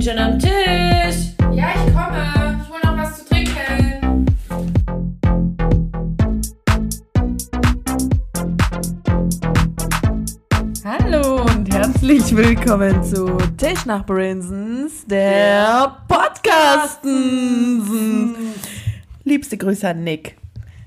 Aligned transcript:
bin 0.00 0.08
schon 0.08 0.18
am 0.18 0.38
Tisch. 0.38 1.34
Ja, 1.52 1.72
ich 1.74 1.92
komme. 1.92 2.58
Ich 2.62 2.68
hol 2.70 2.78
noch 2.84 2.96
was 2.96 3.18
zu 3.18 3.24
trinken. 3.26 4.26
Hallo 10.84 11.42
und 11.42 11.72
herzlich 11.72 12.34
willkommen 12.34 13.02
zu 13.02 13.36
Tischnachbarinsens, 13.58 15.06
der 15.06 15.98
Podcasten. 16.08 17.82
Liebste 19.24 19.58
Grüße 19.58 19.88
an 19.88 20.02
Nick. 20.02 20.38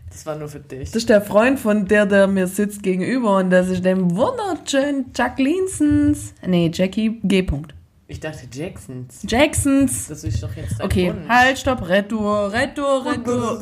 Das 0.09 0.25
war 0.25 0.35
nur 0.35 0.47
für 0.47 0.59
dich. 0.59 0.89
Das 0.89 0.95
ist 0.97 1.09
der 1.09 1.21
Freund 1.21 1.59
von 1.59 1.85
der, 1.87 2.07
der 2.07 2.25
mir 2.27 2.47
sitzt 2.47 2.81
gegenüber 2.81 3.37
und 3.37 3.51
das 3.51 3.67
ist 3.69 3.85
dem 3.85 4.15
wunderschönen 4.15 5.11
Jacquelinesens. 5.15 6.33
Nee, 6.45 6.71
Jackie 6.73 7.19
G. 7.23 7.41
-Punkt. 7.41 7.73
Ich 8.07 8.19
dachte 8.19 8.47
Jacksons. 8.51 9.21
Jacksons. 9.27 10.07
Das 10.07 10.23
ist 10.23 10.43
doch 10.43 10.53
jetzt 10.55 10.79
dein 10.79 10.85
Okay, 10.85 11.09
Wunsch. 11.13 11.29
halt, 11.29 11.57
stopp, 11.57 11.87
Retour, 11.87 12.51
Retour, 12.51 13.05
Retour. 13.05 13.59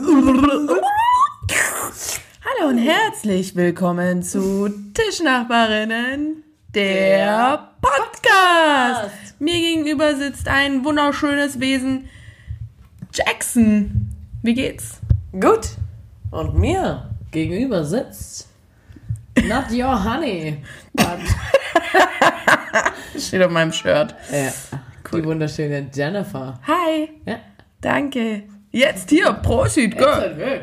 Hallo 2.43 2.69
und 2.69 2.77
herzlich 2.79 3.55
willkommen 3.55 4.23
zu 4.23 4.69
Tischnachbarinnen, 4.93 6.43
der 6.73 7.69
Podcast. 7.81 9.11
Mir 9.39 9.53
gegenüber 9.59 10.15
sitzt 10.15 10.47
ein 10.47 10.83
wunderschönes 10.83 11.59
Wesen, 11.59 12.09
Jackson. 13.13 14.09
Wie 14.41 14.53
geht's? 14.55 14.99
Gut. 15.33 15.69
Und 16.31 16.57
mir 16.57 17.09
gegenüber 17.31 17.85
sitzt 17.85 18.47
Not 19.43 19.71
your 19.71 20.03
honey. 20.03 20.57
But, 20.93 21.19
Steht 23.17 23.43
auf 23.43 23.51
meinem 23.51 23.71
Shirt. 23.71 24.15
äh, 24.31 24.49
Die 25.13 25.23
wunderschöne 25.25 25.87
Jennifer. 25.93 26.59
Hi, 26.67 27.09
Ja. 27.25 27.37
danke. 27.81 28.43
Jetzt 28.71 29.09
hier, 29.09 29.33
Prosit, 29.33 29.97
gell? 29.97 30.35
Hey, 30.37 30.61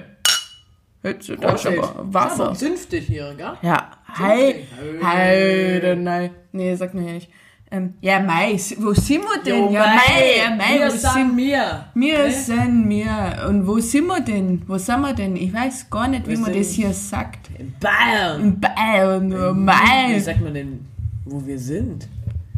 Jetzt, 1.03 1.31
da 1.41 1.53
ist 1.53 1.67
aber 1.67 1.95
Wasser. 2.13 2.55
Zünftig 2.55 3.07
hier, 3.07 3.33
gell? 3.37 3.53
Ja, 3.63 3.91
hi. 4.15 4.67
Hi, 5.03 5.95
nein. 5.97 6.31
Nee, 6.53 6.75
sag 6.75 6.93
mir 6.95 7.03
nicht. 7.13 7.31
Ähm, 7.71 7.95
ja, 8.01 8.19
Mai, 8.21 8.59
wo 8.79 8.95
sind 8.95 9.23
wir 9.23 9.43
denn? 9.45 9.65
Jo, 9.65 9.71
ja, 9.71 9.81
Mai, 9.95 10.39
ja, 10.39 10.57
Mai, 10.57 10.79
wir 10.81 10.87
wo 10.87 10.97
sind 10.97 11.37
mir. 11.37 11.85
wir? 11.95 12.17
Ne? 12.25 12.31
sind 12.33 12.89
wir. 12.89 13.47
Und 13.47 13.67
wo 13.67 13.79
sind 13.79 14.07
wir 14.07 14.21
denn? 14.23 14.63
Wo 14.67 14.79
sind 14.79 15.01
wir 15.03 15.13
denn? 15.13 15.37
Ich 15.37 15.53
weiß 15.53 15.91
gar 15.91 16.09
nicht, 16.09 16.27
wie 16.27 16.31
Wir 16.31 16.39
man 16.39 16.55
das 16.55 16.71
hier 16.71 16.95
sagt. 16.95 17.51
In 17.59 17.75
Bayern. 17.79 18.41
In 18.41 18.59
Bayern, 18.61 19.33
oh 19.35 19.55
Wie 19.55 19.59
Mai. 19.61 20.19
sagt 20.19 20.41
man 20.41 20.55
denn, 20.55 20.87
wo 21.27 21.47
wir 21.47 21.59
sind? 21.59 22.09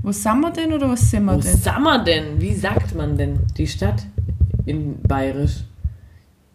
Wo 0.02 0.12
sind 0.12 0.40
wir 0.40 0.50
denn 0.50 0.72
oder 0.72 0.90
wo 0.90 0.96
sind 0.96 1.24
wir 1.24 1.32
Wo 1.36 1.40
denn? 1.40 1.56
sind 1.56 1.82
wir 1.82 1.98
denn? 2.04 2.40
Wie 2.40 2.54
sagt 2.54 2.94
man 2.94 3.16
denn 3.16 3.38
die 3.56 3.66
Stadt 3.66 4.02
in 4.66 5.00
Bayerisch? 5.02 5.64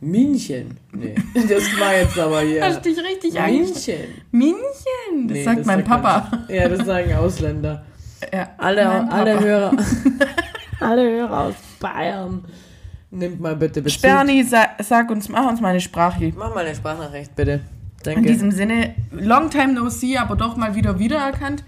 München. 0.02 0.78
Nee, 0.92 1.16
das 1.34 1.64
war 1.80 1.94
jetzt 1.96 2.18
aber 2.20 2.42
hier. 2.42 2.64
Hast 2.64 2.84
dich 2.86 2.98
richtig. 2.98 3.34
München. 3.34 3.96
München, 4.32 5.28
das 5.28 5.32
Nee, 5.38 5.44
sagt 5.44 5.66
mein 5.66 5.84
Papa. 5.84 6.28
man- 6.32 6.46
Ja, 6.56 6.68
das 6.70 6.86
sagen 6.86 7.14
Ausländer. 7.14 7.84
Ja, 8.34 8.50
Alle, 8.58 8.84
Papa. 8.84 9.08
alle 9.16 9.40
Hörer. 9.40 9.72
alle 10.80 11.10
Hörer 11.12 11.40
aus 11.46 11.54
Bayern. 11.80 12.44
Nimmt 13.12 13.40
mal 13.40 13.56
bitte 13.56 13.82
Bezug. 13.82 14.00
Sperni, 14.00 14.44
sa 14.44 14.68
sag 14.82 15.10
uns, 15.10 15.30
mach 15.30 15.48
uns 15.50 15.62
mal 15.62 15.70
eine 15.70 15.80
Sprache. 15.82 16.34
Mach 16.36 16.54
mal 16.54 16.66
eine 16.66 16.76
Sprachnachricht, 16.76 17.36
bitte. 17.36 17.52
In 17.54 17.62
Danke. 18.04 18.22
diesem 18.34 18.52
Sinne, 18.52 18.94
long 19.12 19.50
time 19.50 19.74
no 19.74 19.90
see, 19.90 20.18
aber 20.18 20.36
doch 20.36 20.56
mal 20.58 20.76
wieder 20.76 21.00
wiedererkannt. 21.00 21.64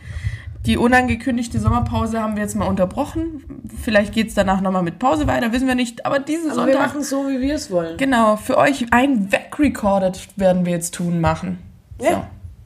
Die 0.67 0.77
unangekündigte 0.77 1.61
Sommerpause 1.61 2.21
haben 2.21 2.35
wir 2.35 2.43
jetzt 2.43 2.55
mal 2.55 2.67
unterbrochen. 2.67 3.41
Vielleicht 3.81 4.13
geht 4.13 4.27
es 4.27 4.33
danach 4.33 4.59
nochmal 4.59 4.83
mit 4.83 4.99
Pause 4.99 5.25
weiter, 5.25 5.53
wissen 5.53 5.65
wir 5.65 5.75
nicht. 5.75 6.05
Aber 6.05 6.19
diesen 6.19 6.51
aber 6.51 6.67
wir 6.67 6.73
Sonntag, 6.73 6.89
machen 6.89 7.03
so, 7.03 7.29
wie 7.29 7.39
wir 7.39 7.55
es 7.55 7.71
wollen. 7.71 7.95
genau, 7.95 8.35
für 8.35 8.57
euch 8.57 8.87
ein 8.91 9.31
Wegrecorded 9.31 10.27
werden 10.35 10.65
wir 10.65 10.73
jetzt 10.73 10.93
tun 10.93 11.21
machen. 11.21 11.59
Ja. 12.01 12.11
So, 12.11 12.23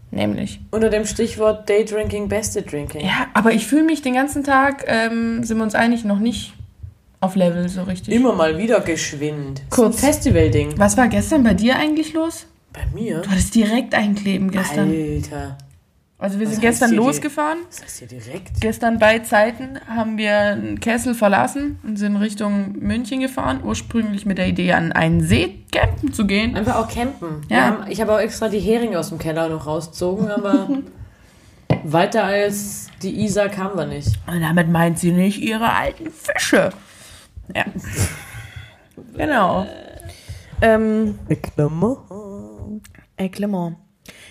nämlich. 0.09 0.61
Unter 0.71 0.89
dem 0.89 1.05
Stichwort 1.05 1.69
Daydrinking, 1.69 2.27
Beste 2.27 2.63
Drinking. 2.63 3.05
Ja, 3.05 3.27
aber 3.35 3.53
ich 3.53 3.67
fühle 3.67 3.83
mich 3.83 4.01
den 4.01 4.15
ganzen 4.15 4.43
Tag, 4.43 4.83
ähm, 4.87 5.43
sind 5.43 5.57
wir 5.57 5.63
uns 5.63 5.75
eigentlich 5.75 6.03
noch 6.03 6.19
nicht 6.19 6.53
auf 7.19 7.35
Level 7.35 7.69
so 7.69 7.83
richtig. 7.83 8.15
Immer 8.15 8.33
mal 8.33 8.57
wieder 8.57 8.79
geschwind. 8.79 9.61
Kurz. 9.69 9.99
Festival-Ding. 9.99 10.73
Was 10.77 10.97
war 10.97 11.07
gestern 11.07 11.43
bei 11.43 11.53
dir 11.53 11.75
eigentlich 11.75 12.13
los? 12.13 12.47
Bei 12.73 12.81
mir? 12.95 13.21
Du 13.21 13.29
hattest 13.29 13.53
direkt 13.53 13.93
einkleben 13.93 14.49
gestern. 14.49 14.89
Alter. 14.89 15.57
Also 16.21 16.37
wir 16.37 16.45
Was 16.45 16.53
sind 16.53 16.61
gestern 16.61 16.91
losgefahren. 16.91 17.57
Was 17.67 17.81
heißt 17.81 17.97
hier 17.97 18.07
direkt? 18.07 18.61
Gestern 18.61 18.99
bei 18.99 19.17
Zeiten 19.19 19.79
haben 19.87 20.19
wir 20.19 20.75
Kessel 20.79 21.15
verlassen 21.15 21.79
und 21.81 21.97
sind 21.97 22.15
Richtung 22.15 22.75
München 22.79 23.21
gefahren, 23.21 23.61
ursprünglich 23.63 24.27
mit 24.27 24.37
der 24.37 24.47
Idee, 24.47 24.73
an 24.73 24.91
einen 24.91 25.21
See 25.21 25.63
campen 25.71 26.13
zu 26.13 26.27
gehen. 26.27 26.55
Einfach 26.55 26.75
auch 26.75 26.87
campen. 26.87 27.41
Ja. 27.49 27.61
Haben, 27.61 27.89
ich 27.89 27.99
habe 28.01 28.13
auch 28.13 28.19
extra 28.19 28.49
die 28.49 28.59
Heringe 28.59 28.99
aus 28.99 29.09
dem 29.09 29.17
Keller 29.17 29.49
noch 29.49 29.65
rausgezogen, 29.65 30.29
aber 30.29 30.69
weiter 31.83 32.25
als 32.25 32.91
die 33.01 33.23
Isar 33.23 33.49
kamen 33.49 33.75
wir 33.75 33.87
nicht. 33.87 34.19
Und 34.27 34.41
damit 34.41 34.69
meint 34.69 34.99
sie 34.99 35.13
nicht 35.13 35.41
ihre 35.41 35.73
alten 35.73 36.11
Fische. 36.11 36.69
Ja. 37.55 37.65
genau. 39.17 39.65
Ähm, 40.61 41.17
ey, 41.27 41.37
Clement. 43.29 43.77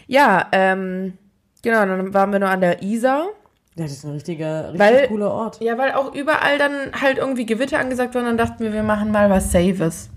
Ja, 0.06 0.46
ähm, 0.52 1.14
genau, 1.62 1.84
dann 1.86 2.12
waren 2.14 2.32
wir 2.32 2.38
noch 2.38 2.48
an 2.50 2.60
der 2.60 2.82
Isar. 2.82 3.26
Ja, 3.76 3.84
das 3.84 3.92
ist 3.92 4.04
ein 4.04 4.12
richtiger, 4.12 4.72
richtig 4.72 4.80
Weil- 4.80 5.08
cooler 5.08 5.30
Ort. 5.32 5.60
Ja, 5.60 5.78
weil 5.78 5.92
auch 5.92 6.14
überall 6.14 6.58
dann 6.58 6.72
halt 7.00 7.18
irgendwie 7.18 7.46
Gewitter 7.46 7.78
angesagt 7.78 8.14
waren, 8.14 8.24
dann 8.24 8.36
dachten 8.36 8.62
wir, 8.64 8.72
wir 8.72 8.82
machen 8.82 9.10
mal 9.12 9.30
was 9.30 9.52
Safes. 9.52 10.10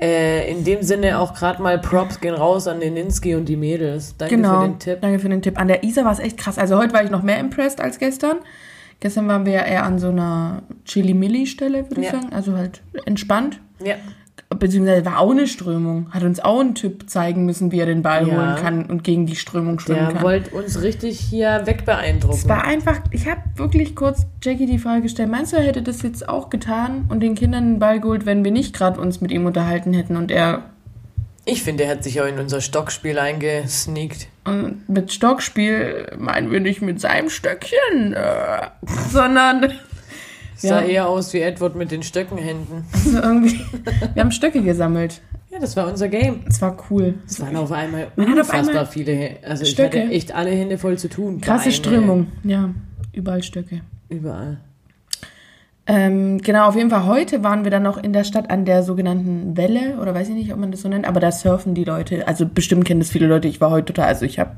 Äh, 0.00 0.50
in 0.50 0.64
dem 0.64 0.82
Sinne 0.82 1.18
auch 1.20 1.32
gerade 1.34 1.62
mal 1.62 1.78
Props 1.78 2.20
gehen 2.20 2.34
raus 2.34 2.66
an 2.66 2.80
den 2.80 2.94
Ninski 2.94 3.34
und 3.36 3.44
die 3.48 3.56
Mädels. 3.56 4.16
Danke 4.16 4.36
Genau. 4.36 4.60
für 4.62 4.66
den 4.68 4.78
Tipp. 4.80 4.98
Danke 5.00 5.18
für 5.20 5.28
den 5.28 5.42
Tipp. 5.42 5.60
An 5.60 5.68
der 5.68 5.84
Isar 5.84 6.04
war 6.04 6.12
es 6.12 6.18
echt 6.18 6.38
krass. 6.38 6.58
Also 6.58 6.76
heute 6.78 6.92
war 6.92 7.04
ich 7.04 7.10
noch 7.10 7.22
mehr 7.22 7.38
impressed 7.38 7.80
als 7.80 7.98
gestern. 7.98 8.38
Gestern 8.98 9.28
waren 9.28 9.46
wir 9.46 9.52
ja 9.52 9.62
eher 9.62 9.84
an 9.84 9.98
so 10.00 10.08
einer 10.08 10.62
Chili-Milli-Stelle, 10.86 11.88
würde 11.88 12.00
ich 12.00 12.06
Ja. 12.06 12.12
sagen. 12.20 12.32
Also 12.32 12.56
halt 12.56 12.82
entspannt. 13.04 13.60
Ja. 13.84 13.94
Beziehungsweise 14.58 15.04
war 15.06 15.18
auch 15.18 15.30
eine 15.30 15.46
Strömung. 15.46 16.08
Hat 16.12 16.22
uns 16.24 16.38
auch 16.38 16.60
ein 16.60 16.74
Typ 16.74 17.08
zeigen 17.08 17.46
müssen, 17.46 17.72
wie 17.72 17.80
er 17.80 17.86
den 17.86 18.02
Ball 18.02 18.28
Ja. 18.28 18.34
holen 18.34 18.56
kann 18.56 18.84
und 18.86 19.02
gegen 19.02 19.26
die 19.26 19.34
Strömung 19.36 19.78
schwimmen 19.78 20.00
Der 20.06 20.12
kann. 20.14 20.22
wollte 20.22 20.50
uns 20.54 20.82
richtig 20.82 21.18
hier 21.18 21.62
wegbeeindrucken. 21.64 22.36
Es 22.38 22.48
war 22.48 22.64
einfach, 22.64 23.00
ich 23.10 23.26
habe 23.28 23.40
wirklich 23.56 23.96
kurz 23.96 24.26
Jackie 24.42 24.66
die 24.66 24.78
Frage 24.78 25.02
gestellt, 25.02 25.30
meinst 25.30 25.52
du, 25.52 25.56
er 25.56 25.64
hätte 25.64 25.82
das 25.82 26.02
jetzt 26.02 26.28
auch 26.28 26.50
getan 26.50 27.06
und 27.08 27.20
den 27.20 27.34
Kindern 27.34 27.64
den 27.74 27.78
Ball 27.78 27.98
geholt, 28.00 28.26
wenn 28.26 28.44
wir 28.44 28.50
nicht 28.52 28.74
gerade 28.74 29.00
uns 29.00 29.20
mit 29.20 29.32
ihm 29.32 29.46
unterhalten 29.46 29.92
hätten 29.94 30.16
und 30.16 30.30
er 30.30 30.62
Ich 31.44 31.62
finde, 31.62 31.84
er 31.84 31.90
hat 31.90 32.04
sich 32.04 32.20
auch 32.20 32.26
in 32.26 32.38
unser 32.38 32.60
Stockspiel 32.60 33.18
eingesneakt. 33.18 34.28
Und 34.44 34.88
mit 34.88 35.12
Stockspiel 35.12 36.12
meinen 36.18 36.50
wir 36.52 36.60
nicht 36.60 36.82
mit 36.82 37.00
seinem 37.00 37.30
Stöckchen, 37.30 38.12
äh, 38.12 38.66
sondern 39.10 39.72
Sah 40.56 40.80
Ja. 40.82 40.86
eher 40.86 41.08
aus 41.08 41.32
wie 41.32 41.40
Edward 41.40 41.74
mit 41.76 41.90
den 41.90 42.02
Stöckenhänden. 42.02 42.84
so 43.04 43.18
irgendwie. 43.18 43.60
Wir 44.14 44.22
haben 44.22 44.30
Stöcke 44.32 44.62
gesammelt. 44.62 45.20
Ja, 45.50 45.58
das 45.58 45.76
war 45.76 45.86
unser 45.88 46.08
Game. 46.08 46.40
Es 46.48 46.62
war 46.62 46.76
cool. 46.90 47.14
Es 47.26 47.38
waren 47.40 47.56
auf 47.56 47.70
einmal 47.72 48.04
hat 48.04 48.10
auf 48.18 48.26
unfassbar 48.26 48.58
einmal 48.70 48.86
viele 48.86 49.12
Hände. 49.12 49.46
Also 49.46 49.64
Stöcke. 49.66 49.96
ich 49.98 50.02
hatte 50.04 50.14
echt 50.14 50.34
alle 50.34 50.50
Hände 50.50 50.78
voll 50.78 50.96
zu 50.98 51.08
tun. 51.08 51.40
Krasse 51.40 51.64
Beine, 51.64 51.72
Strömung. 51.74 52.26
Ja, 52.42 52.70
überall 53.12 53.42
Stöcke. 53.42 53.82
Überall. 54.08 54.58
Ähm, 55.86 56.38
genau, 56.38 56.68
auf 56.68 56.76
jeden 56.76 56.90
Fall 56.90 57.06
heute 57.06 57.42
waren 57.42 57.64
wir 57.64 57.70
dann 57.72 57.82
noch 57.82 57.98
in 58.02 58.12
der 58.12 58.22
Stadt 58.24 58.50
an 58.50 58.64
der 58.64 58.82
sogenannten 58.84 59.56
Welle, 59.56 59.98
oder 60.00 60.14
weiß 60.14 60.28
ich 60.28 60.34
nicht, 60.34 60.52
ob 60.52 60.58
man 60.60 60.70
das 60.70 60.82
so 60.82 60.88
nennt, 60.88 61.06
aber 61.06 61.18
da 61.18 61.32
surfen 61.32 61.74
die 61.74 61.82
Leute. 61.84 62.28
Also 62.28 62.46
bestimmt 62.46 62.84
kennen 62.84 63.00
das 63.00 63.10
viele 63.10 63.26
Leute. 63.26 63.48
Ich 63.48 63.60
war 63.60 63.70
heute 63.70 63.86
total, 63.92 64.06
also 64.06 64.24
ich 64.24 64.38
habe, 64.38 64.52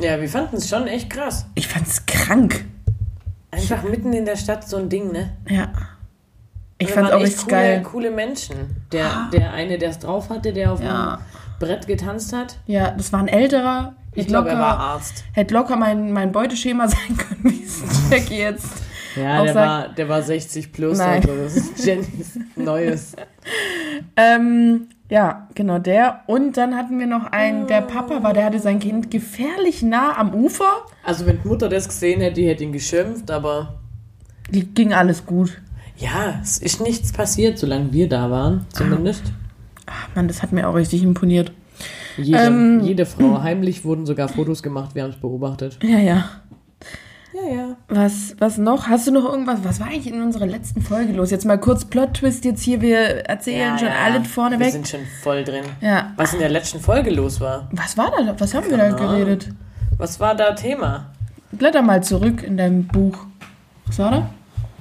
Ja, 0.00 0.20
wir 0.20 0.28
fanden 0.28 0.56
es 0.56 0.68
schon 0.68 0.86
echt 0.86 1.10
krass. 1.10 1.46
ich 1.56 1.66
fand's 1.66 2.06
krank. 2.06 2.64
Einfach 3.52 3.82
mitten 3.84 4.12
in 4.12 4.24
der 4.24 4.36
Stadt 4.36 4.68
so 4.68 4.76
ein 4.78 4.88
Ding, 4.88 5.12
ne? 5.12 5.30
Ja. 5.48 5.70
Ich 6.78 6.96
waren 6.96 7.06
auch 7.06 7.12
echt 7.20 7.24
richtig 7.26 7.42
coole, 7.44 7.50
geil. 7.52 7.82
coole 7.84 8.10
Menschen. 8.10 8.56
Der, 8.90 9.28
der 9.32 9.52
eine, 9.52 9.78
der 9.78 9.90
es 9.90 9.98
drauf 10.00 10.30
hatte, 10.30 10.52
der 10.52 10.72
auf 10.72 10.82
Ja. 10.82 11.16
dem 11.16 11.22
Brett 11.60 11.86
getanzt 11.86 12.32
hat. 12.32 12.56
Ja, 12.66 12.90
das 12.90 13.12
war 13.12 13.20
ein 13.20 13.28
älterer. 13.28 13.94
Ich 14.14 14.26
glaube, 14.26 14.50
er 14.50 14.58
war 14.58 14.78
Arzt. 14.78 15.24
Hätte 15.32 15.54
locker 15.54 15.76
mein, 15.76 16.12
mein 16.12 16.32
Beuteschema 16.32 16.88
sein 16.88 17.16
können, 17.16 17.44
wie 17.44 17.62
es 17.62 17.82
Jackie 18.10 18.38
jetzt. 18.38 18.66
Ja, 19.14 19.42
der 19.44 19.52
sagt- 19.52 19.68
war, 19.68 19.88
der 19.90 20.08
war 20.08 20.22
60 20.22 20.72
plus. 20.72 20.98
Nein. 20.98 21.22
Also 21.22 21.36
das 21.44 21.56
ist 21.56 21.84
Jennys 21.86 22.38
Neues. 22.56 23.12
Ähm, 24.16 24.88
ja, 25.12 25.46
genau 25.54 25.78
der. 25.78 26.22
Und 26.26 26.56
dann 26.56 26.74
hatten 26.74 26.98
wir 26.98 27.06
noch 27.06 27.26
einen, 27.32 27.66
der 27.66 27.82
Papa 27.82 28.22
war, 28.22 28.32
der 28.32 28.46
hatte 28.46 28.58
sein 28.60 28.78
Kind 28.80 29.10
gefährlich 29.10 29.82
nah 29.82 30.16
am 30.16 30.32
Ufer. 30.32 30.86
Also 31.04 31.26
wenn 31.26 31.38
die 31.42 31.48
Mutter 31.48 31.68
das 31.68 31.86
gesehen 31.86 32.22
hätte, 32.22 32.40
die 32.40 32.48
hätte 32.48 32.64
ihn 32.64 32.72
geschimpft, 32.72 33.30
aber 33.30 33.74
Ging 34.50 34.94
alles 34.94 35.26
gut. 35.26 35.60
ja, 35.98 36.40
es 36.42 36.56
ist 36.56 36.80
nichts 36.80 37.12
passiert, 37.12 37.58
solange 37.58 37.92
wir 37.92 38.08
da 38.08 38.30
waren, 38.30 38.64
zumindest. 38.72 39.24
Ach 39.84 40.08
Mann, 40.14 40.28
das 40.28 40.42
hat 40.42 40.52
mir 40.52 40.66
auch 40.66 40.74
richtig 40.74 41.02
imponiert. 41.02 41.52
Jede, 42.16 42.38
Ähm, 42.38 42.80
jede 42.80 43.04
Frau. 43.04 43.42
Heimlich 43.42 43.84
wurden 43.84 44.06
sogar 44.06 44.28
Fotos 44.28 44.62
gemacht, 44.62 44.94
wir 44.94 45.02
haben 45.02 45.10
es 45.10 45.16
beobachtet. 45.16 45.78
Ja, 45.82 45.98
ja. 45.98 46.24
Ja, 47.34 47.54
ja. 47.54 47.76
Was, 47.88 48.36
was 48.38 48.58
noch? 48.58 48.88
Hast 48.88 49.06
du 49.06 49.10
noch 49.12 49.24
irgendwas? 49.24 49.60
Was 49.64 49.80
war 49.80 49.86
eigentlich 49.86 50.06
in 50.12 50.20
unserer 50.22 50.46
letzten 50.46 50.82
Folge 50.82 51.12
los? 51.12 51.30
Jetzt 51.30 51.46
mal 51.46 51.58
kurz 51.58 51.84
Plot-Twist 51.86 52.44
jetzt 52.44 52.62
hier. 52.62 52.80
Wir 52.82 52.98
erzählen 53.26 53.70
ja, 53.72 53.78
schon 53.78 53.88
ja. 53.88 53.94
alles 54.04 54.28
vorne 54.28 54.58
Wir 54.60 54.70
sind 54.70 54.86
schon 54.86 55.00
voll 55.22 55.42
drin. 55.44 55.64
Ja. 55.80 56.12
Was 56.16 56.34
in 56.34 56.40
der 56.40 56.50
letzten 56.50 56.80
Folge 56.80 57.10
los 57.10 57.40
war. 57.40 57.68
Was 57.72 57.96
war 57.96 58.10
da? 58.10 58.34
Was 58.38 58.52
haben 58.54 58.68
wir 58.70 58.76
da 58.76 58.88
Ahnung. 58.88 58.98
geredet? 58.98 59.48
Was 59.96 60.20
war 60.20 60.34
da 60.34 60.52
Thema? 60.52 61.06
Blätter 61.52 61.80
mal 61.82 62.02
zurück 62.02 62.42
in 62.42 62.56
deinem 62.56 62.86
Buch. 62.86 63.16
Was 63.86 63.98
war 63.98 64.10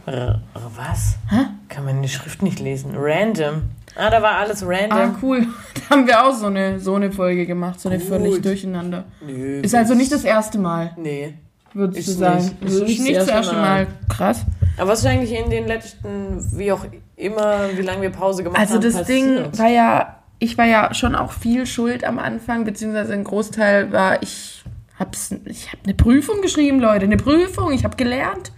da? 0.06 0.12
Äh, 0.12 0.34
was? 0.76 1.16
Hä? 1.30 1.46
Kann 1.70 1.86
man 1.86 2.02
die 2.02 2.10
Schrift 2.10 2.42
nicht 2.42 2.60
lesen. 2.60 2.92
Random. 2.98 3.64
Ah, 3.96 4.10
da 4.10 4.22
war 4.22 4.38
alles 4.38 4.64
Ah, 4.64 4.68
random. 4.68 5.16
cool. 5.22 5.48
Da 5.90 5.96
haben 5.98 6.08
wir 6.08 6.24
auch 6.26 6.34
so 6.34 6.46
eine, 6.46 6.80
so 6.80 6.96
eine 6.96 7.12
Folge 7.12 7.46
gemacht. 7.46 7.80
So 7.82 7.90
eine 7.90 8.00
Gut. 8.00 8.08
völlig 8.08 8.42
durcheinander. 8.42 9.04
Nö. 9.26 9.60
Ist 9.60 9.76
also 9.76 9.94
nicht 9.94 10.12
das 10.12 10.24
erste 10.24 10.58
Mal, 10.58 10.92
Nee. 10.98 11.34
Würdest 11.74 12.00
Ist 12.00 12.08
du 12.10 12.14
sagen. 12.14 12.58
nicht. 12.62 12.62
Ist 12.64 12.82
Ist 12.82 13.00
nicht 13.02 13.16
das 13.18 13.26
das 13.26 13.36
erste 13.36 13.56
erste 13.56 13.56
Mal. 13.56 13.88
Krass. 14.10 14.46
Aber 14.78 14.92
was 14.92 15.00
ist 15.00 15.06
eigentlich 15.06 15.32
in 15.38 15.50
den 15.50 15.68
letzten, 15.68 16.58
wie 16.58 16.72
auch 16.72 16.86
immer, 17.16 17.70
wie 17.76 17.82
lange 17.82 18.02
wir 18.04 18.10
Pause 18.10 18.44
gemacht 18.44 18.60
Also 18.60 18.76
haben, 18.76 18.82
das 18.82 19.04
Ding 19.06 19.36
passiert? 19.36 19.60
war 19.60 19.68
ja, 19.70 20.16
ich 20.40 20.58
war 20.58 20.66
ja 20.66 20.94
schon 20.94 21.16
auch 21.16 21.32
viel 21.34 21.66
schuld 21.66 22.04
am 22.04 22.18
Anfang, 22.20 22.64
beziehungsweise 22.66 23.14
ein 23.14 23.24
Großteil 23.24 23.92
war, 23.92 24.22
ich 24.24 24.64
hab's, 24.98 25.36
ich 25.46 25.68
habe 25.68 25.80
eine 25.86 25.94
Prüfung 25.94 26.42
geschrieben, 26.42 26.80
Leute, 26.80 27.06
eine 27.06 27.18
Prüfung, 27.18 27.72
ich 27.74 27.84
habe 27.84 27.96
gelernt. 27.98 28.52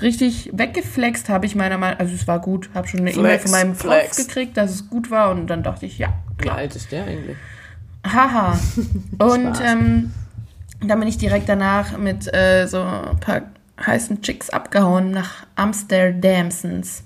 Richtig 0.00 0.50
weggeflext 0.52 1.28
habe 1.28 1.44
ich 1.46 1.56
meiner 1.56 1.76
Meinung, 1.76 1.98
also 1.98 2.14
es 2.14 2.28
war 2.28 2.40
gut, 2.40 2.70
habe 2.72 2.86
schon 2.86 3.00
eine 3.00 3.10
E-Mail 3.12 3.40
von 3.40 3.50
meinem 3.50 3.74
Prof 3.74 4.10
gekriegt, 4.16 4.56
dass 4.56 4.70
es 4.70 4.88
gut 4.88 5.10
war 5.10 5.30
und 5.32 5.48
dann 5.48 5.64
dachte 5.64 5.86
ich, 5.86 5.98
ja, 5.98 6.12
Wie 6.40 6.48
alt 6.50 6.76
ist 6.76 6.92
der 6.92 7.04
eigentlich? 7.04 7.36
haha. 8.06 8.56
Und 9.18 9.56
Spaß. 9.56 9.60
Ähm, 10.80 10.88
dann 10.88 10.98
bin 10.98 11.08
ich 11.08 11.18
direkt 11.18 11.48
danach 11.48 11.96
mit 11.98 12.32
äh, 12.34 12.66
so 12.66 12.80
ein 12.80 13.18
paar 13.20 13.42
heißen 13.84 14.22
Chicks 14.22 14.50
abgehauen 14.50 15.10
nach 15.10 15.46
Amsterdamsons. 15.56 17.04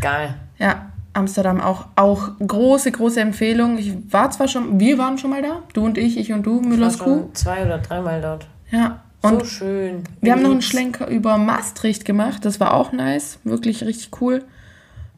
Geil. 0.00 0.34
Ja, 0.58 0.90
Amsterdam 1.12 1.60
auch, 1.60 1.86
auch 1.96 2.30
große, 2.46 2.92
große 2.92 3.20
Empfehlung. 3.20 3.78
Ich 3.78 3.94
war 4.12 4.30
zwar 4.30 4.48
schon, 4.48 4.78
wir 4.78 4.98
waren 4.98 5.18
schon 5.18 5.30
mal 5.30 5.42
da, 5.42 5.62
du 5.72 5.84
und 5.84 5.98
ich, 5.98 6.18
ich 6.18 6.32
und 6.32 6.44
du, 6.44 6.58
Ich 6.58 6.64
war 6.64 6.68
Müllers 6.68 6.98
Kuh. 6.98 7.30
zwei 7.32 7.64
oder 7.64 7.78
dreimal 7.78 8.20
dort. 8.20 8.46
Ja, 8.70 9.02
und 9.22 9.40
so 9.40 9.44
schön. 9.44 10.04
wir 10.20 10.32
haben 10.32 10.42
noch 10.42 10.50
einen. 10.50 10.62
Schlenker 10.62 11.08
über 11.08 11.38
Maastricht 11.38 12.04
gemacht, 12.04 12.44
das 12.44 12.60
war 12.60 12.74
auch 12.74 12.92
nice, 12.92 13.38
wirklich 13.44 13.84
richtig 13.84 14.20
cool. 14.20 14.44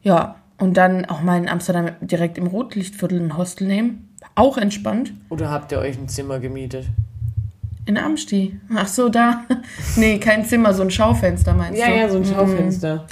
Ja, 0.01 0.35
und 0.57 0.77
dann 0.77 1.05
auch 1.05 1.21
mal 1.21 1.37
in 1.37 1.49
Amsterdam 1.49 1.91
direkt 2.01 2.37
im 2.37 2.47
Rotlichtviertel 2.47 3.19
ein 3.19 3.37
Hostel 3.37 3.67
nehmen, 3.67 4.09
auch 4.35 4.57
entspannt. 4.57 5.13
Oder 5.29 5.49
habt 5.49 5.71
ihr 5.71 5.79
euch 5.79 5.97
ein 5.97 6.07
Zimmer 6.07 6.39
gemietet? 6.39 6.85
In 7.89 7.97
Amsti. 7.97 8.55
Ach 8.75 8.87
so, 8.87 9.09
da. 9.09 9.45
nee, 9.95 10.19
kein 10.19 10.45
Zimmer, 10.45 10.75
so 10.75 10.83
ein 10.83 10.91
Schaufenster 10.91 11.55
meinst 11.55 11.79
Ja, 11.79 11.87
du? 11.87 11.97
ja, 11.97 12.07
so 12.07 12.17
ein 12.17 12.21
Mhm. 12.21 12.25
Schaufenster. 12.27 13.07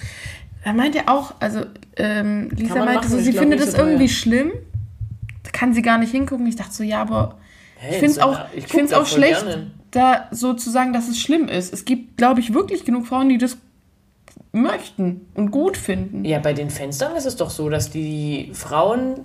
Da 0.63 0.71
meinte 0.73 1.07
auch, 1.07 1.33
also 1.39 1.61
ähm, 1.95 2.49
Lisa 2.55 2.75
meinte 2.75 2.93
machen, 2.93 3.09
so, 3.09 3.17
sie 3.17 3.31
glaub 3.31 3.41
findet 3.41 3.59
das 3.61 3.71
so 3.71 3.77
irgendwie 3.79 4.07
schlimm. 4.07 4.51
Da 5.43 5.49
kann 5.51 5.73
sie 5.73 5.81
gar 5.81 5.97
nicht 5.97 6.11
hingucken. 6.11 6.45
Ich 6.45 6.57
dachte 6.57 6.73
so, 6.73 6.83
ja, 6.83 7.01
aber 7.01 7.37
Hey, 7.77 7.93
ich 7.93 7.97
finde 7.97 8.11
es 8.11 8.19
auch, 8.19 8.39
ich 8.55 8.67
find's 8.67 8.93
auch 8.93 9.07
schlecht, 9.07 9.45
gerne. 9.47 9.71
da 9.89 10.27
so 10.29 10.53
zu 10.53 10.69
sagen, 10.69 10.93
dass 10.93 11.07
es 11.07 11.19
schlimm 11.19 11.47
ist. 11.47 11.73
Es 11.73 11.83
gibt, 11.85 12.17
glaube 12.17 12.39
ich, 12.39 12.53
wirklich 12.53 12.85
genug 12.85 13.07
Frauen, 13.07 13.29
die 13.29 13.39
das 13.39 13.57
möchten 14.51 15.21
und 15.33 15.49
gut 15.49 15.75
finden. 15.75 16.23
Ja, 16.23 16.37
bei 16.37 16.53
den 16.53 16.69
Fenstern 16.69 17.15
ist 17.15 17.25
es 17.25 17.35
doch 17.35 17.49
so, 17.49 17.67
dass 17.69 17.89
die 17.89 18.51
Frauen 18.53 19.21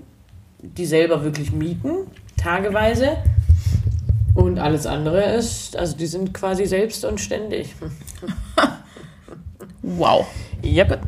die 0.62 0.86
selber 0.86 1.24
wirklich 1.24 1.52
mieten, 1.52 1.90
tageweise. 2.38 3.18
Und 4.34 4.58
alles 4.58 4.86
andere 4.86 5.22
ist, 5.34 5.76
also 5.76 5.96
die 5.96 6.06
sind 6.06 6.32
quasi 6.32 6.66
selbst 6.66 7.04
und 7.04 7.20
ständig. 7.20 7.74
Wow. 9.82 10.26
Yep. 10.64 11.00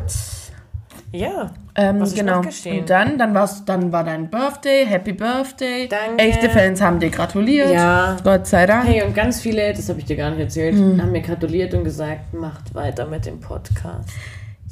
Ja. 1.12 1.52
Ähm, 1.76 2.00
Was 2.00 2.12
genau. 2.14 2.40
Und 2.40 2.90
dann, 2.90 3.18
dann, 3.18 3.34
war's, 3.34 3.64
dann 3.64 3.92
war 3.92 4.02
dein 4.02 4.28
Birthday, 4.28 4.84
Happy 4.84 5.12
Birthday. 5.12 5.86
Danke. 5.88 6.18
Echte 6.18 6.50
Fans 6.50 6.80
haben 6.80 6.98
dir 6.98 7.10
gratuliert. 7.10 7.70
Ja. 7.70 8.16
Gott 8.24 8.48
sei 8.48 8.66
Dank. 8.66 8.86
Hey, 8.88 9.02
und 9.04 9.14
ganz 9.14 9.40
viele, 9.40 9.72
das 9.72 9.88
habe 9.88 10.00
ich 10.00 10.06
dir 10.06 10.16
gar 10.16 10.30
nicht 10.30 10.40
erzählt, 10.40 10.74
Hm. 10.74 11.00
haben 11.00 11.12
mir 11.12 11.20
gratuliert 11.22 11.72
und 11.74 11.84
gesagt, 11.84 12.34
macht 12.34 12.74
weiter 12.74 13.06
mit 13.06 13.26
dem 13.26 13.38
Podcast. 13.38 14.08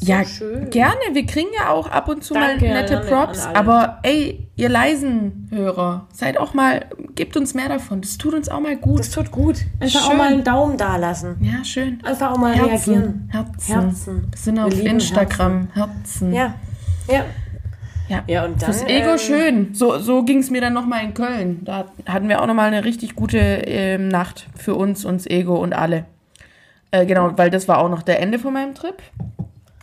So 0.03 0.11
ja, 0.11 0.25
schön. 0.25 0.69
gerne. 0.71 0.99
Wir 1.13 1.25
kriegen 1.27 1.49
ja 1.57 1.71
auch 1.71 1.89
ab 1.89 2.09
und 2.09 2.25
zu 2.25 2.35
Danke 2.35 2.65
mal 2.67 2.75
nette 2.75 2.99
Props. 3.09 3.47
Aber 3.55 3.99
ey, 4.03 4.49
ihr 4.57 4.69
leisen 4.69 5.47
Hörer, 5.53 6.09
seid 6.13 6.39
auch 6.39 6.55
mal, 6.55 6.87
gebt 7.15 7.37
uns 7.37 7.55
mehr 7.55 7.69
davon. 7.69 8.01
Das 8.01 8.19
tut 8.19 8.35
uns 8.35 8.49
auch 8.49 8.59
mal 8.59 8.77
gut. 8.77 8.99
Das 8.99 9.11
tut 9.11 9.31
gut. 9.31 9.59
Einfach 9.79 10.01
Schön. 10.01 10.11
auch 10.11 10.17
mal 10.17 10.33
einen 10.33 10.43
Daumen 10.43 10.77
da 10.77 10.97
lassen. 10.97 11.37
ja, 11.41 11.63
schön. 11.65 12.01
Einfach 12.03 12.33
auch 12.33 12.39
mal 12.39 12.53
Herzen. 12.53 12.95
reagieren. 12.95 13.29
Herzen. 13.31 13.75
Herzen. 13.75 14.27
Wir 14.31 14.39
sind 14.39 14.57
Wir 14.57 14.65
auf 14.67 14.75
lieben 14.75 14.87
Instagram. 14.89 15.69
Herzen. 15.73 16.33
Ja. 16.33 16.55
Ja. 17.09 17.25
Ja. 18.09 18.25
Ja, 18.27 18.45
und 18.45 18.61
dann. 18.61 18.67
Das 18.71 18.83
Ego 18.83 19.13
ähm, 19.13 19.19
schön. 19.19 19.75
So, 19.75 19.99
so 19.99 20.25
ging 20.25 20.39
es 20.39 20.51
mir 20.51 20.61
dann 20.61 20.73
nochmal 20.73 21.05
in 21.05 21.15
Köln. 21.15 21.61
Da 21.65 21.87
hatten 22.07 22.29
wir 22.29 22.43
auch 22.43 22.47
nochmal 22.49 22.67
eine 22.67 22.85
richtig 22.85 23.15
gute 23.15 23.39
ähm, 23.39 24.09
Nacht 24.09 24.49
für 24.57 24.75
uns, 24.75 25.05
uns 25.05 25.27
Ego 25.27 25.55
und 25.57 25.73
alle. 25.75 26.07
Äh, 26.91 27.07
genau, 27.07 27.39
weil 27.39 27.51
das 27.51 27.69
war 27.69 27.79
auch 27.79 27.89
noch 27.89 28.03
der 28.03 28.21
Ende 28.21 28.41
von 28.41 28.53
meinem 28.53 28.75
Trip. 28.75 28.97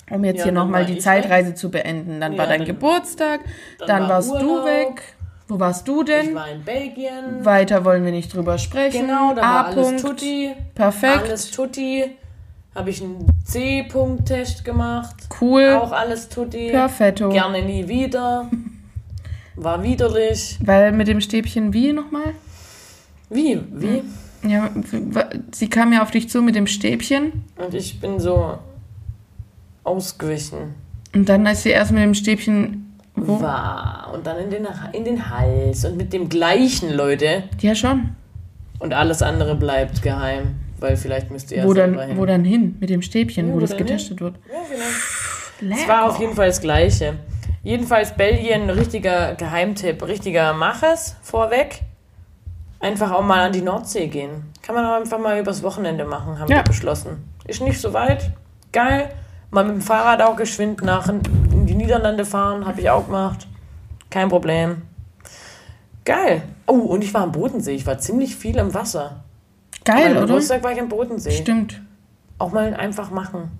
Um 0.09 0.23
jetzt 0.23 0.39
Ja, 0.39 0.43
hier 0.45 0.51
nochmal 0.53 0.85
die 0.85 0.97
Zeitreise 0.99 1.53
zu 1.55 1.69
beenden. 1.69 2.19
Dann 2.19 2.33
Ja, 2.33 2.37
war 2.39 2.47
dein 2.47 2.59
dann- 2.59 2.67
Geburtstag, 2.67 3.41
dann, 3.79 3.87
dann 3.87 4.01
war 4.03 4.09
warst 4.09 4.29
du 4.31 4.35
Urlaub. 4.35 4.65
weg. 4.65 5.01
Wo 5.47 5.59
warst 5.59 5.87
du 5.87 6.03
denn? 6.03 6.29
Ich 6.29 6.35
war 6.35 6.49
in 6.49 6.63
Belgien. 6.63 7.43
Weiter 7.43 7.83
wollen 7.83 8.05
wir 8.05 8.11
nicht 8.11 8.33
drüber 8.33 8.57
sprechen. 8.57 9.07
Genau, 9.07 9.33
da 9.33 9.41
war 9.41 9.65
alles 9.67 9.87
Punkt. 9.87 10.01
tutti. 10.01 10.51
Perfekt. 10.75 11.23
Alles 11.23 11.49
tutti. 11.51 12.05
Habe 12.75 12.91
ich 12.91 13.01
einen 13.01 13.25
C-Punkt-Test 13.45 14.63
gemacht. 14.63 15.15
Cool. 15.41 15.79
Auch 15.81 15.91
alles 15.91 16.29
tutti. 16.29 16.69
Perfetto. 16.69 17.29
Gerne 17.29 17.63
nie 17.63 17.87
wieder. 17.87 18.47
War 19.55 19.83
widerlich. 19.83 20.57
Weil 20.63 20.91
mit 20.91 21.07
dem 21.07 21.19
Stäbchen 21.19 21.73
wie 21.73 21.91
nochmal? 21.93 22.33
Wie? 23.29 23.59
Wie? 23.71 24.03
Ja, 24.47 24.69
sie 25.51 25.67
kam 25.69 25.91
ja 25.91 26.01
auf 26.01 26.11
dich 26.11 26.29
zu 26.29 26.41
mit 26.41 26.55
dem 26.55 26.65
Stäbchen. 26.67 27.43
Und 27.57 27.73
ich 27.73 27.99
bin 27.99 28.19
so 28.19 28.57
ausgewichen. 29.89 30.75
Und 31.13 31.27
dann 31.27 31.45
ist 31.47 31.63
sie 31.63 31.69
erst 31.71 31.91
mit 31.91 32.03
dem 32.03 32.13
Stäbchen. 32.13 32.95
Wo? 33.15 33.41
War. 33.41 34.11
Und 34.13 34.25
dann 34.25 34.37
in 34.39 34.49
den, 34.49 34.67
in 34.93 35.03
den 35.03 35.29
Hals. 35.29 35.83
Und 35.85 35.97
mit 35.97 36.13
dem 36.13 36.29
gleichen, 36.29 36.93
Leute. 36.93 37.43
Ja, 37.59 37.75
schon. 37.75 38.11
Und 38.79 38.93
alles 38.93 39.21
andere 39.21 39.55
bleibt 39.55 40.01
geheim. 40.01 40.55
Weil 40.79 40.95
vielleicht 40.95 41.29
müsst 41.29 41.51
ihr 41.51 41.65
wo, 41.65 41.73
dann, 41.73 41.99
hin. 41.99 42.17
wo 42.17 42.25
dann 42.25 42.45
hin? 42.45 42.77
Mit 42.79 42.89
dem 42.89 43.01
Stäbchen, 43.01 43.49
Ja, 43.49 43.53
wo 43.53 43.59
das 43.59 43.71
dann 43.71 43.79
hin? 43.79 43.87
getestet 43.87 44.21
wird. 44.21 44.35
Ja. 44.47 45.67
Lecker. 45.67 45.81
Es 45.81 45.87
war 45.89 46.05
auf 46.09 46.19
jeden 46.19 46.33
Fall 46.35 46.47
das 46.47 46.61
Gleiche. 46.61 47.15
Jedenfalls 47.63 48.15
Belgien, 48.15 48.69
richtiger 48.69 49.35
Geheimtipp, 49.35 50.01
richtiger 50.07 50.53
Mach 50.53 50.81
es 50.83 51.17
vorweg. 51.21 51.81
Einfach 52.79 53.11
auch 53.11 53.23
mal 53.23 53.41
an 53.47 53.51
die 53.51 53.61
Nordsee 53.61 54.07
gehen. 54.07 54.45
Kann 54.61 54.75
man 54.75 54.85
auch 54.85 54.93
einfach 55.01 55.19
mal 55.19 55.37
übers 55.37 55.61
Wochenende 55.63 56.05
machen, 56.05 56.39
haben 56.39 56.49
Ja. 56.49 56.57
wir 56.59 56.63
beschlossen. 56.63 57.25
Ist 57.45 57.61
nicht 57.61 57.81
so 57.81 57.91
weit. 57.91 58.31
Geil. 58.71 59.09
Mal 59.51 59.65
mit 59.65 59.73
dem 59.75 59.81
Fahrrad 59.81 60.21
auch 60.21 60.35
geschwind 60.35 60.81
nach 60.83 61.09
in 61.09 61.65
die 61.65 61.75
Niederlande 61.75 62.25
fahren, 62.25 62.65
habe 62.65 62.81
ich 62.81 62.89
auch 62.89 63.05
gemacht. 63.05 63.47
Kein 64.09 64.29
Problem. 64.29 64.83
Geil. 66.05 66.41
Oh, 66.67 66.73
und 66.73 67.03
ich 67.03 67.13
war 67.13 67.21
am 67.21 67.31
Bodensee. 67.31 67.73
Ich 67.73 67.85
war 67.85 67.97
ziemlich 67.99 68.35
viel 68.35 68.57
im 68.57 68.73
Wasser. 68.73 69.23
Geil, 69.85 70.11
oder? 70.11 70.21
Geburtstag 70.27 70.63
war 70.63 70.71
ich 70.71 70.79
am 70.79 70.89
Bodensee. 70.89 71.31
Stimmt. 71.31 71.81
Auch 72.37 72.51
mal 72.51 72.73
einfach 72.73 73.11
machen. 73.11 73.51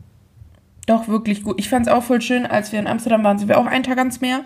Doch, 0.85 1.07
wirklich 1.07 1.43
gut. 1.43 1.59
Ich 1.59 1.69
fand 1.69 1.87
es 1.87 1.91
auch 1.93 2.03
voll 2.03 2.21
schön, 2.21 2.45
als 2.45 2.71
wir 2.71 2.79
in 2.79 2.87
Amsterdam 2.87 3.23
waren, 3.23 3.37
sind 3.37 3.47
wir 3.47 3.59
auch 3.59 3.65
einen 3.65 3.83
Tag 3.83 3.97
ans 3.99 4.21
Meer. 4.21 4.41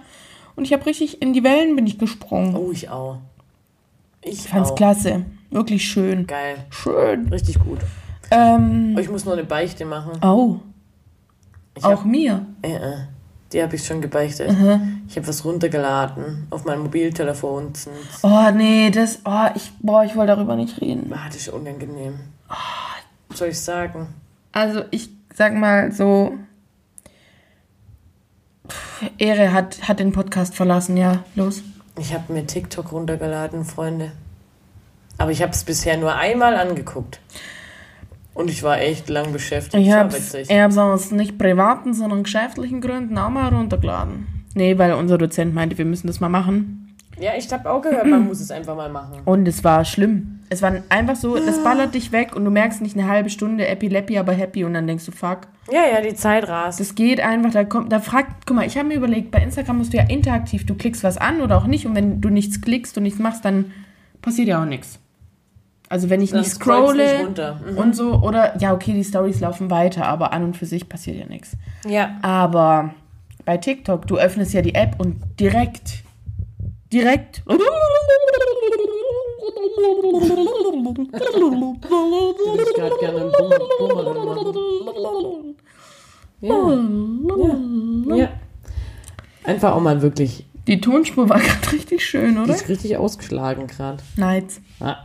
Und 0.56 0.66
ich 0.66 0.74
habe 0.74 0.86
richtig 0.86 1.22
in 1.22 1.34
die 1.34 1.44
Wellen 1.44 1.76
bin 1.76 1.88
ich 1.88 1.98
gesprungen. 1.98 2.56
Oh, 2.56 2.72
ich 2.72 2.90
auch. 2.90 3.18
Ich 4.22 4.34
ich 4.46 4.48
fand's 4.50 4.72
auch. 4.72 4.76
klasse. 4.76 5.26
Wirklich 5.52 5.86
schön. 5.86 6.28
Geil. 6.28 6.56
Schön. 6.70 7.28
Richtig 7.30 7.60
gut. 7.60 7.80
Ähm, 8.32 8.94
Oh, 8.98 9.00
ich 9.00 9.10
muss 9.10 9.24
nur 9.26 9.34
eine 9.34 9.44
Beichte 9.44 9.86
machen. 9.86 10.12
oh, 10.22 10.58
Ich 11.76 11.84
auch 11.84 12.00
hab, 12.00 12.06
mir. 12.06 12.46
äh, 12.62 12.78
die 13.52 13.62
habe 13.62 13.76
ich 13.76 13.86
schon 13.86 14.02
gebeichtet. 14.02 14.50
Ich 15.08 15.16
habe 15.16 15.28
was 15.28 15.46
runtergeladen 15.46 16.48
auf 16.50 16.66
mein 16.66 16.80
Mobiltelefon. 16.80 17.74
Oh, 18.24 18.50
nee, 18.54 18.90
das. 18.90 19.20
Oh, 19.26 19.48
ich, 19.56 19.72
boah, 19.80 20.04
ich 20.04 20.16
wollte 20.16 20.36
darüber 20.36 20.56
nicht 20.56 20.82
reden. 20.82 21.12
ah, 21.14 21.28
das 21.28 21.38
ist 21.38 21.50
unangenehm. 21.50 22.20
Was 23.30 23.40
soll 23.40 23.50
ich 23.50 23.60
sagen? 23.60 24.08
Also, 24.52 24.84
ich 24.92 25.10
sag 25.36 25.54
mal 25.54 25.92
so. 25.92 26.34
Ehre 29.18 29.52
hat, 29.52 29.88
hat 29.88 30.00
den 30.00 30.14
Podcast 30.14 30.56
verlassen, 30.56 30.98
ja. 30.98 31.24
Los. 31.36 31.62
Ich 32.00 32.14
habe 32.14 32.32
mir 32.34 32.46
TikTok 32.48 32.92
runtergeladen, 32.92 33.66
Freunde. 33.66 34.12
Aber 35.18 35.32
ich 35.32 35.42
habe 35.42 35.52
es 35.52 35.64
bisher 35.64 35.98
nur 35.98 36.16
einmal 36.16 36.56
angeguckt. 36.56 37.20
Und 38.34 38.50
ich 38.50 38.64
war 38.64 38.80
echt 38.80 39.10
lang 39.10 39.32
beschäftigt. 39.32 39.84
Ich 39.84 39.92
hab's, 39.92 40.34
ich 40.34 40.50
hab's 40.50 40.78
aus 40.78 41.12
nicht 41.12 41.38
privaten, 41.38 41.94
sondern 41.94 42.24
geschäftlichen 42.24 42.82
Gründen 42.82 43.18
auch 43.18 43.30
mal 43.30 43.54
runtergeladen. 43.54 44.28
Nee, 44.56 44.78
weil 44.78 44.94
unser 44.94 45.18
Dozent 45.18 45.54
meinte, 45.54 45.78
wir 45.78 45.86
müssen 45.86 46.08
das 46.08 46.20
mal 46.20 46.30
machen. 46.30 46.96
Ja, 47.20 47.32
ich 47.38 47.52
habe 47.52 47.70
auch 47.70 47.82
gehört, 47.82 48.08
man 48.08 48.26
muss 48.26 48.40
es 48.40 48.50
einfach 48.50 48.76
mal 48.76 48.90
machen. 48.90 49.22
Und 49.26 49.48
es 49.48 49.64
war 49.64 49.86
schlimm. 49.86 50.40
Es 50.50 50.62
war 50.62 50.74
einfach 50.90 51.16
so, 51.16 51.36
das 51.36 51.64
ballert 51.64 51.96
dich 51.96 52.12
weg 52.12 52.36
und 52.36 52.46
du 52.46 52.52
merkst 52.52 52.82
nicht 52.82 52.98
eine 52.98 53.08
halbe 53.08 53.30
Stunde 53.30 53.68
Epilepsie, 53.68 54.18
aber 54.18 54.34
happy 54.34 54.64
und 54.64 54.74
dann 54.74 54.88
denkst 54.88 55.06
du, 55.06 55.12
fuck. 55.12 55.42
Ja, 55.72 55.82
ja, 55.92 56.02
die 56.02 56.16
Zeit 56.16 56.48
rast. 56.48 56.80
Das 56.80 56.96
geht 56.96 57.20
einfach, 57.22 57.52
da 57.52 57.64
kommt, 57.64 57.92
da 57.92 58.00
fragt, 58.00 58.46
guck 58.46 58.56
mal, 58.56 58.66
ich 58.66 58.78
habe 58.78 58.88
mir 58.88 58.96
überlegt, 58.96 59.32
bei 59.32 59.40
Instagram 59.40 59.78
musst 59.78 59.94
du 59.94 59.98
ja 59.98 60.04
interaktiv, 60.04 60.66
du 60.66 60.76
klickst 60.76 61.04
was 61.04 61.18
an 61.18 61.42
oder 61.42 61.58
auch 61.58 61.66
nicht 61.66 61.86
und 61.86 61.96
wenn 61.96 62.20
du 62.20 62.30
nichts 62.30 62.62
klickst 62.62 62.98
und 62.98 63.04
nichts 63.04 63.20
machst, 63.20 63.46
dann 63.46 63.72
passiert 64.22 64.48
ja 64.48 64.62
auch 64.62 64.66
nichts. 64.66 65.00
Also 65.94 66.10
wenn 66.10 66.22
ich 66.22 66.32
Dann 66.32 66.40
nicht 66.40 66.50
scrolle 66.50 67.04
nicht 67.18 67.24
runter. 67.24 67.60
Mhm. 67.70 67.78
und 67.78 67.96
so, 67.96 68.14
oder, 68.16 68.58
ja, 68.60 68.74
okay, 68.74 68.94
die 68.94 69.04
Stories 69.04 69.40
laufen 69.42 69.70
weiter, 69.70 70.08
aber 70.08 70.34
an 70.34 70.44
und 70.44 70.58
für 70.58 70.66
sich 70.66 70.90
passiert 70.90 71.18
ja 71.20 71.28
nichts. 71.28 71.56
Ja. 71.88 72.18
Aber 72.24 72.96
bei 73.46 73.58
TikTok, 73.58 74.08
du 74.08 74.18
öffnest 74.18 74.56
ja 74.56 74.64
die 74.64 74.74
App 74.74 74.96
und 74.98 75.18
direkt, 75.40 76.02
direkt. 76.92 77.44
Ich 81.86 82.74
gerade 82.76 82.96
gerne 83.00 83.22
einen 83.22 83.32
Bumm- 83.32 83.54
Bumm- 86.40 88.10
Ja. 88.10 88.16
ja. 88.16 88.30
Einfach 89.44 89.74
auch 89.76 89.82
mal 89.82 90.02
wirklich. 90.02 90.46
Die 90.68 90.82
Tonspur 90.82 91.30
war 91.30 91.40
gerade 91.42 91.72
richtig 91.72 92.04
schön, 92.04 92.34
Die 92.36 92.40
oder? 92.42 92.56
ist 92.56 92.68
richtig 92.70 92.98
ausgeschlagen 92.98 93.68
gerade. 93.68 94.02
Nice. 94.16 94.60
Ah. 94.80 94.96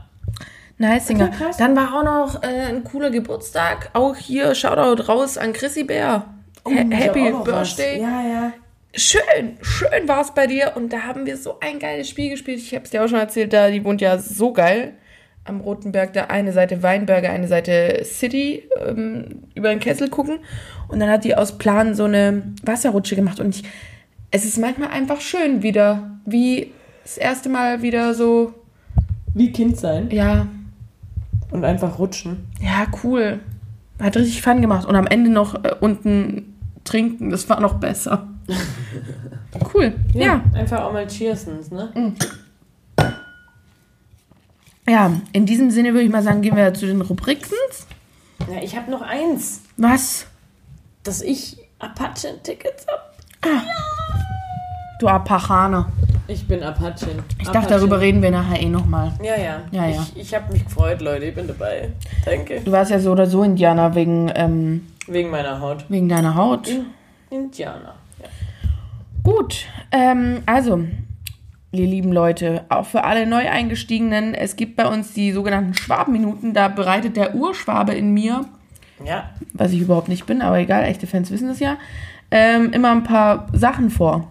Nice, 0.78 1.08
Singer. 1.08 1.30
Okay. 1.35 1.50
Dann 1.58 1.75
war 1.76 1.94
auch 1.94 2.04
noch 2.04 2.42
äh, 2.42 2.47
ein 2.47 2.85
cooler 2.85 3.11
Geburtstag. 3.11 3.90
Auch 3.94 4.14
hier, 4.16 4.54
Shoutout 4.54 5.02
raus 5.08 5.37
an 5.37 5.52
Chrissy 5.52 5.85
Bär. 5.85 6.25
Ha 6.64 6.70
Happy 6.70 7.32
Birthday. 7.44 8.00
Ja, 8.00 8.23
ja. 8.23 8.52
Schön, 8.94 9.58
schön 9.61 10.06
war 10.06 10.20
es 10.20 10.32
bei 10.32 10.47
dir. 10.47 10.73
Und 10.76 10.92
da 10.92 11.02
haben 11.02 11.26
wir 11.26 11.37
so 11.37 11.58
ein 11.61 11.78
geiles 11.78 12.08
Spiel 12.08 12.30
gespielt. 12.30 12.58
Ich 12.58 12.75
habe 12.75 12.85
es 12.85 12.90
dir 12.90 13.04
auch 13.04 13.08
schon 13.08 13.18
erzählt, 13.18 13.52
da 13.52 13.70
die 13.70 13.85
wohnt 13.85 14.00
ja 14.00 14.18
so 14.18 14.52
geil 14.52 14.94
am 15.44 15.61
Rotenberg. 15.61 16.12
Da 16.12 16.25
eine 16.26 16.52
Seite 16.52 16.82
Weinberge, 16.82 17.28
eine 17.28 17.49
Seite 17.49 18.02
City 18.04 18.68
ähm, 18.85 19.42
über 19.54 19.70
den 19.70 19.80
Kessel 19.80 20.08
gucken. 20.08 20.38
Und 20.88 21.00
dann 21.00 21.11
hat 21.11 21.25
die 21.25 21.35
aus 21.35 21.58
Plan 21.58 21.94
so 21.94 22.04
eine 22.04 22.42
Wasserrutsche 22.62 23.16
gemacht. 23.16 23.40
Und 23.40 23.56
ich, 23.56 23.64
es 24.30 24.44
ist 24.44 24.58
manchmal 24.58 24.90
einfach 24.90 25.20
schön 25.20 25.62
wieder, 25.62 26.18
wie 26.25 26.73
das 27.02 27.18
erste 27.18 27.49
Mal 27.49 27.82
wieder 27.82 28.14
so, 28.14 28.54
Wie 29.35 29.52
Kind 29.52 29.78
sein 29.78 30.11
ja, 30.11 30.47
und 31.50 31.64
einfach 31.64 31.98
rutschen. 31.98 32.48
ja, 32.60 32.86
cool. 33.02 33.40
Hat 34.00 34.16
richtig 34.16 34.42
Fun 34.42 34.60
gemacht. 34.60 34.86
Und 34.86 34.94
am 34.94 35.06
Ende 35.08 35.28
noch 35.30 35.64
äh, 35.64 35.74
unten 35.80 36.54
trinken, 36.84 37.30
das 37.30 37.48
war 37.48 37.60
noch 37.60 37.74
besser. 37.74 38.28
cool, 39.74 39.94
ja. 40.14 40.40
Einfach 40.54 40.82
auch 40.82 40.92
mal 40.92 41.06
cheersens, 41.06 41.70
ne? 41.70 41.92
Ja, 44.88 45.12
in 45.32 45.44
diesem 45.46 45.70
Sinne 45.70 45.92
würde 45.92 46.04
ich 46.04 46.12
mal 46.12 46.22
sagen, 46.22 46.40
gehen 46.42 46.56
wir 46.56 46.72
zu 46.72 46.86
den 46.86 47.00
Rubriksens. 47.02 47.86
Ja, 48.50 48.62
ich 48.62 48.76
habe 48.76 48.90
noch 48.90 49.02
eins, 49.02 49.62
Was? 49.76 50.26
dass 51.02 51.20
ich 51.20 51.58
Apache-Tickets 51.78 52.86
hab. 52.86 53.14
Du 55.00 55.08
Apachaner. 55.08 55.90
Ich 56.28 56.47
bin 56.47 56.62
Apache. 56.62 57.06
Ich 57.40 57.49
dachte, 57.49 57.70
darüber 57.70 58.00
reden 58.00 58.20
wir 58.20 58.30
nachher 58.30 58.61
eh 58.61 58.68
nochmal. 58.68 59.12
Ja, 59.23 59.37
ja. 59.37 59.62
Ja, 59.70 59.87
ja. 59.87 60.06
Ich, 60.14 60.20
ich 60.20 60.35
habe 60.35 60.52
mich 60.52 60.64
gefreut, 60.64 61.00
Leute. 61.00 61.25
Ich 61.25 61.35
bin 61.35 61.49
dabei. 61.49 61.88
Danke. 62.25 62.61
Du 62.61 62.70
warst 62.70 62.90
ja 62.90 63.00
so 63.00 63.12
oder 63.12 63.26
so 63.26 63.42
Indianer 63.42 63.94
wegen, 63.94 64.30
ähm, 64.35 64.87
Wegen 65.06 65.30
meiner 65.30 65.58
Haut. 65.61 65.87
wegen 65.88 66.08
deiner 66.08 66.35
Haut. 66.35 66.68
In, 66.68 66.85
Indianer. 67.30 67.94
Ja. 68.23 68.28
Gut, 69.23 69.64
ähm, 69.90 70.42
also, 70.44 70.85
ihr 71.73 71.87
lieben 71.87 72.12
Leute, 72.12 72.64
auch 72.68 72.85
für 72.85 73.04
alle 73.04 73.26
Neueingestiegenen, 73.26 74.35
es 74.35 74.56
gibt 74.56 74.76
bei 74.76 74.87
uns 74.87 75.14
die 75.14 75.32
sogenannten 75.32 75.73
Schwabenminuten. 75.73 76.52
Da 76.52 76.68
bereitet 76.68 77.16
der 77.16 77.35
Urschwabe 77.35 77.94
in 77.94 78.12
mir 78.12 78.44
ja. 79.04 79.30
was 79.52 79.73
ich 79.73 79.80
überhaupt 79.80 80.08
nicht 80.08 80.26
bin, 80.26 80.42
aber 80.42 80.58
egal, 80.58 80.85
echte 80.85 81.06
Fans 81.06 81.30
wissen 81.30 81.49
das 81.49 81.61
ja, 81.61 81.76
ähm, 82.30 82.73
immer 82.73 82.90
ein 82.92 83.04
paar 83.04 83.47
Sachen 83.52 83.90
vor. 83.90 84.28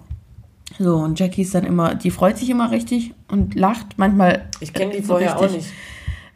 So, 0.79 0.97
und 0.97 1.19
Jackie 1.19 1.41
ist 1.41 1.55
dann 1.55 1.63
immer, 1.63 1.95
die 1.95 2.11
freut 2.11 2.37
sich 2.37 2.49
immer 2.49 2.71
richtig 2.71 3.13
und 3.27 3.55
lacht, 3.55 3.97
manchmal. 3.97 4.47
Ich 4.59 4.73
kenne 4.73 4.93
die 4.93 5.01
so 5.01 5.13
vorher 5.13 5.37
auch 5.37 5.41
richtig, 5.43 5.63
nicht. 5.63 5.73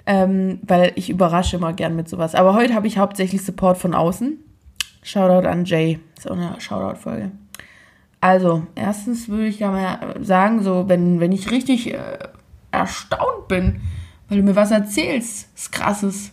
Ähm, 0.07 0.59
weil 0.63 0.93
ich 0.95 1.09
überrasche 1.09 1.57
immer 1.57 1.73
gern 1.73 1.95
mit 1.95 2.09
sowas. 2.09 2.33
Aber 2.33 2.55
heute 2.55 2.73
habe 2.73 2.87
ich 2.87 2.97
hauptsächlich 2.97 3.43
Support 3.43 3.77
von 3.77 3.93
außen. 3.93 4.39
Shoutout 5.03 5.47
an 5.47 5.65
Jay. 5.65 5.99
Ist 6.17 6.29
auch 6.29 6.35
eine 6.35 6.59
Shoutout-Folge. 6.59 7.31
Also, 8.19 8.67
erstens 8.75 9.29
würde 9.29 9.47
ich 9.47 9.57
da 9.57 9.71
mal 9.71 10.15
sagen, 10.21 10.61
so, 10.61 10.87
wenn, 10.87 11.19
wenn 11.19 11.31
ich 11.31 11.49
richtig 11.49 11.93
äh, 11.93 12.19
erstaunt 12.71 13.47
bin, 13.47 13.81
weil 14.29 14.37
du 14.37 14.43
mir 14.43 14.55
was 14.55 14.71
erzählst, 14.71 15.49
ist 15.55 15.71
krasses. 15.71 16.31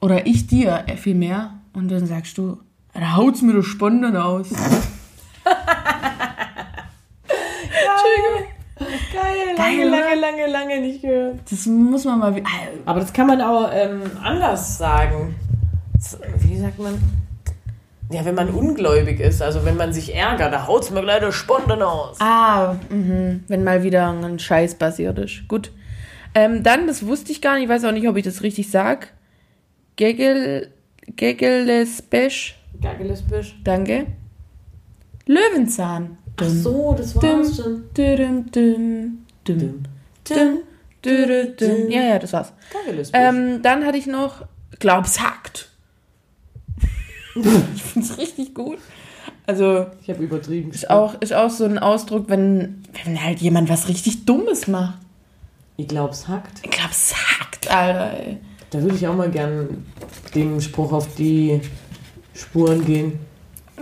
Oder 0.00 0.26
ich 0.26 0.46
dir 0.46 0.84
äh, 0.86 0.96
viel 0.96 1.14
mehr. 1.14 1.54
Und 1.72 1.90
dann 1.90 2.06
sagst 2.06 2.38
du, 2.38 2.58
da 2.94 3.16
haut's 3.16 3.42
mir 3.42 3.54
doch 3.54 3.62
spannend 3.62 4.16
aus. 4.16 4.50
Geil. 4.50 5.58
Geil, 9.12 9.54
Lange, 9.76 9.84
lange, 9.90 10.20
lange, 10.20 10.46
lange 10.46 10.80
nicht 10.80 11.02
gehört. 11.02 11.40
Das 11.50 11.66
muss 11.66 12.04
man 12.04 12.18
mal. 12.18 12.36
wie- 12.36 12.42
Aber 12.86 13.00
das 13.00 13.12
kann 13.12 13.26
man 13.26 13.40
auch 13.40 13.70
ähm, 13.72 14.02
anders 14.22 14.78
sagen. 14.78 15.34
Wie 16.38 16.56
sagt 16.58 16.78
man? 16.78 16.94
Ja, 18.10 18.24
wenn 18.24 18.34
man 18.34 18.48
ungläubig 18.48 19.20
ist, 19.20 19.42
also 19.42 19.64
wenn 19.66 19.76
man 19.76 19.92
sich 19.92 20.14
ärgert, 20.14 20.52
da 20.52 20.66
haut's 20.66 20.90
mir 20.90 21.02
gleich 21.02 21.20
der 21.20 21.32
Sponden 21.32 21.82
aus. 21.82 22.16
Ah, 22.20 22.76
mhm. 22.88 23.44
wenn 23.48 23.64
mal 23.64 23.82
wieder 23.82 24.08
ein 24.10 24.38
Scheiß 24.38 24.76
passiert 24.76 25.18
ist. 25.18 25.46
Gut. 25.46 25.70
Ähm, 26.34 26.62
dann, 26.62 26.86
das 26.86 27.06
wusste 27.06 27.32
ich 27.32 27.42
gar 27.42 27.54
nicht, 27.54 27.64
ich 27.64 27.68
weiß 27.68 27.84
auch 27.84 27.92
nicht, 27.92 28.08
ob 28.08 28.16
ich 28.16 28.24
das 28.24 28.42
richtig 28.42 28.70
sag. 28.70 29.12
Gegel, 29.96 30.70
Gegelespesch, 31.16 32.56
Gaggelesbisch. 32.80 33.56
danke. 33.64 34.06
Löwenzahn. 35.26 36.16
Ach 36.40 36.44
so, 36.48 36.94
das 36.96 37.14
war's 37.16 37.56
schon. 37.56 37.82
düm, 37.96 38.16
düm, 38.16 38.50
düm, 38.52 39.18
düm, 39.54 39.84
düm, 41.04 41.56
düm. 41.56 41.90
Ja, 41.90 42.02
ja, 42.02 42.18
das 42.18 42.32
war's. 42.32 42.52
Ähm, 43.12 43.62
dann 43.62 43.84
hatte 43.84 43.98
ich 43.98 44.06
noch, 44.06 44.46
glaub's 44.78 45.20
hackt. 45.20 45.68
ich 47.74 47.82
find's 47.82 48.18
richtig 48.18 48.54
gut. 48.54 48.78
Also, 49.46 49.86
ich 50.02 50.10
habe 50.10 50.22
übertrieben. 50.22 50.70
ist 50.72 50.90
auch, 50.90 51.20
ist 51.20 51.32
auch 51.32 51.50
so 51.50 51.64
ein 51.64 51.78
Ausdruck, 51.78 52.28
wenn, 52.28 52.82
wenn 53.04 53.22
halt 53.22 53.40
jemand 53.40 53.70
was 53.70 53.88
richtig 53.88 54.26
Dummes 54.26 54.66
macht. 54.66 54.98
Ich 55.78 55.88
glaub's 55.88 56.28
hackt. 56.28 56.58
Ich 56.64 56.70
glaub, 56.70 56.90
es 56.90 57.14
hackt, 57.14 57.70
Alter, 57.70 58.18
ey. 58.18 58.38
Da 58.70 58.82
würde 58.82 58.96
ich 58.96 59.06
auch 59.06 59.14
mal 59.14 59.30
gern 59.30 59.86
dem 60.34 60.60
Spruch 60.60 60.92
auf 60.92 61.14
die 61.14 61.60
Spuren 62.34 62.84
gehen. 62.84 63.18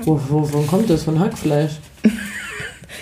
Wo, 0.03 0.21
wovon 0.29 0.67
kommt 0.67 0.91
das? 0.91 1.05
Von 1.05 1.19
Hackfleisch? 1.19 1.73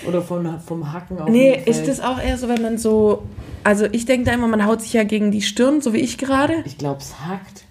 Oder 0.07 0.21
von, 0.21 0.59
vom 0.59 0.91
Hacken 0.91 1.19
auf 1.19 1.29
Nee, 1.29 1.61
ist 1.65 1.87
das 1.87 1.99
auch 1.99 2.19
eher 2.19 2.37
so, 2.37 2.47
wenn 2.47 2.61
man 2.61 2.77
so. 2.77 3.23
Also, 3.63 3.85
ich 3.91 4.05
denke 4.05 4.25
da 4.25 4.33
immer, 4.33 4.47
man 4.47 4.65
haut 4.65 4.81
sich 4.81 4.93
ja 4.93 5.03
gegen 5.03 5.31
die 5.31 5.41
Stirn, 5.41 5.81
so 5.81 5.93
wie 5.93 5.99
ich 5.99 6.17
gerade. 6.17 6.63
Ich 6.65 6.77
glaube, 6.77 6.99
es 6.99 7.19
hackt. 7.19 7.65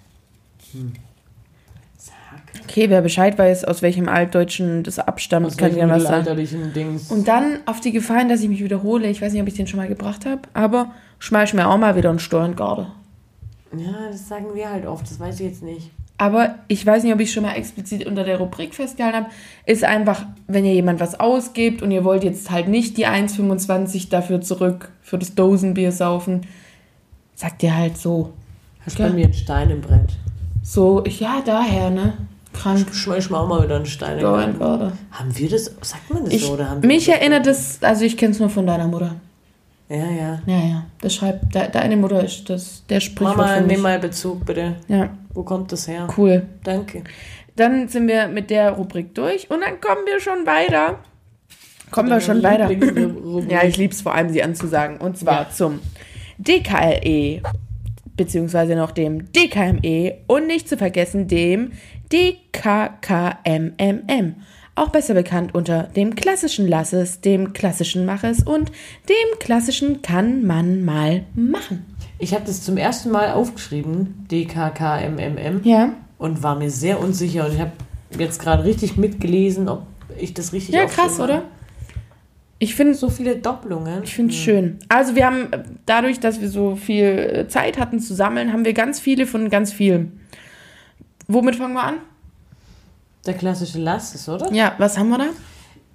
Hm. 0.71 0.93
Es 1.97 2.11
hackt. 2.11 2.61
Okay, 2.63 2.89
wer 2.89 3.01
Bescheid 3.01 3.37
weiß, 3.37 3.63
aus 3.65 3.81
welchem 3.81 4.09
Altdeutschen 4.09 4.83
das 4.83 4.99
abstammt, 4.99 5.47
Aus 5.47 5.57
kann 5.57 5.75
ja 5.75 5.89
was 5.89 6.03
sagen. 6.03 6.73
Dings. 6.73 7.11
Und 7.11 7.27
dann 7.27 7.59
auf 7.65 7.79
die 7.79 7.91
Gefahr 7.91 8.19
hin, 8.19 8.29
dass 8.29 8.41
ich 8.41 8.49
mich 8.49 8.63
wiederhole, 8.63 9.09
ich 9.09 9.21
weiß 9.21 9.33
nicht, 9.33 9.41
ob 9.41 9.47
ich 9.47 9.53
den 9.53 9.67
schon 9.67 9.79
mal 9.79 9.87
gebracht 9.87 10.25
habe, 10.25 10.41
aber 10.53 10.91
schmeiß 11.19 11.53
mir 11.53 11.67
auch 11.67 11.77
mal 11.77 11.95
wieder 11.95 12.09
einen 12.09 12.19
Steuerngarde. 12.19 12.87
ja, 13.75 14.09
das 14.11 14.27
sagen 14.27 14.47
wir 14.53 14.69
halt 14.69 14.85
oft, 14.85 15.09
das 15.09 15.19
weiß 15.19 15.39
ich 15.39 15.47
jetzt 15.47 15.63
nicht. 15.63 15.91
Aber 16.17 16.55
ich 16.69 16.85
weiß 16.85 17.03
nicht, 17.03 17.13
ob 17.13 17.19
ich 17.19 17.33
schon 17.33 17.43
mal 17.43 17.55
explizit 17.55 18.05
unter 18.05 18.23
der 18.23 18.37
Rubrik 18.37 18.73
festgehalten 18.73 19.17
habe. 19.17 19.29
Ist 19.65 19.83
einfach, 19.83 20.25
wenn 20.47 20.63
ihr 20.63 20.73
jemand 20.73 20.99
was 21.01 21.19
ausgebt 21.19 21.81
und 21.81 21.91
ihr 21.91 22.05
wollt 22.05 22.23
jetzt 22.23 22.49
halt 22.51 22.69
nicht 22.69 22.97
die 22.97 23.05
1,25 23.05 24.09
dafür 24.09 24.39
zurück 24.41 24.89
für 25.01 25.17
das 25.17 25.35
Dosenbier 25.35 25.91
saufen, 25.91 26.41
sagt 27.35 27.63
ihr 27.63 27.75
halt 27.75 27.97
so. 27.97 28.31
Hast 28.85 28.97
Ja. 28.97 29.07
bei 29.07 29.13
mir 29.13 29.25
einen 29.25 29.33
Stein 29.33 29.69
im 29.71 29.81
Brett. 29.81 30.13
So, 30.63 31.03
ich, 31.05 31.19
ja, 31.19 31.41
daher, 31.45 31.89
ne? 31.89 32.13
Krank. 32.53 32.87
Schmeiß 32.93 33.29
mir 33.29 33.37
auch 33.37 33.47
mal 33.49 33.63
wieder 33.63 33.75
einen 33.75 33.85
Stein 33.85 34.17
im 34.17 34.23
Brett. 34.57 34.93
Haben 35.11 35.37
wir 35.37 35.49
das, 35.49 35.65
sagt 35.81 36.13
man 36.13 36.23
das 36.23 36.33
Ich, 36.33 36.45
so? 36.45 36.53
Oder 36.53 36.69
haben 36.69 36.81
wir 36.81 36.87
mich 36.87 37.07
das 37.07 37.15
erinnert 37.15 37.45
es, 37.47 37.79
also 37.83 38.05
ich 38.05 38.15
kenne 38.15 38.31
es 38.31 38.39
nur 38.39 38.49
von 38.49 38.65
deiner 38.65 38.87
Mutter. 38.87 39.15
Ja, 39.89 39.97
ja. 39.97 40.39
Ja, 40.45 40.59
ja. 40.59 40.85
Das 41.01 41.13
schreibt, 41.13 41.53
de, 41.53 41.69
deine 41.69 41.97
Mutter 41.97 42.23
ist 42.23 42.49
das, 42.49 42.83
der 42.89 43.01
Sprichwort 43.01 43.37
Mama, 43.37 43.59
nimm 43.59 43.81
mal 43.81 43.99
Bezug, 43.99 44.45
bitte. 44.45 44.75
Ja, 44.87 45.09
Wo 45.35 45.43
kommt 45.43 45.71
das 45.71 45.87
her? 45.87 46.07
cool. 46.17 46.47
Danke. 46.63 47.03
Dann 47.55 47.87
sind 47.87 48.07
wir 48.07 48.27
mit 48.27 48.49
der 48.49 48.71
Rubrik 48.71 49.13
durch 49.15 49.49
und 49.51 49.61
dann 49.61 49.79
kommen 49.79 50.01
wir 50.05 50.19
schon 50.19 50.45
weiter. 50.45 50.99
Kommen 51.91 52.09
wir 52.09 52.19
schon 52.19 52.41
weiter. 52.43 52.69
Ja, 53.49 53.63
ich 53.63 53.77
liebe 53.77 53.93
es 53.93 54.01
vor 54.01 54.13
allem, 54.15 54.29
sie 54.29 54.41
anzusagen. 54.43 54.97
Und 54.97 55.17
zwar 55.17 55.43
Ja. 55.43 55.49
zum 55.51 55.79
DKLE, 56.37 57.41
beziehungsweise 58.17 58.75
noch 58.75 58.91
dem 58.91 59.31
DKME 59.31 60.17
und 60.27 60.47
nicht 60.47 60.67
zu 60.67 60.77
vergessen 60.77 61.27
dem 61.27 61.71
DKKMMM. 63.05 64.35
Auch 64.77 64.89
besser 64.89 65.13
bekannt 65.13 65.55
unter 65.55 65.83
dem 65.83 66.15
klassischen 66.15 66.67
Lasses, 66.67 67.21
dem 67.21 67.53
klassischen 67.53 68.05
Maches 68.05 68.43
und 68.43 68.71
dem 69.07 69.39
klassischen 69.39 70.01
kann 70.01 70.45
man 70.45 70.83
mal 70.83 71.23
machen. 71.33 71.85
Ich 72.17 72.33
habe 72.33 72.45
das 72.45 72.61
zum 72.61 72.77
ersten 72.77 73.11
Mal 73.11 73.31
aufgeschrieben, 73.33 74.25
DKKMMM, 74.31 75.61
Ja. 75.63 75.89
und 76.17 76.43
war 76.43 76.55
mir 76.55 76.69
sehr 76.69 76.99
unsicher. 76.99 77.45
Und 77.45 77.53
ich 77.53 77.59
habe 77.59 77.71
jetzt 78.17 78.39
gerade 78.39 78.63
richtig 78.63 78.95
mitgelesen, 78.97 79.67
ob 79.67 79.83
ich 80.17 80.33
das 80.33 80.53
richtig 80.53 80.75
Ja, 80.75 80.85
aufgeschrieben 80.85 81.09
krass, 81.09 81.19
habe. 81.19 81.33
oder? 81.33 81.41
Ich 82.57 82.73
finde 82.75 82.93
So 82.95 83.09
viele 83.09 83.35
Doppelungen. 83.35 84.03
Ich 84.03 84.15
finde 84.15 84.33
es 84.33 84.39
schön. 84.39 84.79
Also 84.87 85.15
wir 85.15 85.25
haben, 85.25 85.51
äh, 85.51 85.63
dadurch, 85.85 86.21
dass 86.21 86.39
wir 86.39 86.47
so 86.49 86.77
viel 86.77 87.03
äh, 87.05 87.47
Zeit 87.49 87.77
hatten 87.77 87.99
zu 87.99 88.13
sammeln, 88.15 88.53
haben 88.53 88.63
wir 88.63 88.73
ganz 88.73 88.99
viele 88.99 89.27
von 89.27 89.49
ganz 89.49 89.73
vielen. 89.73 90.21
Womit 91.27 91.57
fangen 91.57 91.73
wir 91.73 91.83
an? 91.83 91.95
Der 93.25 93.33
klassische 93.33 93.79
Lasses, 93.79 94.29
oder? 94.29 94.51
Ja, 94.53 94.73
was 94.77 94.97
haben 94.97 95.09
wir 95.09 95.17
da? 95.17 95.25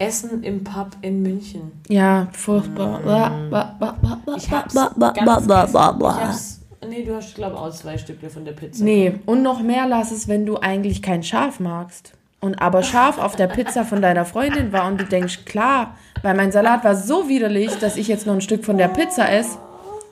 Essen 0.00 0.42
im 0.42 0.64
Pub 0.64 0.88
in 1.02 1.22
München. 1.22 1.72
Ja, 1.88 2.28
furchtbar. 2.32 3.00
Ba, 3.04 3.30
ba, 3.50 3.76
ba, 3.78 3.96
ba, 4.00 4.18
ba, 4.24 4.34
Ich 4.36 4.50
hab's 4.50 4.74
ganz 4.74 4.94
ba, 4.96 5.12
Ich 5.14 6.02
hab's, 6.02 6.60
nee, 6.88 7.04
du 7.04 7.14
hast, 7.14 7.34
glaube 7.34 7.54
ich, 7.56 7.60
auch 7.60 7.70
zwei 7.70 7.98
Stücke 7.98 8.30
von 8.30 8.46
der 8.46 8.52
Pizza. 8.52 8.82
Nee, 8.82 9.20
und 9.26 9.42
noch 9.42 9.60
mehr 9.62 9.86
lass 9.86 10.10
es, 10.10 10.26
wenn 10.26 10.46
du 10.46 10.56
eigentlich 10.56 11.02
kein 11.02 11.22
Schaf 11.22 11.60
magst. 11.60 12.14
Und 12.40 12.62
aber 12.62 12.82
scharf 12.82 13.18
auf 13.18 13.36
der 13.36 13.48
Pizza 13.48 13.84
von 13.84 14.00
deiner 14.00 14.24
Freundin 14.24 14.72
war 14.72 14.86
und 14.86 14.98
du 14.98 15.04
denkst, 15.04 15.44
klar, 15.44 15.98
weil 16.22 16.34
mein 16.34 16.50
Salat 16.50 16.82
war 16.82 16.96
so 16.96 17.28
widerlich, 17.28 17.70
dass 17.78 17.98
ich 17.98 18.08
jetzt 18.08 18.26
noch 18.26 18.32
ein 18.32 18.40
Stück 18.40 18.64
von 18.64 18.78
der 18.78 18.88
Pizza 18.88 19.30
esse. 19.30 19.58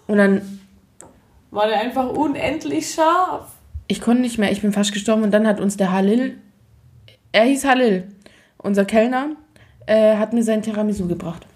Und 0.07 0.19
dann 0.19 0.61
War 1.51 1.67
der 1.67 1.81
einfach 1.81 2.11
unendlich 2.11 2.91
scharf. 2.91 3.47
ich 3.87 4.03
konnte 4.03 4.21
nicht 4.21 4.37
mehr, 4.37 4.53
ich 4.53 4.61
bin 4.61 4.75
fast 4.75 4.93
gestorben 4.93 5.23
und 5.23 5.31
dann 5.31 5.47
hat 5.47 5.59
uns 5.61 5.79
der 5.79 5.91
Halil, 5.93 6.37
er 7.33 7.45
hieß 7.45 7.65
Halil, 7.65 8.09
unser 8.59 8.85
Kellner, 8.85 9.31
äh, 9.89 10.17
hat 10.17 10.33
mir 10.33 10.43
sein 10.43 10.63
Tiramisu 10.63 11.07
gebracht. 11.09 11.47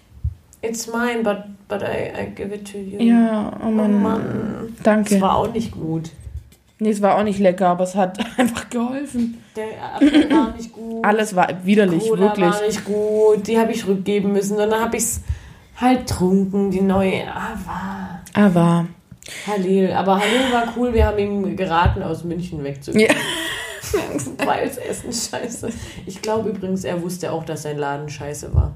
It's 0.61 0.87
mine, 0.87 1.23
but, 1.23 1.37
but 1.67 1.81
I, 1.81 2.21
I 2.21 2.25
give 2.35 2.53
it 2.55 2.71
to 2.71 2.77
you. 2.77 2.99
Ja, 3.01 3.51
oh 3.61 3.65
Oh 3.67 3.69
Mann, 3.71 4.01
Mann. 4.01 4.75
danke. 4.83 5.15
Das 5.15 5.21
war 5.21 5.35
auch 5.37 5.51
nicht 5.51 5.71
gut. 5.71 6.09
nee, 6.79 6.89
es 6.89 7.01
war 7.01 7.17
auch 7.17 7.23
nicht 7.23 7.39
lecker, 7.39 7.67
aber 7.67 7.83
es 7.83 7.95
hat 7.95 8.17
einfach 8.37 8.69
geholfen. 8.69 9.39
Der 9.55 9.65
Apfel 9.95 10.29
war 10.31 10.53
nicht 10.57 10.71
gut. 10.73 11.05
Alles 11.05 11.35
war 11.35 11.47
widerlich, 11.63 12.07
Cola 12.07 12.21
wirklich. 12.21 12.49
war 12.49 12.61
nicht 12.65 12.85
gut. 12.85 13.47
Die 13.47 13.59
habe 13.59 13.71
ich 13.73 13.85
rückgeben 13.87 14.31
müssen. 14.31 14.57
Und 14.57 14.69
dann 14.71 14.79
habe 14.81 14.95
ich 14.97 15.03
es 15.03 15.21
halt 15.79 16.07
trunken, 16.07 16.71
die 16.71 16.81
neue. 16.81 17.23
Ah, 17.27 17.57
war. 17.65 18.21
Aber, 18.45 18.85
Halil. 19.47 19.91
Aber 19.91 20.15
Halil 20.19 20.51
war 20.53 20.73
cool. 20.77 20.93
Wir 20.93 21.07
haben 21.07 21.17
ihm 21.19 21.55
geraten, 21.57 22.01
aus 22.03 22.23
München 22.23 22.63
wegzugehen. 22.63 23.09
ja. 23.09 23.15
Weil 24.45 24.67
das 24.67 24.77
Essen 24.77 25.13
scheiße. 25.13 25.69
Ich 26.05 26.21
glaube 26.21 26.49
übrigens, 26.49 26.83
er 26.83 27.01
wusste 27.01 27.31
auch, 27.31 27.43
dass 27.43 27.63
sein 27.63 27.77
Laden 27.77 28.09
scheiße 28.09 28.53
war. 28.53 28.73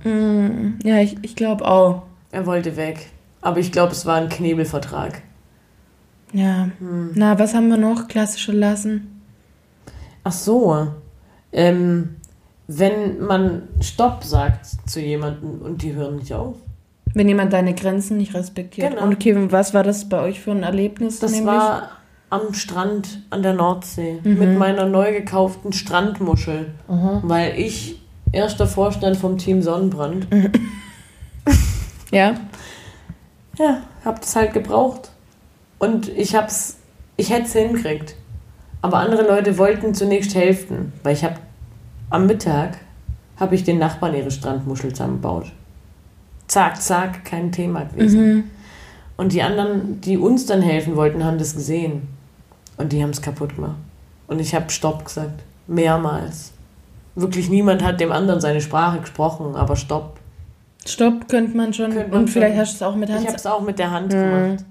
ja, 0.83 0.99
ich, 0.99 1.17
ich 1.21 1.35
glaube 1.35 1.67
auch. 1.67 2.03
Er 2.31 2.45
wollte 2.45 2.75
weg. 2.77 3.07
Aber 3.41 3.59
ich 3.59 3.71
glaube, 3.71 3.91
es 3.91 4.05
war 4.05 4.17
ein 4.17 4.29
Knebelvertrag. 4.29 5.21
Ja. 6.33 6.69
Hm. 6.79 7.11
Na, 7.15 7.39
was 7.39 7.53
haben 7.53 7.69
wir 7.69 7.77
noch? 7.77 8.07
Klassische 8.07 8.51
Lassen. 8.51 9.21
Ach 10.23 10.31
so. 10.31 10.87
Ähm, 11.53 12.17
wenn 12.67 13.21
man 13.21 13.69
Stopp 13.79 14.23
sagt 14.23 14.65
zu 14.85 14.99
jemandem 14.99 15.61
und 15.61 15.81
die 15.81 15.93
hören 15.93 16.17
nicht 16.17 16.33
auf. 16.33 16.57
Wenn 17.13 17.29
jemand 17.29 17.53
deine 17.53 17.73
Grenzen 17.73 18.17
nicht 18.17 18.33
respektiert. 18.33 18.91
Genau. 18.91 19.03
Und 19.03 19.13
okay, 19.13 19.33
was 19.51 19.73
war 19.73 19.83
das 19.83 20.09
bei 20.09 20.21
euch 20.21 20.41
für 20.41 20.51
ein 20.51 20.63
Erlebnis? 20.63 21.19
Das 21.19 21.31
nämlich? 21.31 21.47
war 21.47 21.96
am 22.29 22.53
Strand 22.53 23.21
an 23.29 23.41
der 23.41 23.53
Nordsee 23.53 24.19
mit 24.23 24.57
meiner 24.57 24.85
neu 24.85 25.13
gekauften 25.13 25.71
Strandmuschel, 25.73 26.73
weil 27.23 27.57
ich 27.59 28.01
erster 28.31 28.67
Vorstand 28.67 29.15
vom 29.17 29.37
Team 29.37 29.61
Sonnenbrand. 29.61 30.27
Ja. 32.11 32.35
Ja, 33.57 33.81
hab 34.05 34.21
das 34.21 34.35
halt 34.35 34.53
gebraucht 34.53 35.11
und 35.79 36.07
ich 36.09 36.35
hab's, 36.35 36.77
ich 37.17 37.31
hätte 37.31 37.45
es 37.47 37.53
hingekriegt. 37.53 38.15
Aber 38.81 38.99
andere 38.99 39.23
Leute 39.27 39.57
wollten 39.57 39.93
zunächst 39.93 40.33
helfen, 40.35 40.93
weil 41.03 41.13
ich 41.13 41.23
hab 41.25 41.39
am 42.09 42.27
Mittag 42.27 42.77
habe 43.37 43.55
ich 43.55 43.63
den 43.63 43.77
Nachbarn 43.79 44.15
ihre 44.15 44.31
Strandmuschel 44.31 44.91
zusammengebaut. 44.91 45.51
Zack, 46.47 46.81
zack, 46.81 47.25
kein 47.25 47.51
Thema 47.51 47.83
gewesen. 47.85 48.51
Und 49.17 49.33
die 49.33 49.41
anderen, 49.41 49.99
die 50.01 50.17
uns 50.17 50.45
dann 50.45 50.61
helfen 50.61 50.95
wollten, 50.95 51.23
haben 51.25 51.39
das 51.39 51.55
gesehen. 51.55 52.07
Und 52.77 52.91
die 52.93 53.01
haben 53.01 53.09
es 53.09 53.21
kaputt 53.21 53.55
gemacht. 53.55 53.75
Und 54.27 54.39
ich 54.39 54.53
habe 54.55 54.69
Stopp 54.69 55.05
gesagt. 55.05 55.43
Mehrmals. 55.67 56.53
Wirklich 57.15 57.49
niemand 57.49 57.83
hat 57.83 57.99
dem 57.99 58.11
anderen 58.11 58.39
seine 58.39 58.61
Sprache 58.61 58.99
gesprochen, 58.99 59.55
aber 59.55 59.75
Stopp. 59.75 60.19
Stopp, 60.85 61.27
könnte 61.27 61.57
man 61.57 61.73
schon. 61.73 61.91
Könnte 61.91 62.11
man 62.11 62.19
und 62.21 62.29
vielleicht 62.29 62.53
schon. 62.53 62.61
hast 62.61 62.71
du 62.73 62.75
es 62.75 62.81
auch 62.83 62.95
mit 62.95 63.09
Ich 63.09 63.15
Hand. 63.15 63.27
habe 63.27 63.35
es 63.37 63.45
auch 63.45 63.61
mit 63.61 63.79
der 63.79 63.91
Hand 63.91 64.11
gemacht. 64.11 64.65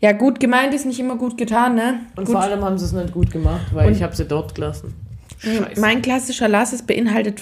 Ja, 0.00 0.12
gut 0.12 0.40
gemeint 0.40 0.74
ist 0.74 0.84
nicht 0.84 0.98
immer 0.98 1.16
gut 1.16 1.38
getan, 1.38 1.76
ne? 1.76 2.00
Und 2.16 2.24
gut. 2.24 2.32
vor 2.34 2.42
allem 2.42 2.64
haben 2.64 2.76
sie 2.76 2.84
es 2.86 2.92
nicht 2.92 3.12
gut 3.12 3.30
gemacht, 3.30 3.66
weil 3.72 3.86
Und- 3.88 3.94
ich 3.94 4.02
habe 4.02 4.14
sie 4.16 4.24
dort 4.26 4.54
gelassen. 4.54 4.94
Scheiße. 5.38 5.80
Mein 5.80 6.02
klassischer 6.02 6.48
Lass 6.48 6.72
es 6.72 6.82
beinhaltet, 6.82 7.40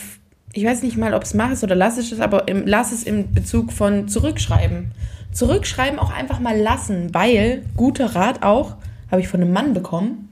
ich 0.53 0.65
weiß 0.65 0.83
nicht 0.83 0.97
mal, 0.97 1.15
ob 1.15 1.23
es 1.23 1.35
mach 1.35 1.51
es 1.51 1.65
oder 1.65 1.75
lass 1.75 1.97
es, 1.99 2.19
aber 2.21 2.49
im, 2.49 2.67
lass 2.67 2.93
es 2.93 3.03
im 3.05 3.33
Bezug 3.33 3.73
von 3.73 4.09
zurückschreiben. 4.09 4.93
Zurückschreiben 5.33 5.99
auch 5.99 6.13
einfach 6.13 6.39
mal 6.41 6.59
lassen, 6.59 7.13
weil, 7.15 7.65
guter 7.77 8.15
Rat 8.15 8.43
auch, 8.43 8.77
habe 9.11 9.21
ich 9.21 9.29
von 9.29 9.41
einem 9.41 9.53
Mann 9.53 9.75
bekommen, 9.75 10.29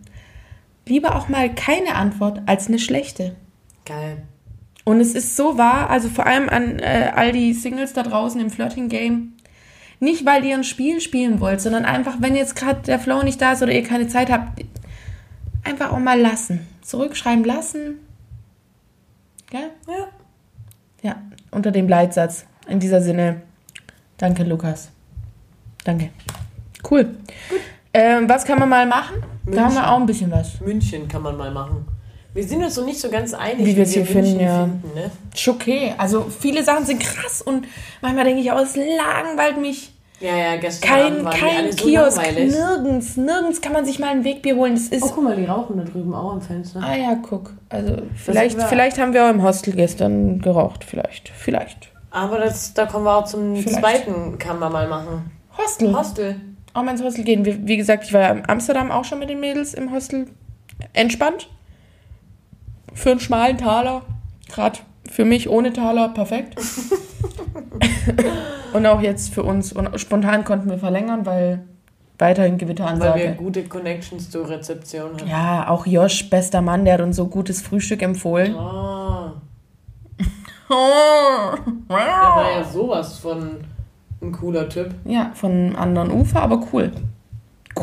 lieber 0.87 1.17
auch 1.17 1.29
mal 1.29 1.55
keine 1.55 1.95
Antwort 1.95 2.43
als 2.47 2.69
eine 2.69 2.79
schlechte. 2.79 3.35
Geil. 3.85 4.23
Und 4.85 5.01
es 5.01 5.15
ist 5.15 5.37
so 5.37 5.59
wahr, 5.59 5.91
also 5.91 6.09
vor 6.09 6.27
allem 6.27 6.49
an 6.49 6.79
äh, 6.79 7.13
all 7.15 7.33
die 7.33 7.53
Singles 7.53 7.93
da 7.93 8.03
draußen 8.03 8.41
im 8.41 8.51
Flirting-Game. 8.51 9.35
Nicht, 10.01 10.25
weil 10.25 10.45
ihr 10.45 10.55
ein 10.55 10.65
Spiel 10.65 11.01
spielen 11.01 11.41
wollt, 11.41 11.61
sondern 11.61 11.85
einfach, 11.85 12.17
wenn 12.21 12.37
jetzt 12.37 12.57
gerade 12.57 12.81
der 12.83 12.99
Flow 12.99 13.23
nicht 13.23 13.41
da 13.43 13.53
ist 13.53 13.63
oder 13.63 13.73
ihr 13.73 13.83
keine 13.83 14.09
Zeit 14.09 14.31
habt, 14.31 14.65
einfach 15.65 15.93
auch 15.93 15.99
mal 15.99 16.19
lassen. 16.19 16.67
Zurückschreiben 16.83 17.45
lassen. 17.45 17.97
Gell? 19.51 19.71
Ja. 19.87 20.09
Ja, 21.03 21.23
unter 21.51 21.71
dem 21.71 21.89
Leitsatz. 21.89 22.47
In 22.69 22.81
dieser 22.81 23.01
Sinne, 23.03 23.43
danke, 24.17 24.45
Lukas. 24.45 24.91
Danke. 25.85 26.11
Cool. 26.89 27.17
Ähm, 27.99 28.29
was 28.29 28.45
kann 28.45 28.59
man 28.59 28.69
mal 28.69 28.87
machen? 28.87 29.17
Da 29.47 29.63
haben 29.63 29.75
wir 29.75 29.81
München. 29.81 29.85
auch 29.85 29.97
ein 30.01 30.07
bisschen 30.07 30.31
was. 30.31 30.61
München 30.61 31.09
kann 31.09 31.23
man 31.23 31.37
mal 31.37 31.51
machen. 31.51 31.87
Wir 32.35 32.45
sind 32.45 32.63
uns 32.63 32.77
noch 32.77 32.85
nicht 32.85 33.01
so 33.01 33.09
ganz 33.11 33.35
einig, 33.35 33.67
Wie 33.67 33.75
wir 33.75 33.83
es 33.83 33.93
hier 33.93 34.03
München 34.05 34.23
finden, 34.25 34.41
ja. 34.41 34.63
finden, 34.65 34.95
ne? 34.95 35.11
Ist 35.35 35.49
okay. 35.49 35.95
Also 35.99 36.27
viele 36.29 36.63
Sachen 36.63 36.85
sind 36.87 37.01
krass 37.01 37.43
und 37.43 37.67
manchmal 38.01 38.25
denke 38.25 38.41
ich 38.41 38.53
auch, 38.53 38.61
es 38.61 38.77
langweilt 38.77 39.61
mich. 39.61 39.93
Ja, 40.21 40.37
ja, 40.37 40.57
gestern 40.57 40.89
Kein, 40.89 41.25
waren 41.25 41.33
kein 41.37 41.73
so 41.73 41.85
Kiosk, 41.85 42.17
langweilig. 42.17 42.53
nirgends, 42.53 43.17
nirgends 43.17 43.61
kann 43.61 43.73
man 43.73 43.85
sich 43.85 43.99
mal 43.99 44.09
ein 44.09 44.25
Wegbier 44.25 44.57
holen. 44.57 44.75
Das 44.75 44.89
ist. 44.89 45.03
Oh, 45.03 45.13
guck 45.15 45.25
mal, 45.25 45.37
die 45.37 45.45
rauchen 45.45 45.77
da 45.79 45.85
drüben 45.85 46.13
auch 46.15 46.33
am 46.33 46.41
Fenster. 46.41 46.81
Ah 46.83 46.95
ja, 46.97 47.17
guck. 47.23 47.53
Also 47.69 47.97
vielleicht, 48.15 48.61
vielleicht 48.63 48.99
haben 48.99 49.13
wir 49.13 49.25
auch 49.27 49.31
im 49.31 49.43
Hostel 49.43 49.75
gestern 49.75 50.41
geraucht. 50.41 50.85
Vielleicht. 50.85 51.29
Vielleicht. 51.31 51.89
Aber 52.11 52.39
das, 52.39 52.75
da 52.75 52.87
kommen 52.87 53.05
wir 53.05 53.17
auch 53.17 53.25
zum 53.27 53.57
Vielleicht. 53.57 53.79
zweiten, 53.81 54.39
kann 54.39 54.59
man 54.59 54.73
mal 54.73 54.89
machen. 54.89 55.31
Hostel. 55.57 55.97
Hostel. 55.97 56.37
Auch 56.75 56.83
mal 56.83 56.93
ins 56.93 57.03
Hostel 57.03 57.25
gehen. 57.25 57.45
Wie, 57.45 57.67
wie 57.67 57.77
gesagt, 57.77 58.05
ich 58.05 58.13
war 58.13 58.21
ja 58.21 58.31
in 58.31 58.49
Amsterdam 58.49 58.91
auch 58.91 59.05
schon 59.05 59.19
mit 59.19 59.31
den 59.31 59.41
Mädels 59.41 59.75
im 59.75 59.93
Hostel. 59.93 60.27
Entspannt. 60.93 61.49
Für 62.95 63.13
einen 63.13 63.21
schmalen 63.21 63.59
Taler. 63.59 64.03
Gerade 64.49 64.79
für 65.11 65.25
mich 65.25 65.49
ohne 65.49 65.73
Taler 65.73 66.11
perfekt. 66.11 66.57
Und 68.73 68.87
auch 68.87 69.01
jetzt 69.01 69.33
für 69.33 69.43
uns. 69.43 69.73
Und 69.73 69.99
spontan 70.01 70.45
konnten 70.45 70.71
wir 70.71 70.79
verlängern, 70.79 71.27
weil 71.27 71.65
weiterhin 72.19 72.53
Weil 72.53 72.61
wir 72.61 72.67
Gewitteransage. 72.67 73.35
gute 73.37 73.65
Connections 73.65 74.31
zur 74.31 74.49
Rezeption 74.49 75.13
haben. 75.19 75.29
Ja, 75.29 75.69
auch 75.69 75.87
Josh, 75.87 76.29
bester 76.29 76.61
Mann, 76.61 76.85
der 76.85 76.95
hat 76.95 77.01
uns 77.01 77.17
so 77.17 77.27
gutes 77.27 77.63
Frühstück 77.63 78.03
empfohlen. 78.03 78.55
Ah, 78.55 79.33
er 81.89 81.89
war 81.89 82.53
ja 82.59 82.65
sowas 82.65 83.19
von 83.19 83.59
ein 84.21 84.33
cooler 84.33 84.69
Typ. 84.69 84.95
Ja, 85.05 85.33
von 85.35 85.51
einem 85.51 85.77
anderen 85.77 86.11
Ufer, 86.11 86.43
aber 86.43 86.67
cool. 86.73 86.93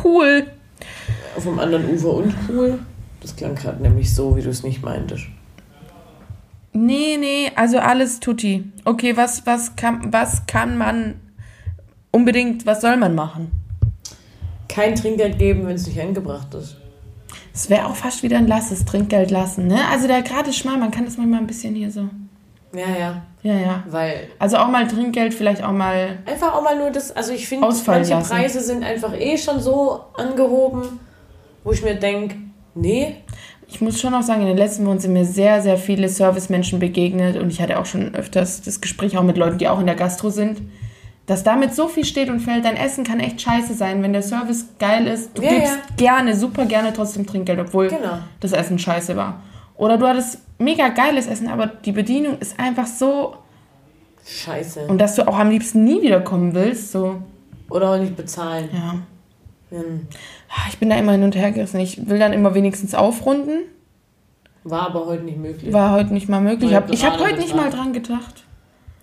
Cool. 0.03 0.47
Dem 1.43 1.59
anderen 1.59 1.93
Ufer 1.93 2.13
und 2.13 2.33
cool. 2.49 2.79
Das 3.21 3.35
klang 3.35 3.55
gerade 3.55 3.81
nämlich 3.81 4.13
so, 4.13 4.35
wie 4.35 4.41
du 4.41 4.49
es 4.49 4.63
nicht 4.63 4.83
meintest. 4.83 5.25
Nee, 6.73 7.17
nee, 7.17 7.51
also 7.55 7.77
alles 7.79 8.19
tutti. 8.19 8.63
Okay, 8.83 9.15
was, 9.15 9.45
was, 9.45 9.75
kann, 9.75 10.11
was 10.11 10.45
kann 10.45 10.77
man 10.77 11.15
unbedingt, 12.11 12.65
was 12.65 12.81
soll 12.81 12.97
man 12.97 13.15
machen? 13.15 13.51
Kein 14.67 14.95
Trinkgeld 14.95 15.39
geben, 15.39 15.65
wenn 15.67 15.75
es 15.75 15.87
nicht 15.87 15.99
angebracht 16.01 16.53
ist. 16.53 16.77
Es 17.53 17.69
wäre 17.69 17.85
auch 17.85 17.95
fast 17.95 18.23
wieder 18.23 18.37
ein 18.37 18.47
lasses 18.47 18.83
Trinkgeld 18.83 19.31
lassen, 19.31 19.67
ne? 19.67 19.79
Also 19.89 20.07
der 20.07 20.21
gerade 20.21 20.51
schmal, 20.51 20.77
man 20.77 20.91
kann 20.91 21.05
das 21.05 21.15
manchmal 21.15 21.39
ein 21.39 21.47
bisschen 21.47 21.75
hier 21.75 21.89
so. 21.89 22.09
Ja, 22.73 22.99
ja. 22.99 23.21
Ja, 23.45 23.53
ja. 23.53 23.83
Weil 23.87 24.27
Also 24.39 24.57
auch 24.57 24.67
mal 24.69 24.87
Trinkgeld, 24.87 25.33
vielleicht 25.33 25.63
auch 25.63 25.71
mal. 25.71 26.17
einfach 26.25 26.55
auch 26.55 26.63
mal 26.63 26.75
nur 26.77 26.89
das, 26.89 27.15
also 27.15 27.31
ich 27.31 27.47
finde, 27.47 27.67
manche 27.67 28.13
lassen. 28.13 28.29
Preise 28.29 28.59
sind 28.61 28.83
einfach 28.83 29.13
eh 29.15 29.37
schon 29.37 29.59
so 29.59 29.99
angehoben, 30.15 30.99
wo 31.63 31.71
ich 31.71 31.83
mir 31.83 31.93
denke, 31.95 32.35
nee, 32.73 33.17
Ich 33.67 33.81
muss 33.81 33.99
schon 34.01 34.13
auch 34.15 34.23
sagen, 34.23 34.41
in 34.41 34.47
den 34.47 34.57
letzten 34.57 34.83
Monaten 34.83 35.01
sind 35.01 35.13
mir 35.13 35.25
sehr, 35.25 35.61
sehr 35.61 35.77
viele 35.77 36.09
Servicemenschen 36.09 36.79
begegnet 36.79 37.35
und 37.37 37.49
ich 37.51 37.61
hatte 37.61 37.77
auch 37.79 37.85
schon 37.85 38.15
öfters 38.15 38.61
das 38.63 38.81
Gespräch 38.81 39.15
auch 39.17 39.23
mit 39.23 39.37
Leuten, 39.37 39.59
die 39.59 39.67
auch 39.67 39.79
in 39.79 39.85
der 39.85 39.95
Gastro 39.95 40.29
sind. 40.31 40.61
Dass 41.27 41.43
damit 41.43 41.73
so 41.73 41.87
viel 41.87 42.05
steht 42.05 42.29
und 42.29 42.39
fällt, 42.39 42.65
dein 42.65 42.77
Essen 42.77 43.03
kann 43.03 43.19
echt 43.19 43.41
scheiße 43.41 43.73
sein. 43.75 44.01
Wenn 44.03 44.13
der 44.13 44.21
Service 44.23 44.65
geil 44.79 45.05
ist, 45.07 45.35
du 45.37 45.41
Ja, 45.43 45.49
gibst 45.49 45.73
ja. 45.73 45.95
gerne, 45.97 46.35
super 46.35 46.65
gerne 46.65 46.93
trotzdem 46.93 47.25
Trinkgeld, 47.27 47.59
obwohl 47.59 47.87
Genau. 47.89 48.19
das 48.39 48.51
Essen 48.53 48.77
scheiße 48.79 49.15
war. 49.15 49.41
Oder 49.77 49.97
du 49.97 50.07
hattest 50.07 50.39
mega 50.57 50.89
geiles 50.89 51.27
Essen, 51.27 51.47
aber 51.47 51.67
die 51.67 51.91
Bedienung 51.91 52.37
ist 52.39 52.59
einfach 52.59 52.87
so. 52.87 53.35
Scheiße. 54.25 54.87
Und 54.87 54.99
dass 54.99 55.15
du 55.15 55.27
auch 55.27 55.37
am 55.37 55.49
liebsten 55.49 55.83
nie 55.83 56.01
wiederkommen 56.01 56.53
willst, 56.55 56.91
so. 56.91 57.21
Oder 57.69 57.91
auch 57.91 57.97
nicht 57.97 58.15
bezahlen. 58.15 58.69
Ja. 58.73 58.95
Hm. 59.77 60.07
Ah, 60.49 60.67
Ich 60.69 60.77
bin 60.77 60.89
da 60.89 60.95
immer 60.97 61.11
hin 61.13 61.23
und 61.23 61.35
her 61.35 61.51
gerissen. 61.51 61.79
Ich 61.79 62.07
will 62.07 62.19
dann 62.19 62.33
immer 62.33 62.53
wenigstens 62.53 62.95
aufrunden. 62.95 63.63
War 64.63 64.87
aber 64.87 65.05
heute 65.05 65.23
nicht 65.23 65.37
möglich. 65.37 65.71
War 65.73 65.91
heute 65.91 66.13
nicht 66.13 66.27
mal 66.29 66.41
möglich. 66.41 66.71
Ich 66.71 66.75
Weil 66.75 66.83
habe 66.83 66.93
ich 66.93 67.05
hab 67.05 67.19
heute 67.19 67.37
nicht 67.37 67.55
mal 67.55 67.69
dran 67.69 67.93
gedacht. 67.93 68.43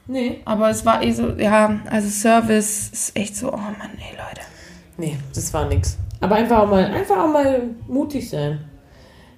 Nee. 0.09 0.41
Aber 0.45 0.71
es 0.71 0.85
war 0.85 1.03
eh 1.03 1.13
so, 1.13 1.29
ja, 1.31 1.81
also 1.89 2.09
Service 2.09 2.91
ist 2.91 3.17
echt 3.17 3.37
so, 3.37 3.53
oh 3.53 3.57
Mann, 3.57 3.93
ey 3.99 4.17
Leute. 4.17 4.41
Nee, 4.97 5.17
das 5.35 5.55
war 5.55 5.67
nix. 5.69 5.97
Aber 6.21 6.35
einfach 6.37 6.59
auch 6.61 6.69
mal, 6.69 6.85
einfach 6.85 7.17
auch 7.17 7.33
mal 7.33 7.63
mutig 7.87 8.29
sein. 8.29 8.59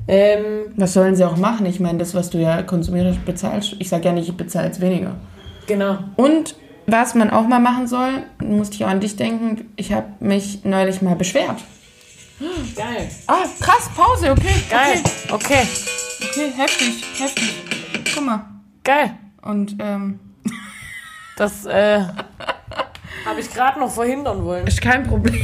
Ähm, 0.06 0.72
Was 0.76 0.92
sollen 0.92 1.16
sie 1.16 1.24
auch 1.24 1.36
machen? 1.36 1.64
Ich 1.66 1.80
meine, 1.80 1.98
das, 1.98 2.14
was 2.14 2.30
du 2.30 2.38
ja 2.38 2.62
konsumierst, 2.62 3.24
bezahlst. 3.24 3.76
Ich 3.78 3.88
sage 3.88 4.04
ja 4.04 4.12
nicht, 4.12 4.28
ich 4.28 4.36
bezahle 4.36 4.66
jetzt 4.66 4.80
weniger. 4.80 5.16
genau. 5.66 5.98
Und 6.16 6.54
was 6.86 7.14
man 7.14 7.30
auch 7.30 7.46
mal 7.46 7.60
machen 7.60 7.86
soll, 7.86 8.24
musste 8.42 8.74
ich 8.76 8.84
auch 8.84 8.90
an 8.90 9.00
dich 9.00 9.16
denken, 9.16 9.70
ich 9.76 9.92
habe 9.94 10.06
mich 10.20 10.64
neulich 10.64 11.00
mal 11.00 11.16
beschwert. 11.16 11.56
Geil. 12.76 13.08
Ah, 13.26 13.44
krass, 13.60 13.88
Pause, 13.96 14.32
okay. 14.32 14.54
Geil. 14.68 15.00
Okay, 15.30 15.32
Okay. 15.32 15.66
okay 16.30 16.52
heftig, 16.54 17.04
heftig. 17.18 17.54
Guck 18.14 18.26
mal. 18.26 18.44
Geil. 18.82 19.14
Und, 19.40 19.76
ähm, 19.78 20.20
Das 21.38 21.64
äh, 21.64 22.00
habe 23.24 23.40
ich 23.40 23.50
gerade 23.52 23.80
noch 23.80 23.90
verhindern 23.90 24.44
wollen. 24.44 24.66
ist 24.66 24.82
kein 24.82 25.04
Problem. 25.04 25.40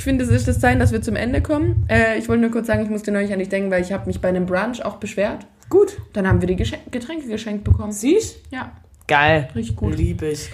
Ich 0.00 0.04
finde, 0.04 0.24
es 0.24 0.30
ist 0.30 0.48
das 0.48 0.58
Zeichen, 0.58 0.78
dass 0.80 0.92
wir 0.92 1.02
zum 1.02 1.14
Ende 1.14 1.42
kommen. 1.42 1.84
Äh, 1.90 2.16
ich 2.16 2.26
wollte 2.26 2.40
nur 2.40 2.50
kurz 2.50 2.68
sagen, 2.68 2.82
ich 2.82 2.88
musste 2.88 3.12
neulich 3.12 3.34
an 3.34 3.38
dich 3.38 3.50
denken, 3.50 3.70
weil 3.70 3.82
ich 3.82 3.92
habe 3.92 4.06
mich 4.06 4.18
bei 4.18 4.30
einem 4.30 4.46
Brunch 4.46 4.82
auch 4.82 4.96
beschwert. 4.96 5.44
Gut. 5.68 5.98
Dann 6.14 6.26
haben 6.26 6.40
wir 6.40 6.48
die 6.48 6.56
Geschen 6.56 6.78
Getränke 6.90 7.28
geschenkt 7.28 7.64
bekommen. 7.64 7.92
Siehst? 7.92 8.38
Ja, 8.50 8.72
Geil. 9.06 9.50
Richtig 9.54 9.76
gut. 9.76 9.94
Lieb 9.94 10.22
ich. 10.22 10.48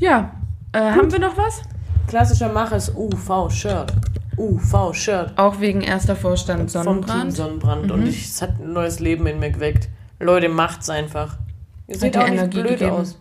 ja. 0.00 0.34
Äh, 0.72 0.80
haben 0.80 1.12
wir 1.12 1.20
noch 1.20 1.36
was? 1.36 1.62
Klassischer 2.08 2.52
Mach 2.52 2.72
ist 2.72 2.92
UV-Shirt. 2.96 3.92
UV-Shirt. 4.36 5.34
Auch 5.36 5.60
wegen 5.60 5.82
erster 5.82 6.16
Vorstand 6.16 6.68
Vom 6.72 6.82
Team 6.82 6.82
Sonnenbrand. 6.82 7.32
Sonnenbrand. 7.34 7.92
Und 7.92 8.04
ich, 8.04 8.24
es 8.24 8.42
hat 8.42 8.58
ein 8.58 8.72
neues 8.72 8.98
Leben 8.98 9.28
in 9.28 9.38
mir 9.38 9.50
geweckt. 9.50 9.88
Leute, 10.18 10.48
macht's 10.48 10.90
einfach. 10.90 11.38
Ihr 11.86 11.98
seht 11.98 12.16
auch 12.16 12.22
nicht 12.28 12.32
Energie 12.32 12.62
blöd 12.62 12.78
gegeben. 12.80 12.90
aus. 12.96 13.16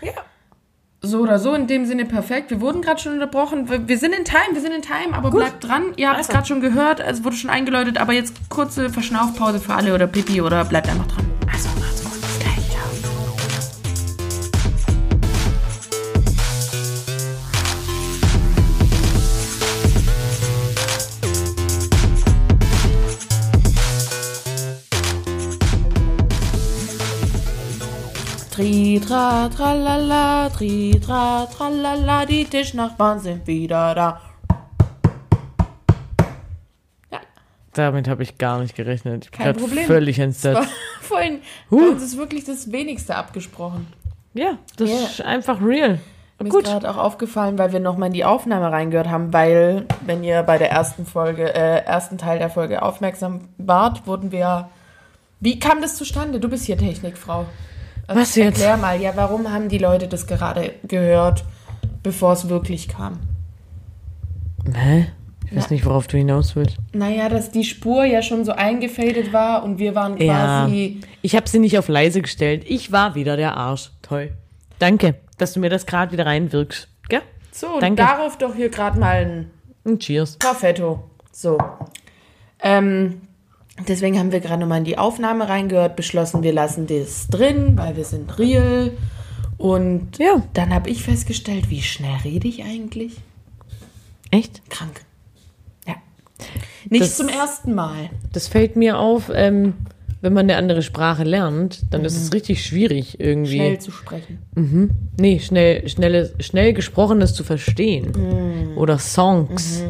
Ja. 0.00 0.12
So 1.04 1.18
oder 1.18 1.40
so, 1.40 1.52
in 1.54 1.66
dem 1.66 1.84
Sinne 1.84 2.04
perfekt. 2.04 2.50
Wir 2.50 2.60
wurden 2.60 2.80
gerade 2.80 3.00
schon 3.00 3.14
unterbrochen. 3.14 3.68
Wir, 3.68 3.88
wir 3.88 3.98
sind 3.98 4.14
in 4.14 4.24
Time, 4.24 4.52
wir 4.52 4.60
sind 4.60 4.72
in 4.72 4.82
Time, 4.82 5.12
aber 5.12 5.30
Gut. 5.30 5.40
bleibt 5.40 5.64
dran. 5.64 5.82
Ihr 5.96 6.08
habt 6.08 6.20
es 6.20 6.28
Also. 6.28 6.32
gerade 6.36 6.46
schon 6.46 6.60
gehört, 6.60 7.00
es 7.00 7.24
wurde 7.24 7.34
schon 7.34 7.50
eingeläutet, 7.50 7.98
aber 7.98 8.12
jetzt 8.12 8.34
kurze 8.48 8.88
Verschnaufpause 8.88 9.58
für 9.58 9.74
alle 9.74 9.94
oder 9.94 10.06
Pipi 10.06 10.40
oder 10.40 10.64
bleibt 10.64 10.88
einfach 10.88 11.08
dran. 11.08 11.31
Tri, 28.92 29.00
tra, 29.00 29.48
tralala, 29.48 30.50
tri, 30.50 31.00
tra, 31.00 31.46
tralala, 31.46 32.26
die 32.26 32.44
Tischnachbarn 32.44 33.20
sind 33.20 33.46
wieder 33.46 33.94
da. 33.94 34.20
Damit 37.72 38.06
habe 38.06 38.22
ich 38.22 38.36
gar 38.36 38.58
nicht 38.60 38.74
gerechnet. 38.74 39.24
Ich 39.24 39.30
bin 39.30 39.40
Kein 39.46 39.56
Problem. 39.56 39.86
völlig 39.86 40.18
entsetzt. 40.18 40.68
Vorhin, 41.00 41.40
Huh. 41.70 41.92
uns 41.92 42.02
ist 42.02 42.18
wirklich 42.18 42.44
das 42.44 42.70
Wenigste 42.70 43.16
abgesprochen. 43.16 43.86
Ja, 44.34 44.58
das 44.76 44.90
Ja. 44.90 44.96
ist 44.96 45.22
einfach 45.22 45.62
real. 45.62 45.98
Mir 46.38 46.50
Gut. 46.50 46.64
ist 46.64 46.70
gerade 46.72 46.90
auch 46.90 46.98
aufgefallen, 46.98 47.56
weil 47.56 47.72
wir 47.72 47.80
nochmal 47.80 48.08
in 48.08 48.12
die 48.12 48.26
Aufnahme 48.26 48.70
reingehört 48.70 49.08
haben, 49.08 49.32
weil, 49.32 49.86
wenn 50.04 50.22
ihr 50.22 50.42
bei 50.42 50.58
der 50.58 50.70
ersten 50.70 51.06
Folge, 51.06 51.54
äh, 51.54 51.82
ersten 51.86 52.18
Teil 52.18 52.38
der 52.38 52.50
Folge 52.50 52.82
aufmerksam 52.82 53.48
wart, 53.56 54.06
wurden 54.06 54.32
wir. 54.32 54.68
Wie 55.40 55.58
kam 55.58 55.80
das 55.80 55.96
zustande? 55.96 56.40
Du 56.40 56.50
bist 56.50 56.66
hier 56.66 56.76
Technikfrau. 56.76 57.46
Also 58.12 58.20
Was 58.22 58.34
jetzt? 58.36 58.58
Erklär 58.60 58.76
mal, 58.76 59.00
ja, 59.00 59.12
warum 59.14 59.50
haben 59.52 59.68
die 59.68 59.78
Leute 59.78 60.08
das 60.08 60.26
gerade 60.26 60.74
gehört, 60.86 61.44
bevor 62.02 62.32
es 62.32 62.48
wirklich 62.48 62.88
kam? 62.88 63.20
Hä? 64.74 65.08
Ich 65.46 65.56
weiß 65.56 65.66
Na. 65.68 65.74
nicht, 65.74 65.84
worauf 65.84 66.06
du 66.06 66.16
hinaus 66.16 66.56
willst. 66.56 66.76
Naja, 66.94 67.28
dass 67.28 67.50
die 67.50 67.64
Spur 67.64 68.04
ja 68.04 68.22
schon 68.22 68.44
so 68.44 68.52
eingefadet 68.52 69.32
war 69.32 69.64
und 69.64 69.78
wir 69.78 69.94
waren 69.94 70.16
Ja. 70.18 70.62
quasi. 70.64 71.00
Ich 71.20 71.36
habe 71.36 71.48
sie 71.48 71.58
nicht 71.58 71.78
auf 71.78 71.88
leise 71.88 72.22
gestellt. 72.22 72.64
Ich 72.66 72.90
war 72.90 73.14
wieder 73.14 73.36
der 73.36 73.56
Arsch. 73.56 73.90
Toll. 74.00 74.32
Danke, 74.78 75.16
dass 75.38 75.52
du 75.52 75.60
mir 75.60 75.68
das 75.68 75.84
gerade 75.84 76.10
wieder 76.12 76.24
reinwirkst. 76.26 76.88
Gell? 77.08 77.20
So, 77.50 77.74
und 77.74 77.82
Danke. 77.82 77.96
darauf 78.02 78.38
doch 78.38 78.54
hier 78.54 78.70
gerade 78.70 78.98
mal 78.98 79.16
ein 79.26 79.50
Und 79.84 80.00
cheers. 80.00 80.38
Perfetto. 80.38 81.02
So. 81.32 81.58
Ähm, 82.62 83.20
deswegen 83.88 84.18
haben 84.18 84.32
wir 84.32 84.40
gerade 84.40 84.60
nochmal 84.60 84.78
in 84.78 84.84
die 84.84 84.98
Aufnahme 84.98 85.48
reingehört, 85.48 85.96
beschlossen, 85.96 86.42
wir 86.42 86.52
lassen 86.52 86.86
das 86.86 87.28
drin, 87.28 87.72
weil 87.76 87.96
wir 87.96 88.04
sind 88.04 88.38
real. 88.38 88.90
Und 89.58 90.18
Ja. 90.18 90.42
dann 90.54 90.74
habe 90.74 90.90
ich 90.90 91.02
festgestellt, 91.02 91.70
wie 91.70 91.82
schnell 91.82 92.16
rede 92.24 92.48
ich 92.48 92.64
eigentlich? 92.64 93.16
Echt? 94.30 94.68
Krank. 94.70 95.02
Ja. 95.86 95.94
Nicht 96.88 97.02
Das- 97.02 97.16
zum 97.16 97.28
ersten 97.28 97.74
Mal. 97.74 98.10
Das 98.32 98.48
fällt 98.48 98.76
mir 98.76 98.98
auf, 98.98 99.30
ähm, 99.32 99.74
wenn 100.20 100.32
man 100.32 100.46
eine 100.46 100.56
andere 100.56 100.82
Sprache 100.82 101.24
lernt, 101.24 101.82
dann 101.90 102.04
ist 102.04 102.16
es 102.16 102.32
richtig 102.32 102.64
schwierig 102.64 103.18
irgendwie. 103.20 103.56
Schnell 103.56 103.78
zu 103.80 103.90
sprechen. 103.90 104.38
Nee, 105.18 105.40
schnell, 105.40 105.88
schnelles, 105.88 106.32
schnell 106.40 106.72
gesprochenes 106.72 107.34
zu 107.34 107.42
verstehen. 107.44 108.74
Oder 108.76 108.98
Songs. 108.98 109.82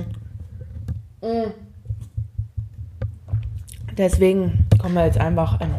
Deswegen 3.97 4.67
kommen 4.81 4.95
wir 4.95 5.05
jetzt 5.05 5.19
einfach 5.19 5.61
ähm, 5.61 5.75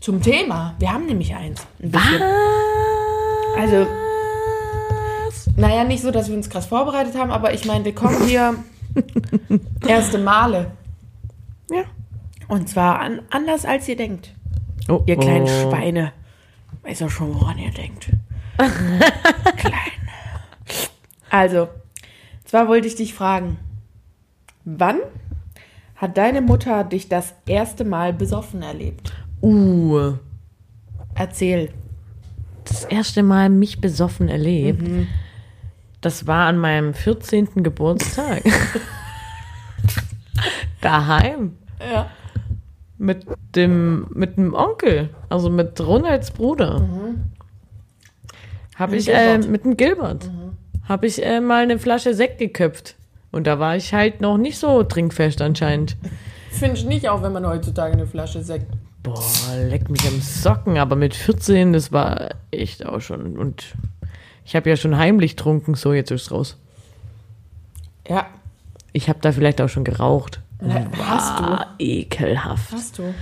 zum 0.00 0.22
Thema. 0.22 0.74
Wir 0.78 0.92
haben 0.92 1.06
nämlich 1.06 1.34
eins. 1.34 1.66
Ein 1.82 1.90
bisschen. 1.90 2.22
Also, 3.56 3.86
naja, 5.56 5.84
nicht 5.84 6.02
so, 6.02 6.10
dass 6.10 6.28
wir 6.28 6.36
uns 6.36 6.48
krass 6.48 6.66
vorbereitet 6.66 7.16
haben, 7.16 7.30
aber 7.30 7.52
ich 7.52 7.64
meine, 7.66 7.84
wir 7.84 7.94
kommen 7.94 8.26
hier 8.26 8.54
erste 9.86 10.18
Male. 10.18 10.70
Ja. 11.70 11.84
Und 12.48 12.68
zwar 12.68 13.00
an, 13.00 13.22
anders 13.30 13.64
als 13.64 13.86
ihr 13.88 13.96
denkt. 13.96 14.34
Oh, 14.88 15.02
Ihr 15.06 15.16
kleinen 15.16 15.44
oh. 15.44 15.70
Schweine. 15.70 16.12
Weiß 16.82 17.02
auch 17.02 17.10
schon, 17.10 17.34
woran 17.34 17.58
ihr 17.58 17.70
denkt. 17.70 18.08
Klein. 19.56 19.74
Also, 21.28 21.68
zwar 22.44 22.66
wollte 22.66 22.88
ich 22.88 22.96
dich 22.96 23.14
fragen, 23.14 23.58
wann 24.64 24.98
hat 26.00 26.16
deine 26.16 26.40
Mutter 26.40 26.82
dich 26.84 27.10
das 27.10 27.34
erste 27.46 27.84
Mal 27.84 28.14
besoffen 28.14 28.62
erlebt? 28.62 29.12
Uh, 29.42 30.14
Erzähl. 31.14 31.70
das 32.64 32.84
erste 32.84 33.22
Mal 33.22 33.50
mich 33.50 33.82
besoffen 33.82 34.28
erlebt. 34.28 34.82
Das 36.00 36.26
war 36.26 36.46
an 36.46 36.56
meinem 36.56 36.94
14. 36.94 37.62
Geburtstag. 37.62 38.42
Daheim. 40.80 41.58
Ja. 41.92 42.10
Mit 42.96 43.26
dem, 43.54 44.06
mit 44.14 44.38
dem 44.38 44.54
Onkel, 44.54 45.10
also 45.28 45.50
mit 45.50 45.78
Ronalds 45.80 46.30
Bruder. 46.30 46.88
Habe 48.74 48.92
Mit 48.92 49.02
ich 49.02 49.12
äh, 49.12 49.36
mit 49.36 49.64
dem 49.64 49.76
Gilbert. 49.76 50.30
Habe 50.88 51.06
ich 51.06 51.22
äh, 51.22 51.42
mal 51.42 51.62
eine 51.62 51.78
Flasche 51.78 52.14
Sekt 52.14 52.38
geköpft. 52.38 52.96
Und 53.32 53.46
da 53.46 53.58
war 53.58 53.76
ich 53.76 53.94
halt 53.94 54.20
noch 54.20 54.36
nicht 54.38 54.58
so 54.58 54.82
trinkfest 54.82 55.40
anscheinend. 55.40 55.96
Finde 56.50 56.76
ich 56.76 56.84
nicht, 56.84 57.08
auch 57.08 57.22
wenn 57.22 57.32
man 57.32 57.46
heutzutage 57.46 57.92
eine 57.92 58.06
Flasche 58.06 58.42
Sekt. 58.42 58.66
Boah, 59.02 59.22
leck 59.68 59.88
mich 59.88 60.06
am 60.06 60.20
Socken, 60.20 60.76
aber 60.76 60.96
mit 60.96 61.14
14, 61.14 61.72
das 61.72 61.90
war 61.92 62.30
echt 62.50 62.84
auch 62.84 63.00
schon. 63.00 63.38
Und 63.38 63.64
ich 64.44 64.56
habe 64.56 64.68
ja 64.68 64.76
schon 64.76 64.98
heimlich 64.98 65.36
trunken, 65.36 65.74
so 65.74 65.92
jetzt 65.92 66.10
ist 66.10 66.30
raus. 66.32 66.56
Ja, 68.08 68.26
Ich 68.92 69.08
habe 69.08 69.20
da 69.22 69.30
vielleicht 69.32 69.60
auch 69.60 69.68
schon 69.68 69.84
geraucht. 69.84 70.40
hast 70.98 71.38
du. 71.40 71.66
Ekelhaft. 71.78 72.72
Hast 72.72 72.98
du. 72.98 73.14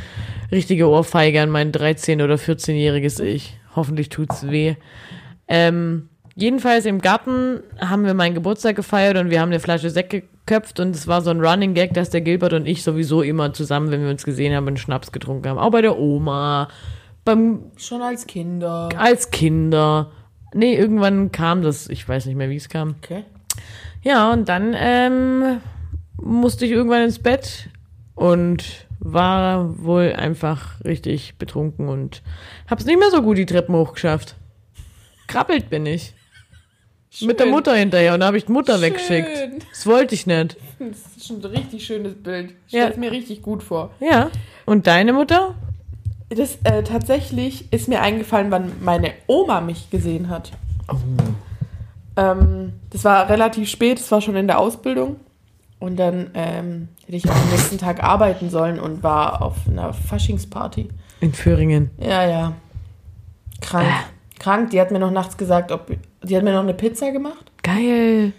Richtige 0.51 0.89
Ohrfeige 0.89 1.43
an 1.43 1.51
mein 1.51 1.71
13- 1.73 2.25
oder 2.25 2.37
14-jähriges 2.37 3.21
Ich. 3.23 3.59
Hoffentlich 3.77 4.09
tut's 4.09 4.49
weh. 4.49 4.75
Ähm, 5.47 6.09
jedenfalls 6.39 6.87
im 6.87 7.01
Garten 7.01 7.61
haben 7.79 8.05
wir 8.05 8.15
meinen 8.15 8.35
Geburtstag 8.35 8.77
gefeiert 8.77 9.17
und 9.19 9.31
wir 9.31 9.41
haben 9.41 9.51
eine 9.51 9.61
Flasche 9.61 9.91
Sekt 9.91 10.11
geköpft 10.11 10.81
und 10.81 10.95
es 10.95 11.07
war 11.07 11.21
so 11.21 11.31
ein 11.31 11.41
Running 11.45 11.75
Gag, 11.75 11.95
dass 11.95 12.11
der 12.11 12.21
Gilbert 12.21 12.53
und 12.53 12.67
ich 12.67 12.83
sowieso 12.83 13.23
immer 13.23 13.53
zusammen, 13.53 13.91
wenn 13.91 14.03
wir 14.03 14.11
uns 14.11 14.25
gesehen 14.25 14.55
haben, 14.55 14.67
einen 14.67 14.77
Schnaps 14.77 15.13
getrunken 15.13 15.49
haben. 15.49 15.59
Auch 15.59 15.71
bei 15.71 15.83
der 15.83 15.99
Oma, 15.99 16.69
beim 17.25 17.65
Schon 17.77 18.03
als 18.03 18.27
Kinder. 18.27 18.89
als 18.97 19.31
Kinder, 19.31 20.11
Nee, 20.55 20.75
irgendwann 20.77 21.31
kam 21.31 21.63
das. 21.63 21.89
Ich 21.89 22.09
weiß 22.09 22.27
nicht 22.27 22.37
mehr, 22.37 22.51
wie 22.51 22.57
es 22.57 22.69
kam. 22.69 22.97
Okay. 23.03 23.25
Ja, 24.03 24.33
und 24.33 24.49
dann 24.49 24.75
ähm, 24.77 25.61
musste 26.17 26.65
ich 26.65 26.71
irgendwann 26.71 27.03
ins 27.03 27.19
Bett 27.19 27.69
und 28.15 28.87
war 29.01 29.79
wohl 29.83 30.15
einfach 30.17 30.83
richtig 30.85 31.37
betrunken 31.37 31.89
und 31.89 32.23
hab's 32.69 32.85
nicht 32.85 32.99
mehr 32.99 33.11
so 33.11 33.23
gut 33.23 33.39
die 33.39 33.47
Treppen 33.47 33.75
hochgeschafft. 33.75 34.37
Krabbelt 35.27 35.69
bin 35.71 35.87
ich. 35.87 36.15
Mit 37.23 37.39
der 37.41 37.45
Schön. 37.47 37.53
Mutter 37.55 37.75
hinterher 37.75 38.15
und 38.15 38.21
da 38.21 38.27
habe 38.27 38.37
ich 38.37 38.45
die 38.47 38.53
Mutter 38.53 38.75
Schön. 38.75 38.83
weggeschickt. 38.83 39.63
Das 39.71 39.87
wollte 39.87 40.15
ich 40.15 40.27
nicht. 40.27 40.57
Das 40.79 41.17
ist 41.17 41.27
schon 41.27 41.39
ein 41.41 41.45
richtig 41.47 41.85
schönes 41.87 42.15
Bild. 42.15 42.53
Ich 42.67 42.75
Ja. 42.75 42.91
mir 42.97 43.11
richtig 43.11 43.43
gut 43.43 43.63
vor. 43.63 43.91
Ja. 44.01 44.31
Und 44.67 44.87
deine 44.87 45.13
Mutter? 45.13 45.55
Das 46.29 46.59
äh, 46.65 46.83
tatsächlich 46.83 47.73
ist 47.73 47.89
mir 47.89 48.03
eingefallen, 48.03 48.51
wann 48.51 48.73
meine 48.83 49.13
Oma 49.27 49.61
mich 49.63 49.89
gesehen 49.91 50.29
hat. 50.29 50.53
Ähm, 52.17 52.73
das 52.91 53.05
war 53.05 53.29
relativ 53.31 53.69
spät, 53.69 53.99
das 53.99 54.11
war 54.11 54.21
schon 54.21 54.37
in 54.37 54.47
der 54.47 54.59
Ausbildung. 54.59 55.17
Und 55.81 55.97
dann 55.97 56.31
ähm, 56.35 56.89
hätte 57.07 57.17
ich 57.17 57.31
am 57.31 57.51
nächsten 57.51 57.79
Tag 57.79 58.03
arbeiten 58.03 58.51
sollen 58.51 58.81
und 58.81 59.03
war 59.05 59.43
auf 59.43 59.55
einer 59.71 59.93
Faschingsparty. 59.93 60.89
In 61.21 61.33
Föhringen. 61.33 61.91
Ja, 61.99 62.27
ja. 62.29 62.53
Krank. 63.61 63.87
Krank. 64.41 64.71
Die 64.71 64.81
hat 64.81 64.91
mir 64.91 64.99
noch 64.99 65.11
nachts 65.13 65.37
gesagt, 65.37 65.71
ob. 65.73 65.91
Die 66.23 66.37
hat 66.37 66.43
mir 66.43 66.53
noch 66.53 66.63
eine 66.63 66.75
Pizza 66.75 67.11
gemacht. 67.11 67.51
Geil. 67.63 68.33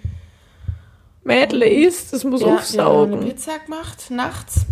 Mädle 1.23 1.65
isst, 1.67 2.13
es 2.13 2.23
muss 2.23 2.41
Ja, 2.41 2.47
die 2.47 2.51
hat 2.53 2.57
mir 2.57 2.59
aufsaugen. 2.87 3.13
eine 3.19 3.25
Pizza 3.25 3.51
gemacht, 3.65 4.05
nachts. 4.09 4.65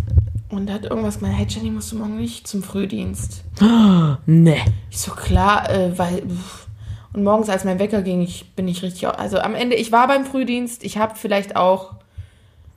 Und 0.49 0.71
hat 0.71 0.85
irgendwas 0.85 1.19
gemeint, 1.19 1.37
hey 1.37 1.45
Jenny, 1.47 1.69
musst 1.71 1.91
du 1.91 1.97
morgen 1.97 2.17
nicht 2.17 2.47
zum 2.47 2.63
Frühdienst? 2.63 3.43
Nee. 4.25 4.61
Ich 4.89 4.99
so, 4.99 5.11
klar, 5.11 5.69
äh, 5.69 5.97
weil. 5.97 6.21
pff. 6.21 6.67
Und 7.13 7.23
morgens, 7.23 7.49
als 7.49 7.63
mein 7.63 7.79
Wecker 7.79 8.01
ging, 8.01 8.21
ich, 8.21 8.51
bin 8.55 8.67
ich 8.67 8.83
richtig. 8.83 9.07
Also 9.07 9.39
am 9.39 9.55
Ende, 9.55 9.75
ich 9.75 9.91
war 9.91 10.07
beim 10.07 10.25
Frühdienst, 10.25 10.83
ich 10.83 10.97
habe 10.97 11.15
vielleicht 11.15 11.55
auch. 11.55 11.93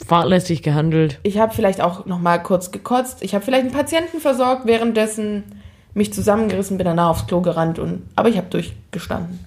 Fahrlässig 0.07 0.63
gehandelt. 0.63 1.19
Ich 1.25 1.39
habe 1.39 1.53
vielleicht 1.55 1.81
auch 1.83 2.07
noch 2.07 2.19
mal 2.21 2.39
kurz 2.43 2.71
gekotzt. 2.71 3.23
Ich 3.23 3.35
habe 3.35 3.45
vielleicht 3.45 3.65
einen 3.67 3.75
Patienten 3.75 4.19
versorgt, 4.21 4.65
währenddessen 4.67 5.45
mich 5.93 6.13
zusammengerissen, 6.13 6.79
bin 6.79 6.87
danach 6.87 7.11
aufs 7.11 7.27
Klo 7.27 7.41
gerannt. 7.43 7.79
Und, 7.79 8.03
aber 8.17 8.31
ich 8.31 8.39
habe 8.39 8.49
durchgestanden. 8.49 9.41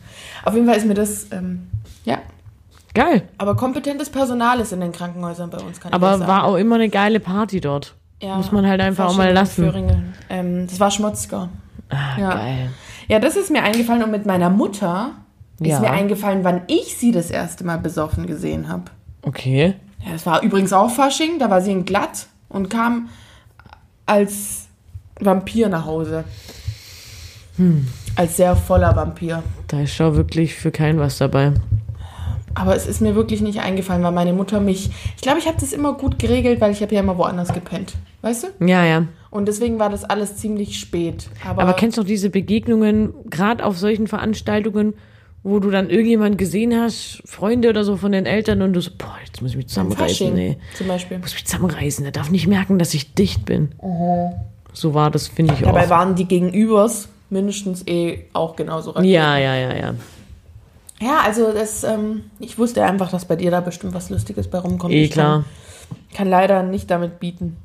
Auf 0.45 0.53
jeden 0.53 0.65
Fall 0.67 0.77
ist 0.77 0.85
mir 0.85 0.93
das, 0.93 1.27
ähm, 1.31 1.67
ja. 2.05 2.17
Geil. 2.93 3.23
Aber 3.39 3.55
kompetentes 3.55 4.09
Personal 4.09 4.59
ist 4.59 4.71
in 4.71 4.79
den 4.81 4.91
Krankenhäusern 4.91 5.49
bei 5.49 5.57
uns, 5.57 5.79
kann 5.79 5.89
ich 5.89 5.95
Aber 5.95 6.11
euch 6.11 6.17
sagen. 6.19 6.27
war 6.27 6.43
auch 6.43 6.55
immer 6.57 6.75
eine 6.75 6.89
geile 6.89 7.19
Party 7.19 7.59
dort. 7.59 7.95
Ja, 8.21 8.37
muss 8.37 8.51
man 8.51 8.67
halt 8.67 8.79
einfach 8.81 9.07
auch 9.07 9.17
mal 9.17 9.31
lassen. 9.33 10.03
Ähm, 10.29 10.67
das 10.67 10.79
war 10.79 10.91
Schmutzger. 10.91 11.49
Ah, 11.89 12.19
Ja. 12.19 12.33
geil. 12.35 12.69
Ja, 13.07 13.19
das 13.19 13.35
ist 13.35 13.49
mir 13.51 13.63
eingefallen 13.63 14.03
und 14.03 14.11
mit 14.11 14.25
meiner 14.25 14.49
Mutter 14.49 15.11
Ja. 15.59 15.75
ist 15.75 15.81
mir 15.81 15.89
eingefallen, 15.91 16.43
wann 16.43 16.61
ich 16.67 16.95
sie 16.97 17.11
das 17.11 17.31
erste 17.31 17.63
Mal 17.63 17.79
besoffen 17.79 18.27
gesehen 18.27 18.69
habe. 18.69 18.83
Okay. 19.23 19.73
Ja, 20.05 20.11
das 20.13 20.25
war 20.25 20.41
übrigens 20.43 20.71
auch 20.71 20.89
Fasching, 20.91 21.39
da 21.39 21.49
war 21.49 21.61
sie 21.61 21.71
in 21.71 21.85
glatt 21.85 22.27
und 22.49 22.69
kam 22.69 23.09
als 24.05 24.67
Vampir 25.19 25.67
nach 25.69 25.85
Hause. 25.85 26.23
Als 28.15 28.37
sehr 28.37 28.55
voller 28.55 28.95
Vampir. 28.95 29.43
Da 29.67 29.81
ist 29.81 29.93
schon 29.95 30.15
wirklich 30.15 30.55
für 30.55 30.71
kein 30.71 30.99
was 30.99 31.17
dabei. 31.17 31.53
Aber 32.55 32.75
es 32.75 32.85
ist 32.85 33.01
mir 33.01 33.15
wirklich 33.15 33.41
nicht 33.41 33.61
eingefallen, 33.61 34.03
weil 34.03 34.11
meine 34.11 34.33
Mutter 34.33 34.59
mich. 34.59 34.91
Ich 35.15 35.21
glaube, 35.21 35.39
ich 35.39 35.47
habe 35.47 35.57
das 35.59 35.73
immer 35.73 35.93
gut 35.93 36.19
geregelt, 36.19 36.61
weil 36.61 36.71
ich 36.71 36.81
habe 36.81 36.93
ja 36.93 37.01
immer 37.01 37.17
woanders 37.17 37.51
gepennt. 37.51 37.93
Weißt 38.21 38.43
du? 38.43 38.65
Ja, 38.65 38.85
ja. 38.85 39.07
Und 39.31 39.47
deswegen 39.47 39.79
war 39.79 39.89
das 39.89 40.03
alles 40.03 40.37
ziemlich 40.37 40.79
spät. 40.79 41.27
Aber, 41.43 41.63
Aber 41.63 41.73
kennst 41.73 41.97
du 41.97 42.03
diese 42.03 42.29
Begegnungen, 42.29 43.13
gerade 43.29 43.65
auf 43.65 43.77
solchen 43.77 44.05
Veranstaltungen, 44.07 44.93
wo 45.41 45.59
du 45.59 45.71
dann 45.71 45.89
irgendjemand 45.89 46.37
gesehen 46.37 46.79
hast, 46.79 47.21
Freunde 47.25 47.69
oder 47.69 47.83
so 47.83 47.97
von 47.97 48.11
den 48.11 48.25
Eltern 48.25 48.61
und 48.61 48.73
du 48.73 48.81
so, 48.81 48.91
boah, 48.97 49.15
jetzt 49.25 49.41
muss 49.41 49.51
ich 49.51 49.57
mich 49.57 49.67
zusammenreißen, 49.67 50.33
nee. 50.33 50.57
zum 50.77 50.87
Beispiel. 50.87 51.17
muss 51.17 51.33
mich 51.33 51.45
zusammenreißen, 51.45 52.03
der 52.03 52.13
darf 52.13 52.29
nicht 52.29 52.47
merken, 52.47 52.79
dass 52.79 52.93
ich 52.93 53.13
dicht 53.13 53.45
bin. 53.45 53.73
So 54.71 54.93
war 54.93 55.11
das, 55.11 55.27
finde 55.27 55.55
ich 55.55 55.61
Dabei 55.61 55.85
auch. 55.85 55.89
waren 55.89 56.15
die 56.15 56.25
Gegenübers 56.25 57.09
mindestens 57.33 57.85
eh 57.87 58.25
auch 58.33 58.55
genauso 58.55 58.91
Raketen. 58.91 59.11
Ja, 59.11 59.37
ja, 59.37 59.55
ja, 59.55 59.75
ja. 59.75 59.93
Ja, 61.01 61.19
also 61.25 61.51
das, 61.51 61.83
ähm, 61.83 62.25
ich 62.39 62.57
wusste 62.57 62.83
einfach, 62.85 63.11
dass 63.11 63.25
bei 63.25 63.35
dir 63.35 63.51
da 63.51 63.59
bestimmt 63.59 63.93
was 63.93 64.09
Lustiges 64.09 64.47
bei 64.47 64.59
rumkommt. 64.59 64.93
Eh 64.93 65.03
Ich 65.03 65.11
kann- 65.11 65.43
klar. 65.43 65.43
Kann 66.15 66.29
leider 66.29 66.63
nicht 66.63 66.89
damit 66.89 67.19
bieten. 67.19 67.57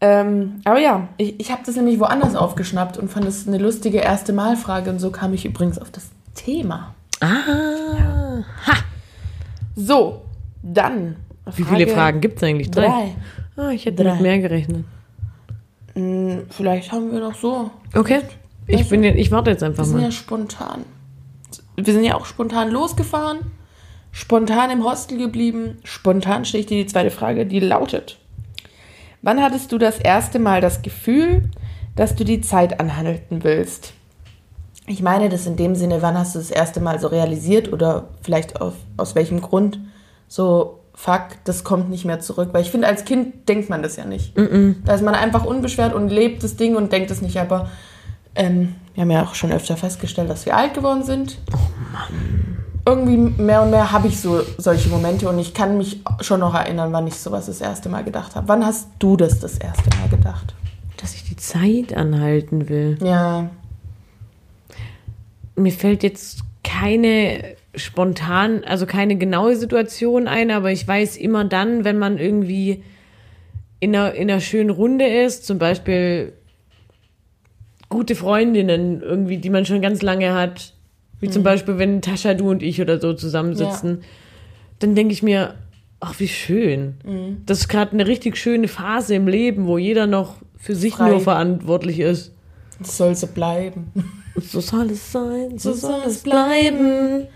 Ähm, 0.00 0.60
aber 0.64 0.80
ja, 0.80 1.08
ich, 1.18 1.38
ich 1.38 1.52
habe 1.52 1.60
das 1.64 1.76
nämlich 1.76 2.00
woanders 2.00 2.34
aufgeschnappt 2.34 2.96
und 2.96 3.10
fand 3.10 3.26
es 3.26 3.46
eine 3.46 3.58
lustige 3.58 3.98
erste 3.98 4.32
Malfrage 4.32 4.90
und 4.90 4.98
so 4.98 5.10
kam 5.10 5.34
ich 5.34 5.44
übrigens 5.44 5.78
auf 5.78 5.90
das 5.90 6.08
Thema. 6.34 6.94
Ah. 7.20 8.42
So, 9.76 10.22
dann. 10.62 11.16
Wie 11.54 11.64
viele 11.64 11.86
Fragen 11.86 12.20
gibt 12.20 12.38
es 12.38 12.42
eigentlich? 12.42 12.70
Drei. 12.70 12.86
Drei. 12.86 13.14
Ah, 13.62 13.70
ich 13.70 13.84
hätte 13.84 14.02
Drei. 14.04 14.12
mit 14.14 14.22
mehr 14.22 14.38
gerechnet. 14.38 14.84
Hm, 15.94 16.44
vielleicht 16.50 16.92
haben 16.92 17.12
wir 17.12 17.20
noch 17.20 17.34
so. 17.34 17.70
Okay. 17.94 18.20
Ich, 18.72 18.88
bin, 18.88 19.02
jetzt- 19.04 19.18
ich 19.18 19.30
warte 19.30 19.50
jetzt 19.50 19.60
Wir 19.60 19.68
einfach 19.68 19.84
sind 19.84 19.98
ja 19.98 20.04
mal. 20.04 20.12
spontan. 20.12 20.84
Wir 21.76 21.92
sind 21.94 22.04
ja 22.04 22.14
auch 22.14 22.26
spontan 22.26 22.70
losgefahren, 22.70 23.38
spontan 24.12 24.70
im 24.70 24.84
Hostel 24.84 25.18
geblieben. 25.18 25.78
Spontan 25.84 26.44
stelle 26.44 26.60
ich 26.62 26.66
dir 26.66 26.82
die 26.82 26.86
zweite 26.90 27.10
Frage, 27.10 27.46
die 27.46 27.60
lautet: 27.60 28.18
Wann 29.22 29.42
hattest 29.42 29.72
du 29.72 29.78
das 29.78 29.98
erste 29.98 30.38
Mal 30.38 30.60
das 30.60 30.82
Gefühl, 30.82 31.50
dass 31.96 32.14
du 32.14 32.24
die 32.24 32.40
Zeit 32.40 32.80
anhalten 32.80 33.42
willst? 33.44 33.92
Ich 34.86 35.02
meine 35.02 35.28
das 35.28 35.46
in 35.46 35.56
dem 35.56 35.74
Sinne, 35.76 36.02
wann 36.02 36.18
hast 36.18 36.34
du 36.34 36.38
das 36.38 36.50
erste 36.50 36.80
Mal 36.80 36.98
so 36.98 37.06
realisiert 37.08 37.72
oder 37.72 38.08
vielleicht 38.22 38.60
auf, 38.60 38.74
aus 38.96 39.14
welchem 39.14 39.40
Grund 39.40 39.78
so, 40.26 40.80
fuck, 40.94 41.28
das 41.44 41.62
kommt 41.64 41.90
nicht 41.90 42.04
mehr 42.04 42.18
zurück. 42.20 42.48
Weil 42.52 42.62
ich 42.62 42.70
finde, 42.70 42.88
als 42.88 43.04
Kind 43.04 43.48
denkt 43.48 43.70
man 43.70 43.82
das 43.82 43.96
ja 43.96 44.04
nicht. 44.04 44.32
Da 44.84 44.94
ist 44.94 45.02
man 45.04 45.14
einfach 45.14 45.44
unbeschwert 45.44 45.94
und 45.94 46.08
lebt 46.08 46.42
das 46.42 46.56
Ding 46.56 46.74
und 46.76 46.92
denkt 46.92 47.10
es 47.10 47.22
nicht. 47.22 47.38
Aber 47.38 47.70
ähm, 48.34 48.74
wir 48.94 49.02
haben 49.02 49.10
ja 49.10 49.22
auch 49.22 49.34
schon 49.34 49.52
öfter 49.52 49.76
festgestellt, 49.76 50.30
dass 50.30 50.46
wir 50.46 50.56
alt 50.56 50.74
geworden 50.74 51.02
sind. 51.04 51.38
Irgendwie 52.86 53.16
mehr 53.16 53.62
und 53.62 53.70
mehr 53.70 53.92
habe 53.92 54.08
ich 54.08 54.20
so 54.20 54.42
solche 54.58 54.88
Momente 54.88 55.28
und 55.28 55.38
ich 55.38 55.54
kann 55.54 55.76
mich 55.78 56.00
schon 56.20 56.40
noch 56.40 56.54
erinnern, 56.54 56.92
wann 56.92 57.06
ich 57.06 57.14
sowas 57.14 57.46
das 57.46 57.60
erste 57.60 57.88
Mal 57.88 58.04
gedacht 58.04 58.34
habe. 58.36 58.48
Wann 58.48 58.64
hast 58.64 58.88
du 58.98 59.16
das 59.16 59.38
das 59.38 59.58
erste 59.58 59.90
Mal 59.98 60.08
gedacht? 60.08 60.54
Dass 60.96 61.14
ich 61.14 61.24
die 61.24 61.36
Zeit 61.36 61.94
anhalten 61.96 62.68
will. 62.68 62.98
Ja, 63.02 63.50
Mir 65.56 65.72
fällt 65.72 66.02
jetzt 66.02 66.40
keine 66.64 67.56
spontan, 67.74 68.64
also 68.64 68.86
keine 68.86 69.16
genaue 69.16 69.56
Situation 69.56 70.26
ein, 70.26 70.50
aber 70.50 70.72
ich 70.72 70.86
weiß 70.86 71.16
immer 71.16 71.44
dann, 71.44 71.84
wenn 71.84 71.98
man 71.98 72.18
irgendwie 72.18 72.82
in 73.78 73.94
einer, 73.94 74.14
in 74.14 74.30
einer 74.30 74.40
schönen 74.40 74.70
Runde 74.70 75.06
ist, 75.06 75.46
zum 75.46 75.58
Beispiel 75.58 76.32
gute 77.90 78.14
Freundinnen 78.14 79.02
irgendwie, 79.02 79.36
die 79.36 79.50
man 79.50 79.66
schon 79.66 79.82
ganz 79.82 80.00
lange 80.00 80.32
hat, 80.32 80.72
wie 81.20 81.28
zum 81.28 81.42
Beispiel, 81.42 81.76
wenn 81.76 82.00
Tascha, 82.00 82.32
du 82.32 82.48
und 82.48 82.62
ich 82.62 82.80
oder 82.80 82.98
so 82.98 83.12
zusammensitzen, 83.12 84.02
dann 84.78 84.94
denke 84.94 85.12
ich 85.12 85.22
mir, 85.22 85.56
ach, 85.98 86.18
wie 86.18 86.28
schön. 86.28 86.94
Das 87.44 87.58
ist 87.58 87.68
gerade 87.68 87.92
eine 87.92 88.06
richtig 88.06 88.38
schöne 88.38 88.68
Phase 88.68 89.14
im 89.14 89.28
Leben, 89.28 89.66
wo 89.66 89.76
jeder 89.76 90.06
noch 90.06 90.36
für 90.56 90.74
sich 90.74 90.94
Frei. 90.94 91.10
nur 91.10 91.20
verantwortlich 91.20 92.00
ist. 92.00 92.32
das 92.78 92.96
soll 92.96 93.14
so 93.14 93.26
bleiben. 93.26 93.92
So 94.40 94.60
soll 94.60 94.90
es 94.90 95.12
sein, 95.12 95.58
so, 95.58 95.72
So 95.72 95.88
soll 95.88 96.00
es 96.06 96.16
es 96.16 96.22
bleiben. 96.22 97.26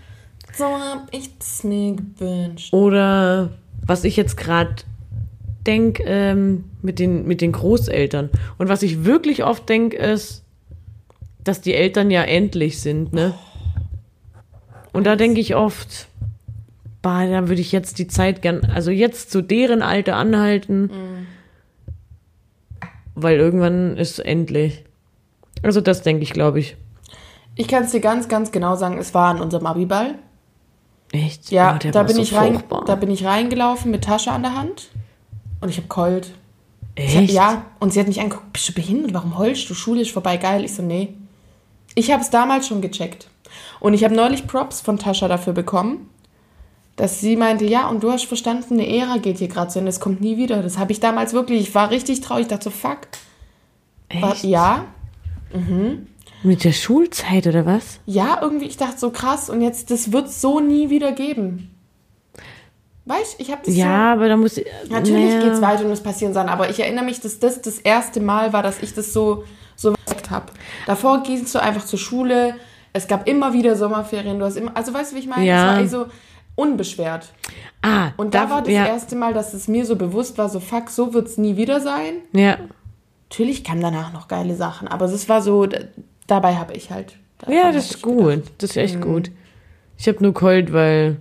So 0.57 0.65
hab 0.65 1.07
ich 1.11 1.29
es 1.39 1.63
mir 1.63 1.95
gewünscht. 1.95 2.73
Oder 2.73 3.51
was 3.85 4.05
ich 4.05 4.15
jetzt 4.15 4.37
gerade 4.37 4.75
denke 5.67 6.03
ähm, 6.05 6.63
mit, 6.81 6.97
den, 6.99 7.27
mit 7.27 7.41
den 7.41 7.51
Großeltern. 7.51 8.29
Und 8.57 8.69
was 8.69 8.81
ich 8.81 9.03
wirklich 9.03 9.43
oft 9.43 9.67
denke, 9.67 9.97
ist, 9.97 10.44
dass 11.45 11.61
die 11.61 11.73
Eltern 11.73 12.11
ja 12.11 12.23
endlich 12.23 12.81
sind, 12.81 13.13
ne? 13.13 13.33
Und 14.91 15.05
da 15.05 15.15
denke 15.15 15.39
ich 15.39 15.55
oft, 15.55 16.07
bah, 17.01 17.25
da 17.27 17.47
würde 17.47 17.61
ich 17.61 17.71
jetzt 17.71 17.99
die 17.99 18.07
Zeit 18.07 18.41
gern, 18.41 18.65
also 18.65 18.91
jetzt 18.91 19.31
zu 19.31 19.41
deren 19.41 19.81
Alter 19.81 20.15
anhalten, 20.15 20.89
weil 23.13 23.37
irgendwann 23.37 23.95
ist 23.97 24.19
endlich. 24.19 24.83
Also 25.63 25.81
das 25.81 26.01
denke 26.01 26.23
ich, 26.23 26.31
glaube 26.31 26.59
ich. 26.59 26.75
Ich 27.55 27.67
kann 27.67 27.83
es 27.83 27.91
dir 27.91 28.01
ganz, 28.01 28.27
ganz 28.27 28.51
genau 28.51 28.75
sagen, 28.75 28.97
es 28.97 29.13
war 29.13 29.29
an 29.29 29.39
unserem 29.41 29.65
Abiball. 29.65 30.15
Echt? 31.11 31.51
Ja, 31.51 31.75
Oh, 31.81 31.89
da, 31.91 32.03
bin 32.03 32.15
so 32.15 32.21
ich 32.21 32.33
rein, 32.33 32.61
da 32.85 32.95
bin 32.95 33.09
ich 33.11 33.23
reingelaufen 33.23 33.91
mit 33.91 34.03
Tasche 34.03 34.31
an 34.31 34.41
der 34.43 34.55
Hand 34.55 34.89
und 35.61 35.69
ich 35.69 35.77
habe 35.77 35.87
keult. 35.87 36.33
Echt? 36.95 37.31
Ja, 37.31 37.65
und 37.79 37.93
sie 37.93 37.99
hat 37.99 38.07
mich 38.07 38.19
angeguckt, 38.21 38.53
bist 38.53 38.69
du 38.69 38.73
behindert? 38.73 39.13
Warum 39.13 39.37
heulst 39.37 39.69
du? 39.69 39.73
Schule 39.73 40.01
ist 40.01 40.11
vorbei, 40.11 40.37
geil. 40.37 40.63
Ich 40.63 40.73
so, 40.73 40.81
nee. 40.81 41.13
Ich 41.95 42.11
habe 42.11 42.21
es 42.21 42.29
damals 42.29 42.67
schon 42.67 42.81
gecheckt. 42.81 43.27
Und 43.79 43.93
ich 43.93 44.03
habe 44.03 44.13
neulich 44.13 44.47
Props 44.47 44.81
von 44.81 44.97
Tascha 44.97 45.27
dafür 45.27 45.53
bekommen, 45.53 46.09
dass 46.95 47.19
sie 47.19 47.35
meinte, 47.35 47.65
ja, 47.65 47.87
und 47.87 48.03
du 48.03 48.11
hast 48.11 48.25
verstanden, 48.25 48.75
eine 48.75 48.87
Ära 48.87 49.17
geht 49.17 49.39
hier 49.39 49.47
gerade 49.47 49.71
so 49.71 49.79
und 49.79 49.87
es 49.87 49.99
kommt 49.99 50.21
nie 50.21 50.37
wieder. 50.37 50.61
Das 50.61 50.77
habe 50.77 50.91
ich 50.91 50.99
damals 50.99 51.33
wirklich, 51.33 51.61
ich 51.61 51.75
war 51.75 51.89
richtig 51.89 52.21
traurig, 52.21 52.43
ich 52.43 52.47
dachte 52.49 52.65
so, 52.65 52.69
fuck. 52.69 52.99
War, 54.19 54.33
Echt? 54.33 54.43
ja. 54.43 54.85
Mhm. 55.53 56.07
Mit 56.43 56.63
der 56.63 56.73
Schulzeit 56.73 57.47
oder 57.47 57.65
was? 57.65 57.99
Ja, 58.05 58.39
irgendwie, 58.41 58.65
ich 58.65 58.77
dachte 58.77 58.99
so 58.99 59.09
krass 59.09 59.49
und 59.49 59.61
jetzt, 59.61 59.89
das 59.91 60.11
wird 60.11 60.31
so 60.31 60.59
nie 60.59 60.89
wieder 60.89 61.11
geben. 61.11 61.71
Weißt 63.05 63.39
ich 63.39 63.51
habe 63.51 63.61
das 63.63 63.73
so. 63.73 63.79
Ja, 63.79 64.13
aber 64.13 64.27
da 64.27 64.37
muss. 64.37 64.59
Natürlich 64.89 65.35
naja. 65.35 65.43
geht's 65.43 65.61
weiter 65.61 65.85
und 65.85 65.91
es 65.91 66.01
passieren 66.01 66.33
Sachen, 66.33 66.49
aber 66.49 66.69
ich 66.69 66.79
erinnere 66.79 67.05
mich, 67.05 67.19
dass 67.19 67.39
das 67.39 67.61
das 67.61 67.77
erste 67.77 68.19
Mal 68.19 68.51
war, 68.51 68.63
dass 68.63 68.81
ich 68.81 68.93
das 68.95 69.13
so 69.13 69.43
so 69.75 69.93
entdeckt 70.25 70.31
habe. 70.31 70.51
Davor 70.85 71.23
gingst 71.23 71.53
du 71.55 71.61
einfach 71.61 71.85
zur 71.85 71.99
Schule, 71.99 72.55
es 72.93 73.07
gab 73.07 73.27
immer 73.27 73.53
wieder 73.53 73.75
Sommerferien, 73.75 74.39
du 74.39 74.45
hast 74.45 74.55
immer, 74.57 74.71
also 74.75 74.93
weißt 74.93 75.11
du, 75.11 75.15
wie 75.15 75.19
ich 75.19 75.27
meine? 75.27 75.45
Ja. 75.45 75.55
Es 75.57 75.63
war 75.67 75.75
eigentlich 75.77 75.91
so 75.91 76.05
unbeschwert. 76.55 77.33
Ah, 77.81 78.11
Und 78.17 78.33
da 78.33 78.49
war 78.49 78.61
das 78.61 78.71
ja, 78.73 78.85
erste 78.85 79.15
Mal, 79.15 79.33
dass 79.33 79.53
es 79.53 79.67
mir 79.67 79.85
so 79.85 79.95
bewusst 79.95 80.37
war, 80.37 80.49
so 80.49 80.59
fuck, 80.59 80.89
so 80.89 81.13
wird's 81.13 81.37
nie 81.37 81.57
wieder 81.57 81.81
sein. 81.81 82.15
Ja. 82.31 82.57
Natürlich 83.29 83.63
kamen 83.63 83.81
danach 83.81 84.13
noch 84.13 84.27
geile 84.27 84.55
Sachen, 84.55 84.87
aber 84.87 85.05
es 85.05 85.27
war 85.27 85.41
so, 85.41 85.67
dabei 86.27 86.55
habe 86.55 86.73
ich 86.73 86.91
halt. 86.91 87.17
Ja, 87.47 87.71
das 87.71 87.91
ist 87.91 88.01
gut. 88.01 88.25
gedacht. 88.29 88.51
Das 88.59 88.69
ist 88.71 88.77
echt 88.77 88.95
Mhm. 88.95 89.01
gut. 89.01 89.31
Ich 89.97 90.07
habe 90.07 90.21
nur 90.23 90.33
geheult, 90.33 90.71
weil, 90.71 91.17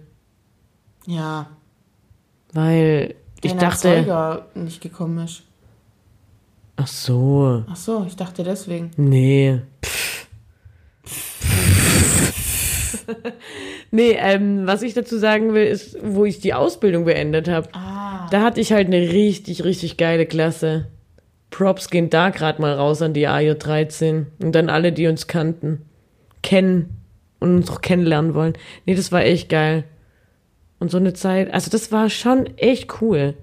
Ja, 1.07 1.47
weil 2.53 3.15
ich 3.43 3.51
dein 3.51 3.61
dachte. 3.61 3.89
Erzeuger 3.89 4.47
nicht 4.55 4.81
gekommen 4.81 5.19
ist. 5.25 5.43
Ach 6.77 6.87
so. 6.87 7.65
Ach 7.69 7.77
so, 7.77 8.05
ich 8.07 8.17
dachte 8.17 8.43
deswegen. 8.43 8.91
Nee. 8.97 9.61
nee, 13.91 14.17
ähm, 14.19 14.67
was 14.67 14.83
ich 14.83 14.95
dazu 14.95 15.19
sagen 15.19 15.55
will, 15.55 15.67
ist, 15.67 15.97
wo 16.03 16.25
ich 16.25 16.41
die 16.41 16.55
Ausbildung 16.55 17.05
beendet 17.05 17.49
habe. 17.49 17.69
Ah. 17.73 18.29
Da 18.31 18.43
hatte 18.43 18.61
ich 18.61 18.73
halt 18.73 18.89
eine 18.89 19.13
richtig, 19.13 19.65
richtig 19.65 19.97
geile 19.97 20.27
Klasse. 20.27 20.89
Props 21.51 21.89
gehen 21.91 22.11
da 22.11 22.31
gerade 22.31 22.61
mal 22.61 22.75
raus 22.75 23.01
an 23.03 23.13
die 23.13 23.29
AJ13 23.29 24.27
und 24.43 24.53
dann 24.53 24.69
alle, 24.69 24.93
die 24.93 25.07
uns 25.07 25.29
kannten, 25.29 25.83
kennen 26.43 26.97
und 27.39 27.57
uns 27.57 27.71
auch 27.71 27.81
kennenlernen 27.81 28.35
wollen. 28.35 28.55
Nee, 28.87 28.97
das 28.97 29.13
war 29.13 29.23
echt 29.23 29.49
geil. 29.49 29.85
Und 30.81 30.91
so 30.91 30.97
eine 30.97 31.13
Zeit, 31.13 31.55
also 31.55 31.71
das 31.71 31.93
war 31.93 32.11
schon 32.11 32.47
echt 32.57 33.01
cool. 33.01 33.35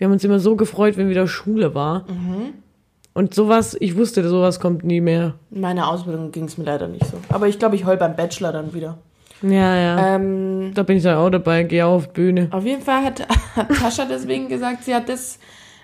Wir 0.00 0.06
haben 0.06 0.12
uns 0.12 0.24
immer 0.24 0.38
so 0.38 0.56
gefreut, 0.56 0.96
wenn 0.96 1.10
wieder 1.10 1.26
Schule 1.28 1.74
war. 1.74 2.06
Und 3.12 3.34
sowas, 3.34 3.76
ich 3.80 3.98
wusste, 3.98 4.26
sowas 4.26 4.58
kommt 4.58 4.82
nie 4.82 5.02
mehr. 5.02 5.34
In 5.50 5.60
meiner 5.60 5.90
Ausbildung 5.90 6.32
ging 6.32 6.44
es 6.44 6.56
mir 6.56 6.64
leider 6.64 6.88
nicht 6.88 7.04
so. 7.04 7.18
Aber 7.28 7.48
ich 7.48 7.58
glaube, 7.58 7.76
ich 7.76 7.84
heul 7.84 7.98
beim 7.98 8.16
Bachelor 8.16 8.50
dann 8.50 8.72
wieder. 8.72 8.96
Ja, 9.42 9.76
ja. 9.76 10.14
Ähm, 10.16 10.70
Da 10.72 10.84
bin 10.84 10.96
ich 10.96 11.02
dann 11.02 11.18
auch 11.18 11.28
dabei, 11.28 11.64
gehe 11.64 11.84
auch 11.84 11.96
auf 11.96 12.14
Bühne. 12.14 12.48
auf 12.50 12.64
jeden 12.64 12.80
Fall 12.80 13.04
hat, 13.04 13.28
hat 13.56 13.68
Tascha 13.68 14.06
deswegen 14.06 14.48
gesagt, 14.48 14.84
sie 14.84 14.94
hat 14.94 15.10
das 15.10 15.38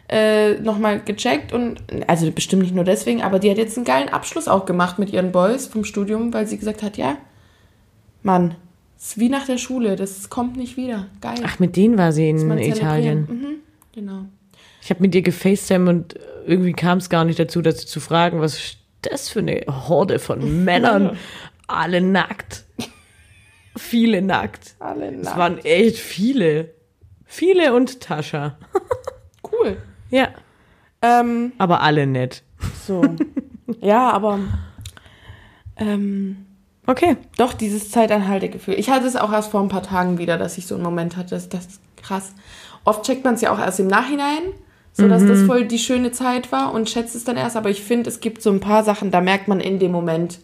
äh, 0.09 0.55
nochmal 0.61 1.00
gecheckt 1.00 1.52
und, 1.52 1.83
also 2.07 2.31
bestimmt 2.31 2.62
nicht 2.62 2.74
nur 2.74 2.85
deswegen, 2.85 3.20
aber 3.20 3.38
die 3.38 3.50
hat 3.50 3.59
jetzt 3.59 3.76
einen 3.76 3.85
geilen 3.85 4.09
Abschluss 4.09 4.48
auch 4.48 4.64
gemacht 4.64 4.98
mit 4.98 5.12
ihren 5.12 5.31
Boys 5.31 5.66
vom 5.66 5.85
Studium, 5.85 6.33
weil 6.33 6.46
sie 6.46 6.57
gesagt 6.57 6.83
hat, 6.83 6.96
ja, 6.96 7.18
Mann, 8.22 8.55
es 8.98 9.09
ist 9.09 9.18
wie 9.18 9.29
nach 9.29 9.44
der 9.44 9.59
Schule, 9.59 9.94
das 9.96 10.31
kommt 10.31 10.57
nicht 10.57 10.79
wieder. 10.79 11.05
Geil. 11.20 11.37
Ach, 11.44 11.59
mit 11.59 11.76
denen 11.76 11.98
war 11.98 12.12
sie 12.12 12.31
in 12.31 12.50
Italien. 12.59 13.26
Mhm, 13.29 13.45
genau. 13.96 14.26
Ich 14.82 14.90
habe 14.90 15.00
mit 15.00 15.14
ihr 15.16 15.22
gefacetime 15.22 15.90
und 15.90 16.14
irgendwie 16.46 16.72
kam 16.72 16.98
es 16.98 17.11
gar 17.11 17.24
nicht 17.24 17.38
dazu, 17.40 17.61
dass 17.62 17.80
sie 17.80 17.87
zu 17.87 17.98
fragen, 17.98 18.40
was 18.40 18.54
ist 18.54 18.78
das 19.02 19.28
für 19.28 19.40
eine 19.40 19.62
Horde 19.68 20.18
von 20.20 20.64
Männern? 20.64 21.18
Alle 21.66 22.00
nackt. 22.00 22.64
Viele 23.76 24.22
nackt. 24.22 24.76
Alle 24.78 25.09
Es 25.14 25.24
nackt. 25.24 25.37
waren 25.38 25.59
echt 25.59 25.98
viele. 25.98 26.72
Viele 27.24 27.74
und 27.74 28.00
Tascha. 28.00 28.56
Cool. 29.52 29.76
Ja, 30.11 30.30
Ähm, 31.02 31.52
aber 31.59 31.80
alle 31.80 32.04
nett. 32.06 32.42
so. 32.85 33.02
ja, 33.80 34.11
aber 34.11 34.40
ähm, 35.76 36.46
Okay. 36.88 37.16
Doch, 37.37 37.52
dieses 37.52 37.90
Zeitanhaltegefühl. 37.90 38.74
Ich 38.74 38.90
hatte 38.90 39.06
es 39.06 39.16
auch 39.16 39.32
erst 39.32 39.50
vor 39.50 39.61
ein 39.61 39.68
paar 39.68 39.82
Tagen 39.82 40.18
wieder, 40.18 40.37
dass 40.38 40.56
ich 40.59 40.66
so 40.66 40.74
einen 40.76 40.85
Moment 40.85 41.16
hatte. 41.16 41.30
Das, 41.30 41.48
das 41.48 41.66
ist 41.66 41.80
krass. 41.96 42.32
Oft 42.87 43.05
checkt 43.05 43.25
man 43.25 43.35
es 43.35 43.40
ja 43.40 43.53
auch 43.53 43.59
erst 43.59 43.81
im 43.81 43.88
Nachhinein, 43.88 44.42
so 44.92 45.09
dass 45.09 45.27
das 45.27 45.42
voll 45.42 45.66
die 45.66 45.79
schöne 45.79 46.12
Zeit 46.12 46.53
war 46.53 46.72
und 46.72 46.88
schätzt 46.88 47.14
es 47.14 47.25
dann 47.25 47.37
erst. 47.37 47.57
Aber 47.57 47.68
ich 47.68 47.83
finde, 47.83 48.09
es 48.09 48.20
gibt 48.20 48.40
so 48.40 48.51
ein 48.51 48.61
paar 48.61 48.85
Sachen, 48.85 49.11
da 49.11 49.20
merkt 49.20 49.49
man 49.49 49.61
in 49.61 49.79
dem 49.79 49.92
Moment, 49.92 50.38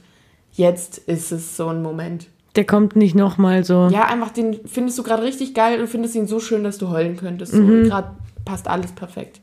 jetzt 0.53 0.99
ist 0.99 1.33
es 1.33 1.57
so 1.57 1.69
ein 1.69 1.83
Moment. 1.83 2.27
Der 2.57 2.67
kommt 2.67 2.97
nicht 2.97 3.15
nochmal 3.15 3.65
so. 3.65 3.89
Ja, 3.91 4.07
einfach 4.07 4.31
den 4.31 4.61
findest 4.67 4.99
du 4.99 5.05
gerade 5.05 5.23
richtig 5.23 5.55
geil 5.55 5.81
und 5.81 5.89
findest 5.89 6.17
ihn 6.17 6.27
so 6.27 6.39
schön, 6.41 6.65
dass 6.65 6.77
du 6.77 6.91
heulen 6.91 7.17
könntest. 7.17 7.53
So, 7.53 7.63
Gerade 7.63 8.11
passt 8.45 8.69
alles 8.69 8.93
perfekt. 8.93 9.41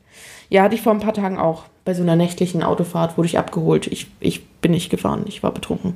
Ja, 0.50 0.62
hatte 0.62 0.74
ich 0.74 0.82
vor 0.82 0.92
ein 0.92 1.00
paar 1.00 1.14
Tagen 1.14 1.38
auch. 1.38 1.64
Bei 1.84 1.94
so 1.94 2.02
einer 2.02 2.16
nächtlichen 2.16 2.62
Autofahrt 2.62 3.16
wurde 3.16 3.26
ich 3.26 3.38
abgeholt. 3.38 3.86
Ich, 3.86 4.08
ich 4.20 4.46
bin 4.46 4.72
nicht 4.72 4.90
gefahren, 4.90 5.24
ich 5.26 5.42
war 5.42 5.52
betrunken. 5.52 5.94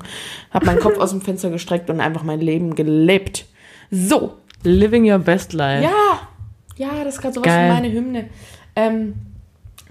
Hab 0.51 0.64
meinen 0.64 0.81
Kopf 0.81 0.99
aus 1.01 1.11
dem 1.11 1.21
Fenster 1.21 1.51
gestreckt 1.51 1.90
und 1.90 2.01
einfach 2.01 2.23
mein 2.23 2.40
Leben 2.40 2.75
gelebt. 2.75 3.45
So. 3.90 4.35
Living 4.62 5.09
your 5.09 5.19
best 5.19 5.53
life. 5.53 5.85
Ja. 5.85 6.29
Ja, 6.76 7.04
das 7.04 7.16
ist 7.16 7.20
gerade 7.20 7.34
sowas 7.34 7.46
Geil. 7.46 7.68
wie 7.68 7.72
meine 7.72 7.92
Hymne. 7.92 8.28
Ähm, 8.76 9.14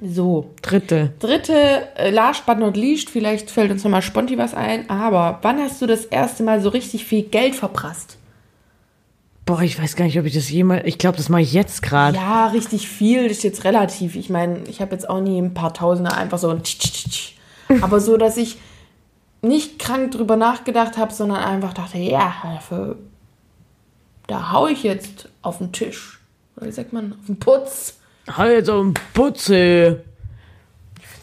so. 0.02 0.52
Dritte. 0.62 1.14
Dritte, 1.20 1.88
äh, 1.96 2.10
last 2.10 2.46
but 2.46 2.60
not 2.60 2.76
least, 2.76 3.10
vielleicht 3.10 3.50
fällt 3.50 3.72
uns 3.72 3.84
nochmal 3.84 4.02
sponti 4.02 4.38
was 4.38 4.54
ein, 4.54 4.90
aber 4.90 5.40
wann 5.42 5.60
hast 5.60 5.82
du 5.82 5.86
das 5.86 6.06
erste 6.06 6.44
Mal 6.44 6.62
so 6.62 6.70
richtig 6.70 7.06
viel 7.06 7.24
Geld 7.24 7.56
verprasst? 7.56 8.18
Boah, 9.46 9.62
ich 9.62 9.82
weiß 9.82 9.96
gar 9.96 10.06
nicht, 10.06 10.18
ob 10.18 10.26
ich 10.26 10.34
das 10.34 10.50
jemals. 10.50 10.86
Ich 10.86 10.98
glaube, 10.98 11.18
das 11.18 11.28
mache 11.28 11.42
ich 11.42 11.54
jetzt 11.54 11.82
gerade. 11.82 12.16
Ja, 12.16 12.48
richtig 12.48 12.88
viel 12.88 13.26
ist 13.26 13.44
jetzt 13.44 13.66
relativ. 13.66 14.16
Ich 14.16 14.30
meine, 14.30 14.64
ich 14.70 14.80
habe 14.80 14.94
jetzt 14.94 15.10
auch 15.10 15.20
nie 15.20 15.38
ein 15.38 15.54
paar 15.54 15.74
Tausender 15.74 16.16
einfach 16.16 16.38
so 16.38 16.50
ein 16.50 16.64
tsch, 16.64 16.80
tsch, 16.80 17.10
tsch. 17.10 17.34
Aber 17.82 18.00
so, 18.00 18.16
dass 18.16 18.38
ich 18.38 18.58
nicht 19.42 19.80
krank 19.80 20.12
drüber 20.12 20.38
nachgedacht 20.38 20.98
habe, 20.98 21.14
sondern 21.14 21.40
einfach 21.40 21.74
dachte, 21.74 21.98
ja, 21.98 22.34
dafür, 22.44 22.98
da 24.28 24.54
hau 24.54 24.68
ich 24.68 24.84
jetzt 24.84 25.28
auf 25.42 25.58
den 25.58 25.74
Tisch. 25.74 26.23
Wie 26.66 26.72
sagt 26.72 26.94
man? 26.94 27.14
Auf 27.14 27.26
den 27.26 27.40
Putz. 27.40 27.98
Halt 28.30 28.66
so 28.66 28.84
ein 28.84 28.94
Putze. 29.14 30.04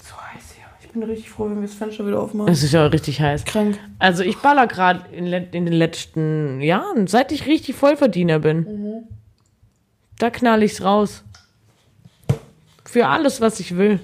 So 0.03 0.15
heiß 0.17 0.53
hier. 0.55 0.65
Ich 0.83 0.91
bin 0.91 1.03
richtig 1.03 1.31
froh, 1.31 1.47
wenn 1.49 1.57
wir 1.57 1.69
das 1.69 1.75
Fenster 1.75 2.07
wieder 2.07 2.21
aufmachen. 2.21 2.53
Es 2.53 2.63
ist 2.63 2.73
ja 2.73 2.87
richtig 2.87 3.21
heiß. 3.21 3.45
Krank. 3.45 3.79
Also 3.99 4.23
ich 4.23 4.37
baller 4.39 4.67
gerade 4.67 5.07
in, 5.15 5.27
in 5.27 5.65
den 5.65 5.75
letzten 5.75 6.61
Jahren, 6.61 7.07
seit 7.07 7.33
ich 7.33 7.47
richtig 7.47 7.77
Vollverdiener 7.77 8.39
bin. 8.39 9.07
Da 10.19 10.31
knall 10.31 10.63
ich's 10.63 10.83
raus. 10.83 11.25
Für 12.85 13.07
alles, 13.07 13.41
was 13.41 13.61
ich 13.61 13.77
will. 13.77 14.01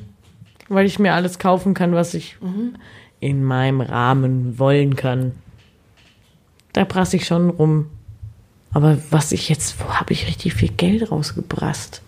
Weil 0.69 0.87
ich 0.87 0.99
mir 0.99 1.15
alles 1.15 1.39
kaufen 1.39 1.75
kann, 1.75 1.93
was 1.93 2.15
ich 2.15 2.39
in 3.21 3.45
meinem 3.45 3.81
Rahmen 3.81 4.59
wollen 4.59 4.97
kann. 4.97 5.33
Da 6.73 6.85
prasse 6.85 7.17
ich 7.17 7.27
schon 7.27 7.51
rum. 7.51 7.91
Aber 8.77 8.99
was 9.11 9.33
ich 9.33 9.49
jetzt, 9.49 9.81
wo 9.81 9.95
habe 9.95 10.13
ich 10.13 10.27
richtig 10.27 10.53
viel 10.53 10.69
Geld 10.69 11.11
rausgebrasst? 11.11 12.03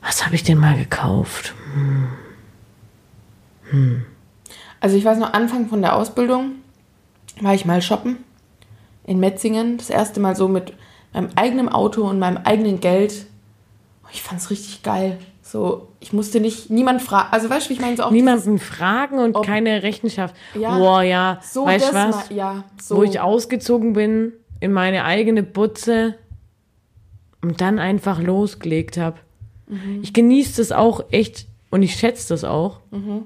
Was 0.00 0.24
habe 0.24 0.34
ich 0.34 0.42
denn 0.42 0.56
mal 0.56 0.74
gekauft? 0.74 1.52
Also 4.80 4.96
ich 4.96 5.04
weiß 5.04 5.18
noch, 5.18 5.34
Anfang 5.34 5.68
von 5.68 5.82
der 5.82 5.96
Ausbildung 5.96 6.52
war 7.42 7.52
ich 7.52 7.66
mal 7.66 7.82
shoppen 7.82 8.16
in 9.04 9.20
Metzingen. 9.20 9.76
Das 9.76 9.90
erste 9.90 10.18
Mal 10.18 10.34
so 10.34 10.48
mit 10.48 10.72
meinem 11.12 11.28
eigenen 11.36 11.68
Auto 11.68 12.08
und 12.08 12.18
meinem 12.18 12.38
eigenen 12.38 12.80
Geld. 12.80 13.26
Ich 14.10 14.22
fand 14.22 14.40
es 14.40 14.48
richtig 14.48 14.82
geil. 14.82 15.18
So, 15.42 15.88
ich 16.00 16.14
musste 16.14 16.40
nicht, 16.40 16.70
niemand 16.70 17.02
fragen. 17.02 17.28
Also 17.32 17.50
weißt 17.50 17.68
du, 17.68 17.74
ich 17.74 17.80
meine? 17.80 17.98
So 17.98 18.04
auch 18.04 18.10
Niemanden 18.10 18.58
fragen 18.58 19.18
und 19.18 19.36
Ob- 19.36 19.44
keine 19.44 19.82
Rechenschaft. 19.82 20.34
Ja. 20.54 20.78
Boah, 20.78 21.02
ja. 21.02 21.38
so 21.42 21.66
weißt 21.66 21.84
das 21.84 21.90
du 21.90 21.96
was? 21.96 22.30
Mal, 22.30 22.34
ja, 22.34 22.64
so. 22.80 22.96
Wo 22.96 23.02
ich 23.02 23.20
ausgezogen 23.20 23.92
bin 23.92 24.32
in 24.60 24.72
meine 24.72 25.04
eigene 25.04 25.42
Butze 25.42 26.14
und 27.42 27.60
dann 27.60 27.78
einfach 27.78 28.20
losgelegt 28.20 28.96
habe. 28.98 29.18
Mhm. 29.68 30.00
Ich 30.02 30.12
genieße 30.12 30.60
das 30.60 30.72
auch 30.72 31.04
echt 31.10 31.46
und 31.70 31.82
ich 31.82 31.94
schätze 31.94 32.28
das 32.30 32.44
auch. 32.44 32.80
Mhm. 32.90 33.22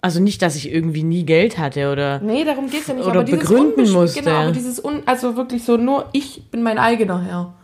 Also 0.00 0.20
nicht, 0.20 0.42
dass 0.42 0.54
ich 0.56 0.70
irgendwie 0.70 1.02
nie 1.02 1.24
Geld 1.24 1.56
hatte 1.58 1.90
oder. 1.90 2.20
Nee, 2.20 2.44
darum 2.44 2.68
geht's 2.68 2.88
ja 2.88 2.94
nicht. 2.94 3.04
Oder 3.06 3.20
aber 3.20 3.24
dieses 3.24 3.40
begründen 3.40 3.84
Unbesch- 3.86 3.92
musste. 3.92 4.20
Genau, 4.22 4.36
aber 4.36 4.52
dieses 4.52 4.84
Un 4.84 5.02
also 5.06 5.36
wirklich 5.36 5.64
so, 5.64 5.76
nur 5.78 6.06
ich 6.12 6.42
bin 6.50 6.62
mein 6.62 6.78
eigener 6.78 7.22
Herr. 7.22 7.54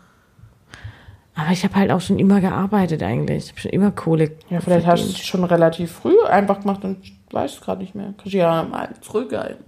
Aber 1.35 1.53
ich 1.53 1.65
habe 1.65 1.75
halt 1.75 1.91
auch 1.91 2.01
schon 2.01 2.19
immer 2.19 2.41
gearbeitet 2.41 3.03
eigentlich. 3.03 3.45
Ich 3.45 3.51
habe 3.51 3.61
schon 3.61 3.71
immer 3.73 3.91
Kohle. 3.91 4.33
Ja, 4.51 4.61
vielleicht 4.61 4.87
hast 4.87 5.01
du 5.01 5.05
verdient. 5.07 5.19
es 5.21 5.27
schon 5.27 5.45
relativ 5.45 5.93
früh 5.93 6.19
einfach 6.29 6.61
gemacht 6.61 6.85
und 6.85 6.99
weißt 7.31 7.57
es 7.57 7.61
gerade 7.61 7.83
nicht 7.83 7.95
mehr. 7.95 8.15
Kannst 8.17 8.33
du 8.33 8.39
ja 8.39 8.63
mal 8.63 8.89
zurückhalten. 9.01 9.65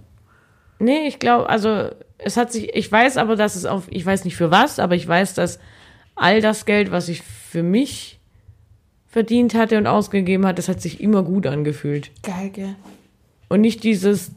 Nee, 0.83 1.07
ich 1.07 1.19
glaube, 1.19 1.49
also 1.49 1.89
es 2.17 2.37
hat 2.37 2.51
sich, 2.51 2.75
ich 2.75 2.91
weiß 2.91 3.17
aber, 3.17 3.35
dass 3.35 3.55
es 3.55 3.65
auf, 3.65 3.83
ich 3.89 4.05
weiß 4.05 4.25
nicht 4.25 4.35
für 4.35 4.51
was, 4.51 4.79
aber 4.79 4.95
ich 4.95 5.07
weiß, 5.07 5.33
dass 5.33 5.59
all 6.15 6.41
das 6.41 6.65
Geld, 6.65 6.91
was 6.91 7.09
ich 7.09 7.21
für 7.21 7.63
mich 7.63 8.19
verdient 9.07 9.53
hatte 9.55 9.77
und 9.77 9.87
ausgegeben 9.87 10.45
hat, 10.45 10.57
das 10.57 10.67
hat 10.67 10.81
sich 10.81 10.99
immer 11.01 11.23
gut 11.23 11.47
angefühlt. 11.47 12.11
Geil, 12.23 12.49
gell? 12.51 12.75
Und 13.47 13.61
nicht 13.61 13.83
dieses, 13.83 14.31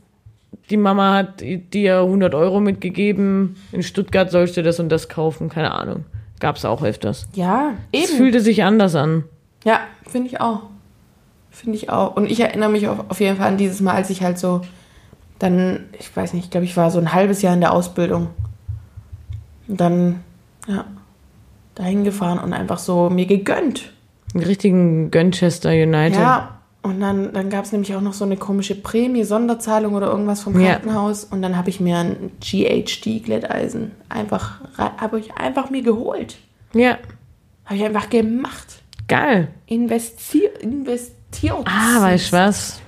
die 0.71 0.77
Mama 0.77 1.15
hat 1.15 1.41
dir 1.41 2.01
100 2.01 2.35
Euro 2.35 2.61
mitgegeben, 2.61 3.57
in 3.73 3.83
Stuttgart 3.83 4.31
sollst 4.31 4.57
du 4.57 4.63
das 4.63 4.79
und 4.79 4.89
das 4.91 5.09
kaufen, 5.09 5.49
keine 5.49 5.73
Ahnung. 5.73 6.05
Gab's 6.39 6.65
auch 6.67 6.83
öfters. 6.83 7.27
Ja, 7.35 7.73
Es 7.93 8.09
eben. 8.11 8.19
fühlte 8.19 8.41
sich 8.41 8.63
anders 8.63 8.95
an. 8.95 9.25
Ja, 9.65 9.81
finde 10.07 10.29
ich 10.29 10.41
auch. 10.41 10.63
Finde 11.51 11.79
ich 11.79 11.89
auch. 11.89 12.15
Und 12.15 12.31
ich 12.31 12.39
erinnere 12.41 12.69
mich 12.69 12.87
auf, 12.89 12.99
auf 13.09 13.21
jeden 13.21 13.39
Fall 13.39 13.49
an 13.49 13.57
dieses 13.57 13.81
Mal, 13.81 13.95
als 13.95 14.11
ich 14.11 14.23
halt 14.23 14.39
so 14.39 14.61
dann, 15.39 15.87
ich 15.99 16.15
weiß 16.17 16.33
nicht, 16.33 16.45
ich 16.45 16.51
glaube, 16.51 16.65
ich 16.65 16.77
war 16.77 16.91
so 16.91 16.99
ein 16.99 17.13
halbes 17.13 17.43
Jahr 17.43 17.55
in 17.55 17.61
der 17.61 17.73
Ausbildung. 17.73 18.29
Und 19.69 19.81
dann, 19.81 20.21
ja, 20.67 20.85
dahin 21.75 22.05
gefahren 22.05 22.39
und 22.39 22.53
einfach 22.53 22.79
so 22.79 23.11
mir 23.11 23.27
gegönnt. 23.27 23.93
Einen 24.35 24.45
richtigen 24.45 25.11
Gönchester 25.11 25.71
United. 25.71 26.19
Ja, 26.19 26.59
und 26.83 27.01
dann, 27.01 27.33
dann 27.33 27.51
gab 27.51 27.65
es 27.65 27.73
nämlich 27.73 27.95
auch 27.97 28.01
noch 28.01 28.13
so 28.13 28.25
eine 28.25 28.37
komische 28.37 28.75
Prämie, 28.77 29.25
Sonderzahlung 29.25 29.95
oder 29.95 30.07
irgendwas 30.07 30.43
vom 30.43 30.59
Ja. 30.61 30.75
Krankenhaus. 30.77 31.25
Und 31.25 31.43
dann 31.43 31.57
habe 31.57 31.69
ich 31.69 31.81
mir 31.81 31.99
ein 31.99 32.31
GHD-Glätteisen 32.41 33.91
einfach, 34.09 34.61
habe 34.79 35.19
ich 35.19 35.35
einfach 35.35 35.71
mir 35.71 35.83
geholt. 35.83 36.37
ja. 36.73 36.99
Habe 37.65 37.79
ich 37.79 37.85
einfach 37.85 38.09
gemacht. 38.11 38.81
Geil. 39.09 39.49
Investier, 39.67 40.51
investiert. 40.61 41.65
Ah, 41.65 42.01
weißt 42.01 42.33
du 42.33 42.37
was? 42.37 42.81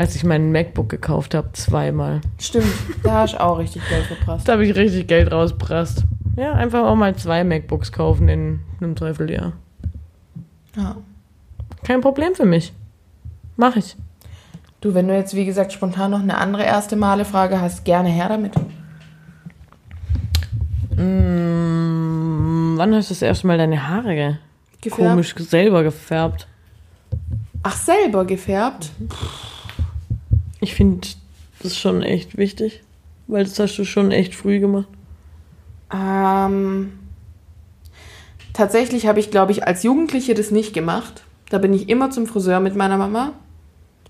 Als 0.00 0.16
ich 0.16 0.24
meinen 0.24 0.50
MacBook 0.50 0.88
gekauft 0.88 1.34
habe, 1.34 1.52
zweimal. 1.52 2.22
Stimmt, 2.38 2.72
da 3.02 3.20
hast 3.20 3.34
du 3.34 3.40
auch 3.42 3.58
richtig 3.58 3.86
Geld 3.86 4.06
verprasst. 4.06 4.48
Da 4.48 4.54
habe 4.54 4.64
ich 4.64 4.74
richtig 4.74 5.06
Geld 5.08 5.30
rausprasst. 5.30 6.04
Ja, 6.36 6.54
einfach 6.54 6.86
auch 6.86 6.94
mal 6.94 7.14
zwei 7.16 7.44
MacBooks 7.44 7.92
kaufen 7.92 8.30
in 8.30 8.60
einem 8.80 8.94
Dreivierteljahr. 8.94 9.52
Ja. 10.74 10.96
Kein 11.84 12.00
Problem 12.00 12.34
für 12.34 12.46
mich. 12.46 12.72
Mach 13.56 13.76
ich. 13.76 13.94
Du, 14.80 14.94
wenn 14.94 15.06
du 15.06 15.14
jetzt, 15.14 15.34
wie 15.34 15.44
gesagt, 15.44 15.70
spontan 15.70 16.12
noch 16.12 16.22
eine 16.22 16.38
andere 16.38 16.64
erste 16.64 16.96
Male-Frage 16.96 17.60
hast, 17.60 17.84
gerne 17.84 18.08
her 18.08 18.30
damit. 18.30 18.54
Mm, 20.96 22.78
wann 22.78 22.94
hast 22.94 23.10
du 23.10 23.12
das 23.14 23.20
erste 23.20 23.46
Mal 23.46 23.58
deine 23.58 23.86
Haare 23.86 24.14
ge 24.14 24.34
Gefärbt? 24.80 25.10
komisch 25.10 25.34
selber 25.36 25.82
gefärbt? 25.82 26.48
Ach, 27.62 27.76
selber 27.76 28.24
gefärbt? 28.24 28.92
Ich 30.60 30.74
finde, 30.74 31.08
das 31.58 31.72
ist 31.72 31.78
schon 31.78 32.02
echt 32.02 32.36
wichtig. 32.36 32.82
Weil 33.26 33.44
das 33.44 33.58
hast 33.58 33.76
du 33.76 33.84
schon 33.84 34.10
echt 34.10 34.34
früh 34.34 34.58
gemacht. 34.58 34.88
Ähm, 35.92 36.98
tatsächlich 38.52 39.06
habe 39.06 39.20
ich, 39.20 39.30
glaube 39.30 39.52
ich, 39.52 39.66
als 39.66 39.82
Jugendliche 39.82 40.34
das 40.34 40.50
nicht 40.50 40.72
gemacht. 40.72 41.22
Da 41.48 41.58
bin 41.58 41.72
ich 41.72 41.88
immer 41.88 42.10
zum 42.10 42.26
Friseur 42.26 42.60
mit 42.60 42.74
meiner 42.74 42.96
Mama. 42.96 43.32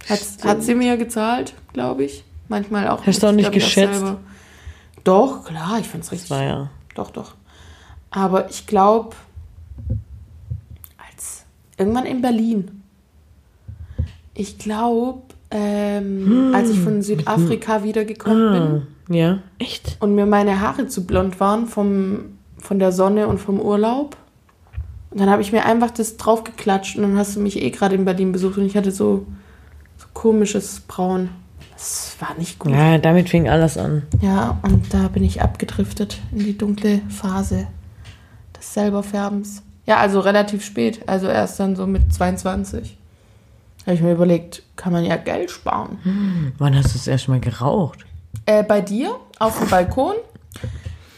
Hat, 0.09 0.20
hat 0.44 0.62
sie 0.62 0.74
mir 0.74 0.96
gezahlt, 0.96 1.55
glaube 1.72 2.05
ich. 2.05 2.24
Manchmal 2.48 2.88
auch. 2.88 3.07
Hast 3.07 3.22
du 3.22 3.28
auch 3.28 3.32
nicht 3.32 3.53
geschätzt? 3.53 4.03
Doch, 5.05 5.44
klar, 5.44 5.78
ich 5.78 5.86
finde 5.86 6.07
es 6.07 6.12
richtig. 6.12 6.30
War 6.30 6.42
ja. 6.42 6.70
Doch, 6.94 7.11
doch. 7.11 7.34
Aber 8.11 8.51
ich 8.51 8.66
glaube, 8.66 9.14
als 10.96 11.44
irgendwann 11.76 12.07
in 12.07 12.22
Berlin. 12.22 12.82
Ich 14.34 14.59
glaube, 14.59 15.22
ähm, 15.51 16.53
als 16.55 16.70
ich 16.70 16.78
von 16.80 17.03
Südafrika 17.03 17.82
wiedergekommen 17.82 18.53
bin 18.53 18.62
Ah, 19.11 19.14
ja. 19.14 19.38
Echt? 19.59 19.96
und 20.01 20.14
mir 20.14 20.26
meine 20.26 20.61
Haare 20.61 20.86
zu 20.86 21.05
blond 21.07 21.40
waren 21.40 21.66
vom, 21.66 22.38
von 22.59 22.78
der 22.78 22.92
Sonne 22.92 23.26
und 23.26 23.38
vom 23.38 23.61
Urlaub. 23.61 24.16
Und 25.11 25.18
dann 25.20 25.28
habe 25.28 25.42
ich 25.42 25.51
mir 25.51 25.64
einfach 25.64 25.90
das 25.90 26.16
draufgeklatscht 26.16 26.96
und 26.96 27.03
dann 27.03 27.16
hast 27.18 27.34
du 27.34 27.40
mich 27.40 27.61
eh 27.61 27.70
gerade 27.70 27.96
in 27.96 28.05
Berlin 28.05 28.30
besucht 28.30 28.59
und 28.59 28.66
ich 28.66 28.76
hatte 28.76 28.92
so, 28.92 29.26
so 29.98 30.07
komisches 30.12 30.80
Braun. 30.86 31.30
Das 31.72 32.14
war 32.20 32.34
nicht 32.38 32.59
gut. 32.61 32.70
Ja, 32.72 32.98
damit 32.98 33.28
fing 33.30 33.48
alles 33.48 33.76
an. 33.76 34.03
Ja, 34.20 34.61
und 34.62 34.92
da 34.94 35.09
bin 35.09 35.24
ich 35.24 35.42
abgedriftet 35.42 36.18
in 36.30 36.40
die 36.40 36.57
dunkle 36.57 37.01
Phase 37.09 37.66
des 38.57 38.72
Selberfärbens. 38.74 39.62
Ja, 39.86 39.96
also 39.96 40.20
relativ 40.20 40.62
spät, 40.64 41.01
also 41.09 41.26
erst 41.26 41.59
dann 41.59 41.74
so 41.74 41.86
mit 41.88 42.12
22. 42.14 42.96
Habe 43.87 43.95
ich 43.95 44.03
mir 44.03 44.12
überlegt, 44.12 44.62
kann 44.76 44.93
man 44.93 45.05
ja 45.05 45.16
Geld 45.16 45.51
sparen. 45.51 46.53
Wann 46.59 46.76
hast 46.76 46.95
du 46.95 46.99
das 46.99 47.07
erste 47.07 47.31
Mal 47.31 47.41
geraucht? 47.41 48.05
Äh, 48.47 48.62
bei 48.62 48.81
dir 48.81 49.16
auf 49.39 49.59
dem 49.59 49.68
Balkon 49.68 50.14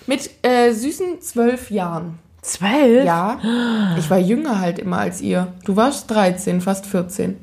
mit 0.06 0.30
äh, 0.42 0.72
süßen 0.72 1.20
zwölf 1.20 1.70
Jahren. 1.70 2.18
Zwölf? 2.42 3.04
Ja, 3.04 3.38
ich 3.96 4.10
war 4.10 4.18
jünger 4.18 4.60
halt 4.60 4.78
immer 4.78 4.98
als 4.98 5.20
ihr. 5.20 5.52
Du 5.64 5.76
warst 5.76 6.10
13, 6.10 6.60
fast 6.60 6.86
14. 6.86 7.36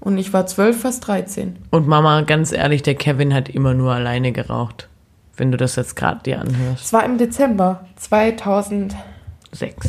Und 0.00 0.18
ich 0.18 0.32
war 0.32 0.46
12, 0.46 0.80
fast 0.80 1.06
13. 1.06 1.56
Und 1.70 1.86
Mama, 1.86 2.22
ganz 2.22 2.50
ehrlich, 2.50 2.82
der 2.82 2.94
Kevin 2.94 3.34
hat 3.34 3.48
immer 3.48 3.74
nur 3.74 3.92
alleine 3.92 4.32
geraucht. 4.32 4.88
Wenn 5.36 5.52
du 5.52 5.56
das 5.56 5.76
jetzt 5.76 5.96
gerade 5.96 6.22
dir 6.22 6.40
anhörst. 6.40 6.86
Es 6.86 6.92
war 6.92 7.04
im 7.04 7.18
Dezember 7.18 7.84
2006. 7.96 8.96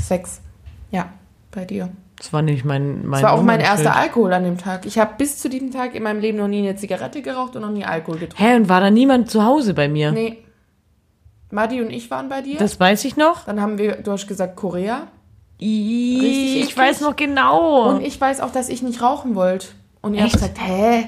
Sechs. 0.07 0.41
Ja, 0.91 1.09
bei 1.51 1.66
dir. 1.66 1.89
Das 2.18 2.32
war 2.32 2.41
nicht 2.41 2.64
mein 2.64 3.05
mein 3.05 3.22
Das 3.22 3.24
war 3.24 3.34
auch 3.34 3.41
mein 3.41 3.59
erster 3.59 3.95
Alkohol 3.95 4.34
an 4.34 4.43
dem 4.43 4.57
Tag. 4.57 4.86
Ich 4.86 4.97
habe 4.97 5.16
bis 5.18 5.39
zu 5.39 5.49
diesem 5.49 5.72
Tag 5.72 5.95
in 5.95 6.03
meinem 6.03 6.20
Leben 6.20 6.38
noch 6.38 6.47
nie 6.47 6.59
eine 6.59 6.76
Zigarette 6.76 7.22
geraucht 7.22 7.55
und 7.55 7.64
noch 7.64 7.72
nie 7.72 7.84
Alkohol 7.86 8.20
getrunken. 8.20 8.43
Hä, 8.43 8.55
und 8.55 8.70
war 8.70 8.80
da 8.80 8.89
niemand 8.89 9.30
zu 9.30 9.43
Hause 9.43 9.74
bei 9.74 9.88
mir? 9.88 10.11
Nee. 10.11 10.38
Madi 11.51 11.82
und 11.82 11.91
ich 11.91 12.09
waren 12.09 12.30
bei 12.30 12.41
dir. 12.41 12.57
Das 12.57 12.80
weiß 12.80 13.05
ich 13.05 13.16
noch. 13.16 13.45
Dann 13.45 13.61
haben 13.61 13.78
wir, 13.78 13.97
du 13.97 14.11
hast 14.11 14.28
gesagt 14.28 14.55
Korea. 14.55 15.07
Ih, 15.59 16.20
Richtig 16.20 16.64
ich 16.70 16.78
weiß 16.78 17.01
noch 17.01 17.16
genau. 17.16 17.89
Und 17.89 18.01
ich 18.03 18.20
weiß 18.20 18.41
auch, 18.41 18.51
dass 18.51 18.70
ich 18.70 18.82
nicht 18.82 19.01
rauchen 19.01 19.36
wollte. 19.36 19.68
Und 20.01 20.14
ihr 20.16 20.24
habt 20.24 20.34
gesagt, 20.34 20.57
hä? 20.59 21.07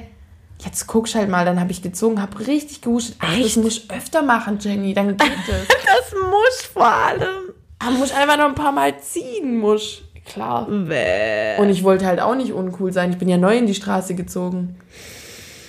Jetzt 0.63 0.87
guckst 0.87 1.15
halt 1.15 1.29
mal. 1.29 1.45
Dann 1.45 1.59
habe 1.59 1.71
ich 1.71 1.81
gezogen, 1.81 2.21
habe 2.21 2.47
richtig 2.47 2.81
gehustet. 2.81 3.17
Ach, 3.19 3.27
das 3.35 3.45
Echt? 3.45 3.57
musst 3.57 3.91
du 3.91 3.95
öfter 3.95 4.21
machen, 4.21 4.57
Jenny. 4.59 4.93
Dann 4.93 5.17
geht 5.17 5.21
es. 5.47 5.67
das 5.67 6.13
muss 6.13 6.65
vor 6.71 6.87
allem. 6.87 7.53
Aber 7.79 7.91
muss 7.91 8.13
einfach 8.13 8.37
noch 8.37 8.45
ein 8.45 8.55
paar 8.55 8.71
Mal 8.71 8.97
ziehen, 8.99 9.59
muss. 9.59 10.03
Klar. 10.25 10.67
Bäh. 10.67 11.57
Und 11.59 11.69
ich 11.69 11.83
wollte 11.83 12.05
halt 12.05 12.19
auch 12.19 12.35
nicht 12.35 12.51
uncool 12.51 12.91
sein. 12.91 13.11
Ich 13.11 13.17
bin 13.17 13.29
ja 13.29 13.37
neu 13.37 13.57
in 13.57 13.67
die 13.67 13.75
Straße 13.75 14.15
gezogen. 14.15 14.75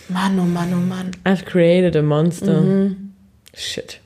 Mann, 0.08 0.38
oh 0.38 0.44
Mann, 0.44 0.72
oh 0.72 0.76
Mann. 0.76 1.10
I've 1.24 1.44
created 1.44 1.94
a 1.96 2.02
monster. 2.02 2.60
Mhm. 2.60 3.12
Shit. 3.54 4.00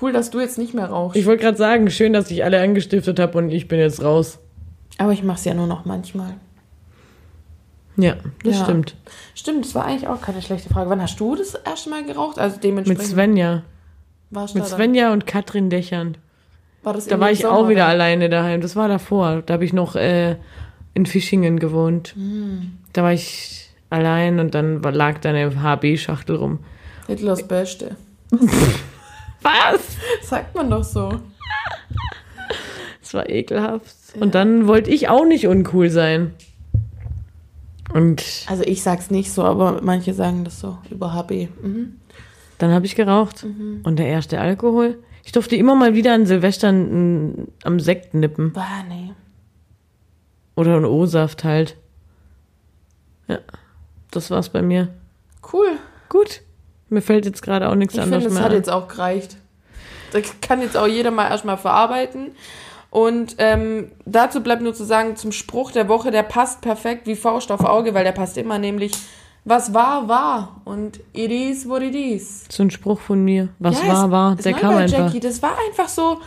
Cool, 0.00 0.12
dass 0.12 0.30
du 0.30 0.40
jetzt 0.40 0.58
nicht 0.58 0.74
mehr 0.74 0.86
rauchst. 0.86 1.16
Ich 1.16 1.24
wollte 1.26 1.42
gerade 1.42 1.56
sagen, 1.56 1.90
schön, 1.90 2.12
dass 2.12 2.30
ich 2.30 2.44
alle 2.44 2.60
angestiftet 2.60 3.18
habe 3.18 3.38
und 3.38 3.50
ich 3.50 3.66
bin 3.66 3.78
jetzt 3.78 4.02
raus. 4.04 4.38
Aber 4.98 5.12
ich 5.12 5.22
mach's 5.22 5.44
ja 5.44 5.54
nur 5.54 5.66
noch 5.66 5.84
manchmal. 5.84 6.34
Ja, 7.96 8.16
das 8.44 8.58
Ja. 8.58 8.64
stimmt. 8.64 8.94
Stimmt, 9.34 9.64
das 9.64 9.74
war 9.74 9.86
eigentlich 9.86 10.06
auch 10.06 10.20
keine 10.20 10.42
schlechte 10.42 10.68
Frage. 10.68 10.90
Wann 10.90 11.00
hast 11.00 11.18
du 11.18 11.34
das 11.34 11.54
erste 11.54 11.88
Mal 11.88 12.04
geraucht? 12.04 12.38
Also 12.38 12.56
Mit 12.56 12.64
dementsprechend. 12.64 13.04
Svenja. 13.06 13.62
warst 14.30 14.54
du 14.54 14.58
Mit 14.58 14.66
da 14.66 14.70
dann? 14.70 14.78
Svenja 14.78 15.12
und 15.14 15.26
Katrin 15.26 15.70
Dächern. 15.70 16.18
War 16.86 16.92
das 16.92 17.06
Da 17.06 17.18
war 17.18 17.32
ich 17.32 17.40
Sommer 17.40 17.54
auch 17.58 17.68
wieder 17.68 17.80
dann? 17.80 17.90
alleine 17.90 18.28
daheim. 18.28 18.60
Das 18.60 18.76
war 18.76 18.86
davor. 18.86 19.42
Da 19.44 19.54
habe 19.54 19.64
ich 19.64 19.72
noch 19.72 19.96
äh, 19.96 20.36
in 20.94 21.04
Fischingen 21.04 21.58
gewohnt. 21.58 22.14
Hm. 22.14 22.78
Da 22.92 23.02
war 23.02 23.12
ich 23.12 23.70
allein 23.90 24.38
und 24.38 24.54
dann 24.54 24.80
lag 24.82 25.18
da 25.18 25.30
eine 25.30 25.50
HB-Schachtel 25.60 26.36
rum. 26.36 26.60
Hitlers 27.08 27.42
Beste. 27.48 27.96
Was? 29.42 29.96
Sagt 30.22 30.54
man 30.54 30.70
doch 30.70 30.84
so. 30.84 31.20
Das 33.00 33.14
war 33.14 33.28
ekelhaft. 33.28 33.92
Und 34.20 34.36
dann 34.36 34.68
wollte 34.68 34.90
ich 34.90 35.08
auch 35.08 35.24
nicht 35.24 35.48
uncool 35.48 35.90
sein. 35.90 36.34
Und 37.92 38.22
Also 38.46 38.62
ich 38.62 38.84
sag's 38.84 39.10
nicht 39.10 39.32
so, 39.32 39.42
aber 39.42 39.80
manche 39.82 40.14
sagen 40.14 40.44
das 40.44 40.60
so 40.60 40.78
über 40.88 41.14
HB. 41.14 41.48
Mhm. 41.62 41.96
dann 42.58 42.70
habe 42.70 42.86
ich 42.86 42.94
geraucht. 42.94 43.44
Und 43.82 43.98
der 43.98 44.06
erste 44.06 44.38
Alkohol. 44.38 44.98
Ich 45.26 45.32
durfte 45.32 45.56
immer 45.56 45.74
mal 45.74 45.94
wieder 45.94 46.14
an 46.14 46.24
Silvester 46.24 46.68
n- 46.68 47.48
am 47.64 47.80
Sekt 47.80 48.14
nippen. 48.14 48.52
Bah, 48.52 48.84
nee. 48.88 49.10
Oder 50.54 50.76
einen 50.76 50.84
O-Saft 50.84 51.42
halt. 51.42 51.76
Ja, 53.26 53.40
das 54.12 54.30
war's 54.30 54.50
bei 54.50 54.62
mir. 54.62 54.88
Cool. 55.52 55.66
Gut. 56.08 56.42
Mir 56.90 57.02
fällt 57.02 57.24
jetzt 57.26 57.42
gerade 57.42 57.68
auch 57.68 57.74
nichts 57.74 57.94
Ich 57.94 58.00
anderes 58.00 58.22
finde, 58.22 58.28
das 58.28 58.34
mehr 58.38 58.44
hat 58.44 58.52
ein. 58.52 58.56
jetzt 58.58 58.70
auch 58.70 58.86
gereicht. 58.86 59.36
Da 60.12 60.20
kann 60.40 60.60
jetzt 60.62 60.76
auch 60.76 60.86
jeder 60.86 61.10
mal 61.10 61.28
erstmal 61.28 61.58
verarbeiten. 61.58 62.30
Und 62.90 63.34
ähm, 63.38 63.90
dazu 64.04 64.40
bleibt 64.44 64.62
nur 64.62 64.74
zu 64.74 64.84
sagen, 64.84 65.16
zum 65.16 65.32
Spruch 65.32 65.72
der 65.72 65.88
Woche, 65.88 66.12
der 66.12 66.22
passt 66.22 66.60
perfekt 66.60 67.08
wie 67.08 67.16
Faust 67.16 67.50
auf 67.50 67.64
Auge, 67.64 67.94
weil 67.94 68.04
der 68.04 68.12
passt 68.12 68.38
immer 68.38 68.60
nämlich, 68.60 68.92
was 69.46 69.72
war, 69.72 70.06
war. 70.08 70.60
Und 70.64 71.00
it 71.14 71.30
is 71.30 71.66
what 71.66 71.80
it 71.80 71.94
is. 71.94 72.44
So 72.50 72.62
ein 72.64 72.70
Spruch 72.70 73.00
von 73.00 73.24
mir. 73.24 73.48
Was 73.58 73.80
Ja, 73.80 73.88
war, 73.88 74.04
es- 74.04 74.10
war. 74.10 74.32
es 74.36 74.42
Der 74.44 74.52
war 74.52 74.60
kam 74.60 74.76
einfach. 74.76 74.98
Jackie, 74.98 75.20
das 75.20 75.40
war 75.40 75.56
einfach 75.66 75.88
so, 75.88 76.20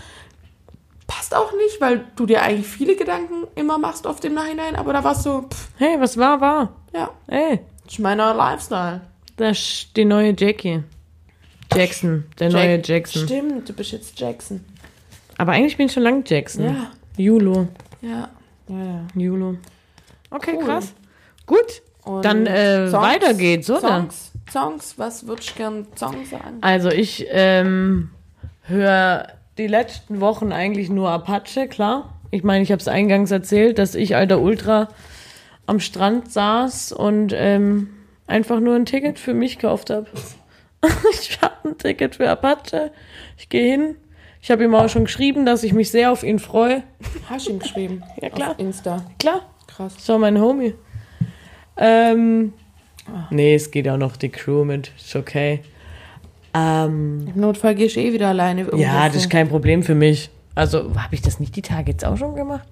passt 1.06 1.36
auch 1.36 1.52
nicht, 1.54 1.80
weil 1.82 2.06
du 2.16 2.26
dir 2.26 2.42
eigentlich 2.42 2.68
viele 2.68 2.96
Gedanken 2.96 3.46
immer 3.56 3.78
machst 3.78 4.08
auf 4.08 4.20
dem 4.20 4.34
Nachhinein, 4.34 4.76
aber 4.76 4.94
da 4.94 5.04
warst 5.04 5.26
du, 5.26 5.42
pff, 5.44 5.70
Hey, 5.78 6.00
was 6.00 6.18
war, 6.18 6.40
war. 6.42 6.74
ja, 6.94 7.10
Ey, 7.28 7.60
das 7.84 7.94
ist 7.94 8.00
mein 8.00 8.18
neuer 8.18 8.34
Lifestyle. 8.36 9.02
das 9.38 9.58
ist 9.60 9.98
die 9.98 10.06
neue 10.06 10.34
Jackie. 10.38 10.84
Jackson, 11.74 12.24
der 12.40 12.50
neue 12.52 12.76
Jack- 12.78 12.88
Jackson. 12.88 13.24
Stimmt, 13.26 13.70
du 13.70 13.74
bist 13.74 13.92
jetzt 13.92 14.20
Jackson. 14.20 14.64
Aber 15.38 15.52
eigentlich 15.52 15.78
bin 15.78 15.86
ich 15.86 15.94
schon 15.94 16.04
lang 16.04 16.24
Jackson. 16.26 16.64
Ja, 16.66 16.92
Julo. 17.18 17.68
ja, 18.02 18.30
ja, 18.68 18.76
ja. 18.78 19.08
Julo. 19.16 19.56
Okay, 20.32 20.56
Cool. 20.58 20.66
krass. 20.66 20.94
Gut. 21.46 21.82
Und 22.04 22.26
Dann 22.26 22.46
äh, 22.46 22.90
Songs? 22.90 23.04
weiter 23.04 23.34
geht's, 23.34 23.70
oder? 23.70 23.82
Songs, 23.82 24.32
Songs, 24.52 24.94
was 24.98 25.28
würdest 25.28 25.52
du 25.52 25.56
gern 25.56 25.88
Songs 25.96 26.30
sagen? 26.30 26.58
Also 26.62 26.90
ich 26.90 27.28
ähm, 27.30 28.10
höre 28.64 29.28
die 29.58 29.68
letzten 29.68 30.22
Wochen 30.22 30.52
eigentlich 30.52 30.90
nur 30.90 31.10
Apache, 31.10 31.68
klar. 31.68 32.16
Ich 32.32 32.44
meine, 32.44 32.64
ich 32.64 32.72
habe 32.72 32.80
es 32.80 32.88
eingangs 32.88 33.32
erzählt, 33.32 33.78
dass 33.80 33.96
ich 33.96 34.16
alter 34.16 34.40
Ultra 34.40 34.88
am 35.66 35.80
Strand 35.80 36.32
saß 36.32 36.92
und 36.94 37.34
ähm, 37.36 37.90
einfach 38.28 38.60
nur 38.60 38.76
ein 38.76 38.86
Ticket 38.86 39.20
für 39.20 39.34
mich 39.34 39.58
gekauft 39.60 39.90
habe. 39.90 40.08
ich 41.12 41.40
habe 41.42 41.70
ein 41.70 41.78
Ticket 41.78 42.16
für 42.16 42.30
Apache. 42.30 42.92
Ich 43.38 43.50
gehe 43.50 43.70
hin. 43.70 43.96
Ich 44.42 44.52
habe 44.52 44.64
ihm 44.64 44.74
auch 44.74 44.88
schon 44.88 45.04
geschrieben, 45.06 45.46
dass 45.46 45.64
ich 45.64 45.74
mich 45.74 45.92
sehr 45.92 46.12
auf 46.12 46.24
ihn 46.24 46.40
freue. 46.40 46.84
Hast 47.30 47.48
du 47.48 47.52
ihm 47.52 47.60
geschrieben? 47.60 48.04
Ja, 48.22 48.30
klar. 48.30 48.52
Auf 48.52 48.60
Insta. 48.60 49.06
Klar, 49.20 49.42
Krass. 49.68 50.08
war 50.08 50.18
mein 50.18 50.40
Homie. 50.40 50.76
Ähm, 51.80 52.54
nee, 53.32 53.56
es 53.56 53.72
geht 53.72 53.88
auch 53.90 53.98
noch 53.98 54.18
die 54.18 54.30
Crew 54.30 54.64
mit. 54.66 54.92
Ist 54.98 55.16
okay. 55.16 55.62
Ähm, 56.54 57.32
Im 57.34 57.42
Notfall 57.42 57.76
gehst 57.76 57.96
du 57.96 58.00
eh 58.02 58.12
wieder 58.14 58.28
alleine. 58.30 58.62
irgendwo 58.62 58.78
ja, 58.84 59.08
das 59.08 59.16
ist 59.18 59.30
kein 59.30 59.48
Problem 59.50 59.84
für 59.84 59.96
mich. 59.96 60.30
Also, 60.56 60.92
habe 61.00 61.16
ich 61.16 61.22
das 61.22 61.40
nicht 61.40 61.56
die 61.56 61.62
Tage 61.62 61.92
jetzt 61.92 62.04
auch 62.06 62.18
schon 62.18 62.36
gemacht? 62.36 62.68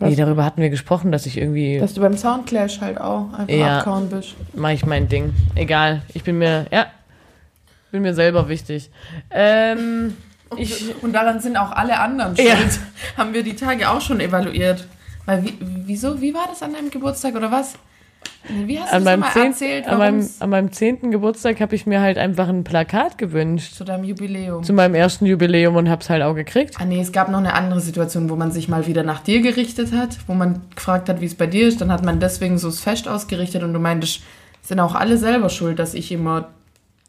Was? 0.00 0.10
Nee, 0.10 0.16
darüber 0.16 0.44
hatten 0.44 0.60
wir 0.60 0.70
gesprochen, 0.70 1.10
dass 1.10 1.26
ich 1.26 1.38
irgendwie 1.38 1.78
Dass 1.78 1.94
du 1.94 2.00
beim 2.00 2.16
Soundclash 2.16 2.80
halt 2.80 3.00
auch 3.00 3.32
einfach 3.32 3.48
Ja. 3.54 3.78
abkauen 3.78 4.08
bist. 4.10 4.34
mache 4.54 4.74
ich 4.74 4.86
mein 4.86 5.08
Ding. 5.08 5.32
Egal, 5.56 6.02
ich 6.14 6.22
bin 6.22 6.38
mir, 6.38 6.66
ja, 6.70 6.86
bin 7.90 8.02
mir 8.02 8.14
selber 8.14 8.48
wichtig. 8.48 8.90
Ähm, 9.30 10.16
ich, 10.56 10.94
Und 11.02 11.12
daran 11.14 11.40
sind 11.40 11.56
auch 11.56 11.72
alle 11.72 11.98
anderen 11.98 12.36
Ja. 12.36 12.56
schuld. 12.56 12.78
Haben 13.16 13.34
wir 13.34 13.42
die 13.42 13.56
Tage 13.56 13.88
auch 13.90 14.00
schon 14.00 14.20
evaluiert. 14.20 14.86
Weil, 15.28 15.44
wie, 15.44 15.58
wieso, 15.60 16.22
wie 16.22 16.32
war 16.32 16.46
das 16.48 16.62
an 16.62 16.72
deinem 16.72 16.88
Geburtstag 16.88 17.34
oder 17.34 17.52
was? 17.52 17.74
Wie 18.48 18.80
hast 18.80 18.92
du 18.92 18.96
an 18.96 19.20
das 19.20 19.32
10., 19.34 19.42
erzählt, 19.42 19.86
an, 19.86 19.98
meinem, 19.98 20.30
an 20.40 20.48
meinem 20.48 20.72
10. 20.72 21.10
Geburtstag 21.10 21.60
habe 21.60 21.74
ich 21.74 21.84
mir 21.84 22.00
halt 22.00 22.16
einfach 22.16 22.48
ein 22.48 22.64
Plakat 22.64 23.18
gewünscht. 23.18 23.74
zu 23.74 23.84
deinem 23.84 24.04
Jubiläum? 24.04 24.62
Zu 24.62 24.72
meinem 24.72 24.94
ersten 24.94 25.26
Jubiläum 25.26 25.76
und 25.76 25.90
hab's 25.90 26.08
halt 26.08 26.22
auch 26.22 26.34
gekriegt. 26.34 26.76
Ah 26.80 26.86
nee, 26.86 26.98
es 26.98 27.12
gab 27.12 27.28
noch 27.28 27.40
eine 27.40 27.52
andere 27.52 27.82
Situation, 27.82 28.30
wo 28.30 28.36
man 28.36 28.52
sich 28.52 28.70
mal 28.70 28.86
wieder 28.86 29.02
nach 29.02 29.20
dir 29.20 29.42
gerichtet 29.42 29.92
hat, 29.92 30.16
wo 30.26 30.32
man 30.32 30.62
gefragt 30.74 31.10
hat, 31.10 31.20
wie 31.20 31.26
es 31.26 31.34
bei 31.34 31.46
dir 31.46 31.68
ist. 31.68 31.82
Dann 31.82 31.92
hat 31.92 32.02
man 32.02 32.20
deswegen 32.20 32.56
so 32.56 32.68
das 32.68 32.80
Fest 32.80 33.06
ausgerichtet 33.06 33.62
und 33.62 33.74
du 33.74 33.80
meintest, 33.80 34.22
sind 34.62 34.80
auch 34.80 34.94
alle 34.94 35.18
selber 35.18 35.50
schuld, 35.50 35.78
dass 35.78 35.92
ich 35.92 36.10
immer 36.10 36.48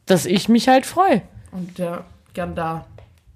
Dass 0.07 0.25
ich 0.25 0.49
mich 0.49 0.67
halt 0.67 0.85
freue 0.85 1.21
und 1.53 1.77
der 1.77 2.03
gern 2.33 2.53
da. 2.53 2.85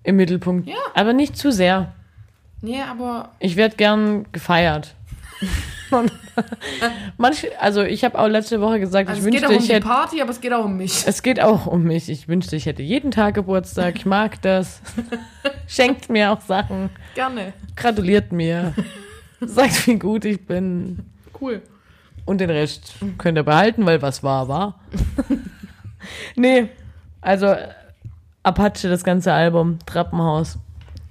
im 0.04 0.18
Mittelpunkt. 0.18 0.68
Ja. 0.68 0.76
Aber 0.94 1.14
nicht 1.14 1.38
zu 1.38 1.54
sehr. 1.54 1.94
Nee, 2.64 2.82
aber 2.82 3.32
Ich 3.40 3.58
werde 3.58 3.76
gern 3.76 4.26
gefeiert. 4.32 4.96
Manch, 7.18 7.46
also 7.60 7.84
ich 7.84 8.06
habe 8.06 8.18
auch 8.18 8.28
letzte 8.28 8.62
Woche 8.62 8.80
gesagt, 8.80 9.10
also 9.10 9.20
ich 9.28 9.36
es 9.36 9.42
geht 9.42 9.46
auch 9.46 9.50
wünschte, 9.50 9.58
um 9.58 9.62
ich 9.62 9.68
die 9.68 9.74
hätte. 9.74 9.86
Party, 9.86 10.22
aber 10.22 10.32
es 10.32 10.40
geht 10.40 10.54
auch 10.54 10.64
um 10.64 10.78
mich. 10.78 11.04
Es 11.06 11.22
geht 11.22 11.42
auch 11.42 11.68
um 11.68 11.84
mich. 11.84 12.08
Ich 12.08 12.30
wünschte, 12.30 12.56
ich 12.56 12.66
hätte 12.66 12.82
jeden 12.82 13.12
Tag 13.12 13.36
Geburtstag. 13.36 13.98
Ich 13.98 14.06
mag 14.06 14.42
das. 14.44 14.82
Schenkt 15.68 16.10
mir 16.10 16.32
auch 16.32 16.40
Sachen. 16.40 16.90
Gerne. 17.16 17.52
Gratuliert 17.76 18.32
mir. 18.32 18.74
Sagt, 19.42 19.86
wie 19.86 20.00
gut 20.00 20.24
ich 20.24 20.46
bin. 20.46 21.00
Cool. 21.40 21.62
Und 22.24 22.40
den 22.40 22.50
Rest 22.50 22.94
könnt 23.18 23.38
ihr 23.38 23.44
behalten, 23.44 23.86
weil 23.86 24.02
was 24.02 24.24
war, 24.24 24.48
war. 24.48 24.80
nee, 26.38 26.70
also 27.20 27.54
Apache, 28.42 28.88
das 28.88 29.04
ganze 29.04 29.34
Album, 29.34 29.80
Trappenhaus. 29.86 30.60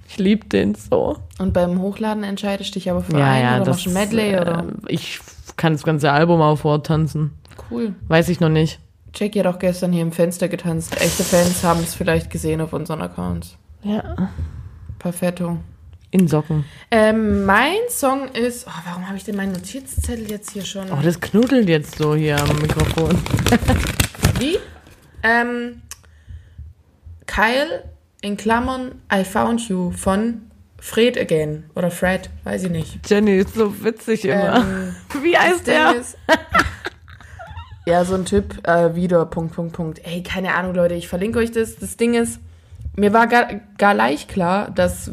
Ich 0.07 0.17
lieb 0.17 0.49
den 0.49 0.75
so. 0.75 1.17
Und 1.39 1.53
beim 1.53 1.79
Hochladen 1.81 2.23
entscheidest 2.23 2.71
du 2.71 2.73
dich 2.79 2.89
aber 2.89 3.01
für 3.01 3.15
einen 3.15 3.61
oder 3.61 3.71
machst 3.71 3.85
du 3.85 3.89
ein 3.89 3.93
Medley 3.93 4.33
äh, 4.33 4.41
oder? 4.41 4.65
Ich 4.87 5.19
kann 5.57 5.73
das 5.73 5.83
ganze 5.83 6.11
Album 6.11 6.41
auch 6.41 6.57
vortanzen. 6.57 7.31
Cool. 7.69 7.95
Weiß 8.07 8.29
ich 8.29 8.39
noch 8.39 8.49
nicht. 8.49 8.79
Jackie 9.15 9.39
hat 9.39 9.47
auch 9.47 9.59
gestern 9.59 9.91
hier 9.91 10.01
im 10.01 10.11
Fenster 10.11 10.47
getanzt. 10.47 10.99
Echte 10.99 11.23
Fans 11.23 11.63
haben 11.63 11.81
es 11.81 11.93
vielleicht 11.93 12.29
gesehen 12.29 12.61
auf 12.61 12.73
unseren 12.73 13.01
Accounts. 13.01 13.57
Ja. 13.83 14.31
Perfetto. 14.97 15.57
In 16.09 16.27
Socken. 16.27 16.63
Ähm, 16.91 17.45
mein 17.45 17.77
Song 17.89 18.27
ist. 18.29 18.67
Oh, 18.67 18.81
warum 18.85 19.07
habe 19.07 19.17
ich 19.17 19.23
denn 19.23 19.35
meinen 19.35 19.53
Notizzettel 19.53 20.29
jetzt 20.29 20.51
hier 20.51 20.63
schon? 20.63 20.91
Oh, 20.91 20.99
das 21.01 21.19
knuddelt 21.19 21.67
jetzt 21.67 21.97
so 21.97 22.15
hier 22.15 22.39
am 22.39 22.55
Mikrofon. 22.57 23.17
Wie? 24.39 24.57
Ähm, 25.23 25.81
Kyle 27.25 27.83
in 28.23 28.37
Klammern 28.37 29.01
I 29.13 29.23
Found 29.23 29.67
You 29.67 29.91
von 29.91 30.43
Fred 30.79 31.19
Again. 31.19 31.65
Oder 31.75 31.91
Fred, 31.91 32.29
weiß 32.45 32.63
ich 32.63 32.69
nicht. 32.71 33.09
Jenny 33.09 33.37
ist 33.37 33.53
so 33.53 33.83
witzig 33.83 34.25
immer. 34.25 34.57
Ähm, 34.57 34.95
Wie 35.21 35.37
heißt 35.37 35.67
der? 35.67 35.95
Ja, 37.85 38.05
so 38.05 38.15
ein 38.15 38.23
Typ, 38.23 38.65
äh, 38.65 38.95
wieder, 38.95 39.25
Punkt, 39.25 39.55
Punkt, 39.55 39.73
Punkt. 39.73 40.01
Ey, 40.05 40.23
keine 40.23 40.55
Ahnung, 40.55 40.73
Leute, 40.73 40.93
ich 40.93 41.09
verlinke 41.09 41.39
euch 41.39 41.51
das. 41.51 41.75
Das 41.75 41.97
Ding 41.97 42.13
ist, 42.13 42.39
mir 42.95 43.11
war 43.11 43.27
gar, 43.27 43.47
gar 43.77 43.93
leicht 43.93 44.29
klar, 44.29 44.71
dass 44.71 45.11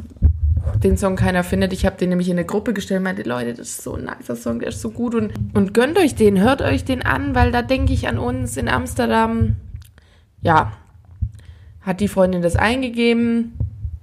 den 0.77 0.97
Song 0.97 1.17
keiner 1.17 1.43
findet. 1.43 1.73
Ich 1.73 1.85
habe 1.85 1.97
den 1.97 2.11
nämlich 2.11 2.29
in 2.29 2.39
eine 2.39 2.47
Gruppe 2.47 2.73
gestellt 2.73 2.99
und 2.99 3.05
meinte, 3.05 3.25
Leute, 3.25 3.55
das 3.55 3.71
ist 3.71 3.83
so 3.83 3.97
ein 3.97 4.05
nicer 4.05 4.37
Song, 4.37 4.61
der 4.61 4.69
ist 4.69 4.81
so 4.81 4.91
gut. 4.91 5.17
Und, 5.17 5.33
und 5.53 5.75
gönnt 5.75 5.99
euch 5.99 6.15
den, 6.15 6.39
hört 6.39 6.63
euch 6.63 6.85
den 6.85 7.03
an, 7.03 7.35
weil 7.35 7.51
da 7.51 7.63
denke 7.63 7.93
ich 7.93 8.07
an 8.07 8.21
uns 8.21 8.57
in 8.57 8.69
Amsterdam. 8.69 9.57
Ja, 10.41 10.71
hat 11.83 12.01
die 12.01 12.09
Freundin 12.09 12.43
das 12.43 12.57
eingegeben, 12.57 13.57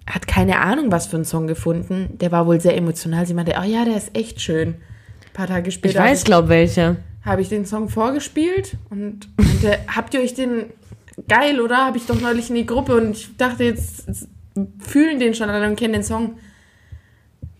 hat 0.10 0.28
keine 0.28 0.60
Ahnung, 0.60 0.92
was 0.92 1.08
für 1.08 1.18
einen 1.18 1.26
Song 1.26 1.48
gefunden. 1.48 2.18
Der 2.20 2.32
war 2.32 2.48
wohl 2.48 2.60
sehr 2.62 2.76
emotional. 2.78 3.26
Sie 3.26 3.34
meinte, 3.34 3.56
oh 3.60 3.64
ja, 3.66 3.86
der 3.86 3.98
ist 3.98 4.16
echt 4.18 4.42
schön. 4.42 4.70
Ein 4.70 5.34
paar 5.34 5.48
Tage 5.48 5.72
später 5.72 6.00
Ich 6.00 6.02
weiß, 6.02 6.24
glaub 6.24 6.48
welche. 6.50 6.98
habe 7.24 7.42
ich 7.42 7.50
den 7.50 7.66
Song 7.66 7.90
vorgespielt 7.90 8.78
und 8.90 9.28
meinte, 9.38 9.80
habt 9.96 10.14
ihr 10.14 10.22
euch 10.22 10.34
den 10.34 10.68
geil, 11.28 11.60
oder? 11.60 11.86
Habe 11.86 11.98
ich 11.98 12.06
doch 12.06 12.20
neulich 12.20 12.50
in 12.50 12.56
die 12.56 12.66
Gruppe 12.66 12.96
und 12.96 13.12
ich 13.12 13.36
dachte 13.38 13.64
jetzt, 13.66 14.08
jetzt 14.08 14.28
fühlen 14.80 15.20
den 15.20 15.34
schon 15.34 15.50
alle 15.50 15.68
und 15.68 15.76
kennen 15.76 15.94
den 15.94 16.04
Song. 16.04 16.38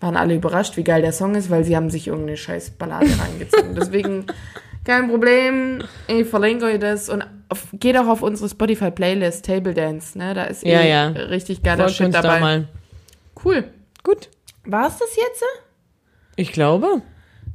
Waren 0.00 0.16
alle 0.16 0.34
überrascht, 0.34 0.76
wie 0.76 0.84
geil 0.84 1.02
der 1.02 1.12
Song 1.12 1.34
ist, 1.34 1.50
weil 1.50 1.64
sie 1.64 1.76
haben 1.76 1.90
sich 1.90 2.06
irgendeine 2.06 2.36
scheiß 2.36 2.70
Ballade 2.70 3.08
reingezogen. 3.20 3.74
Deswegen 3.74 4.26
kein 4.84 5.08
Problem, 5.08 5.82
ich 6.06 6.26
verlinke 6.26 6.66
euch 6.66 6.78
das 6.78 7.08
und 7.08 7.24
auf, 7.48 7.68
geht 7.72 7.96
auch 7.96 8.06
auf 8.06 8.22
unsere 8.22 8.48
Spotify-Playlist 8.48 9.44
Table 9.44 9.74
Dance, 9.74 10.16
ne? 10.18 10.34
Da 10.34 10.44
ist 10.44 10.64
Ja, 10.64 10.80
eh 10.80 10.90
ja. 10.90 11.06
richtig 11.08 11.62
geiler 11.62 11.84
Folgt 11.84 11.96
Shit 11.96 12.14
da 12.14 12.22
dabei. 12.22 12.40
mal. 12.40 12.68
Cool. 13.44 13.64
Gut. 14.02 14.28
War's 14.64 14.98
das 14.98 15.16
jetzt? 15.16 15.42
Ich 16.36 16.52
glaube. 16.52 17.02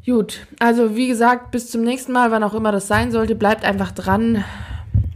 Gut, 0.06 0.48
also 0.60 0.98
wie 0.98 1.08
gesagt, 1.08 1.52
bis 1.52 1.72
zum 1.72 1.84
nächsten 1.84 2.12
Mal, 2.12 2.30
wann 2.32 2.44
auch 2.44 2.54
immer 2.54 2.74
das 2.74 2.88
sein 2.89 3.12
sollte, 3.14 3.36
bleibt 3.36 3.64
einfach 3.64 3.91
dran. 3.91 4.44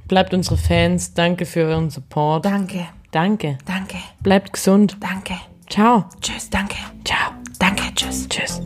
Bleibt 0.07 0.33
unsere 0.33 0.55
Fans. 0.55 1.13
Danke 1.13 1.45
für 1.45 1.65
euren 1.65 1.89
Support. 1.89 2.45
Danke, 2.45 2.85
Danke. 3.11 3.57
danke, 3.65 3.97
Bleibt 4.23 4.53
gesund. 4.53 4.95
danke. 5.01 5.33
Ciao. 5.69 6.05
Tschüss, 6.21 6.49
danke. 6.49 6.75
Ciao. 7.03 7.33
Danke, 7.59 7.83
tschüss. 7.95 8.29
Tschüss. 8.29 8.61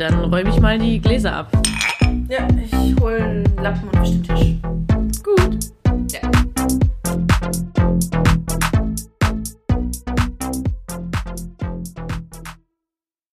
Dann 0.00 0.18
räume 0.32 0.48
ich 0.48 0.58
mal 0.58 0.78
die 0.78 0.98
Gläser 0.98 1.30
ab. 1.30 1.52
Ja, 2.26 2.48
ich 2.58 2.98
hole 2.98 3.22
einen 3.22 3.56
Lappen 3.62 3.86
und 3.90 4.06
den 4.06 4.22
Tisch. 4.22 5.22
Gut. 5.22 5.58
Ja. 6.10 6.49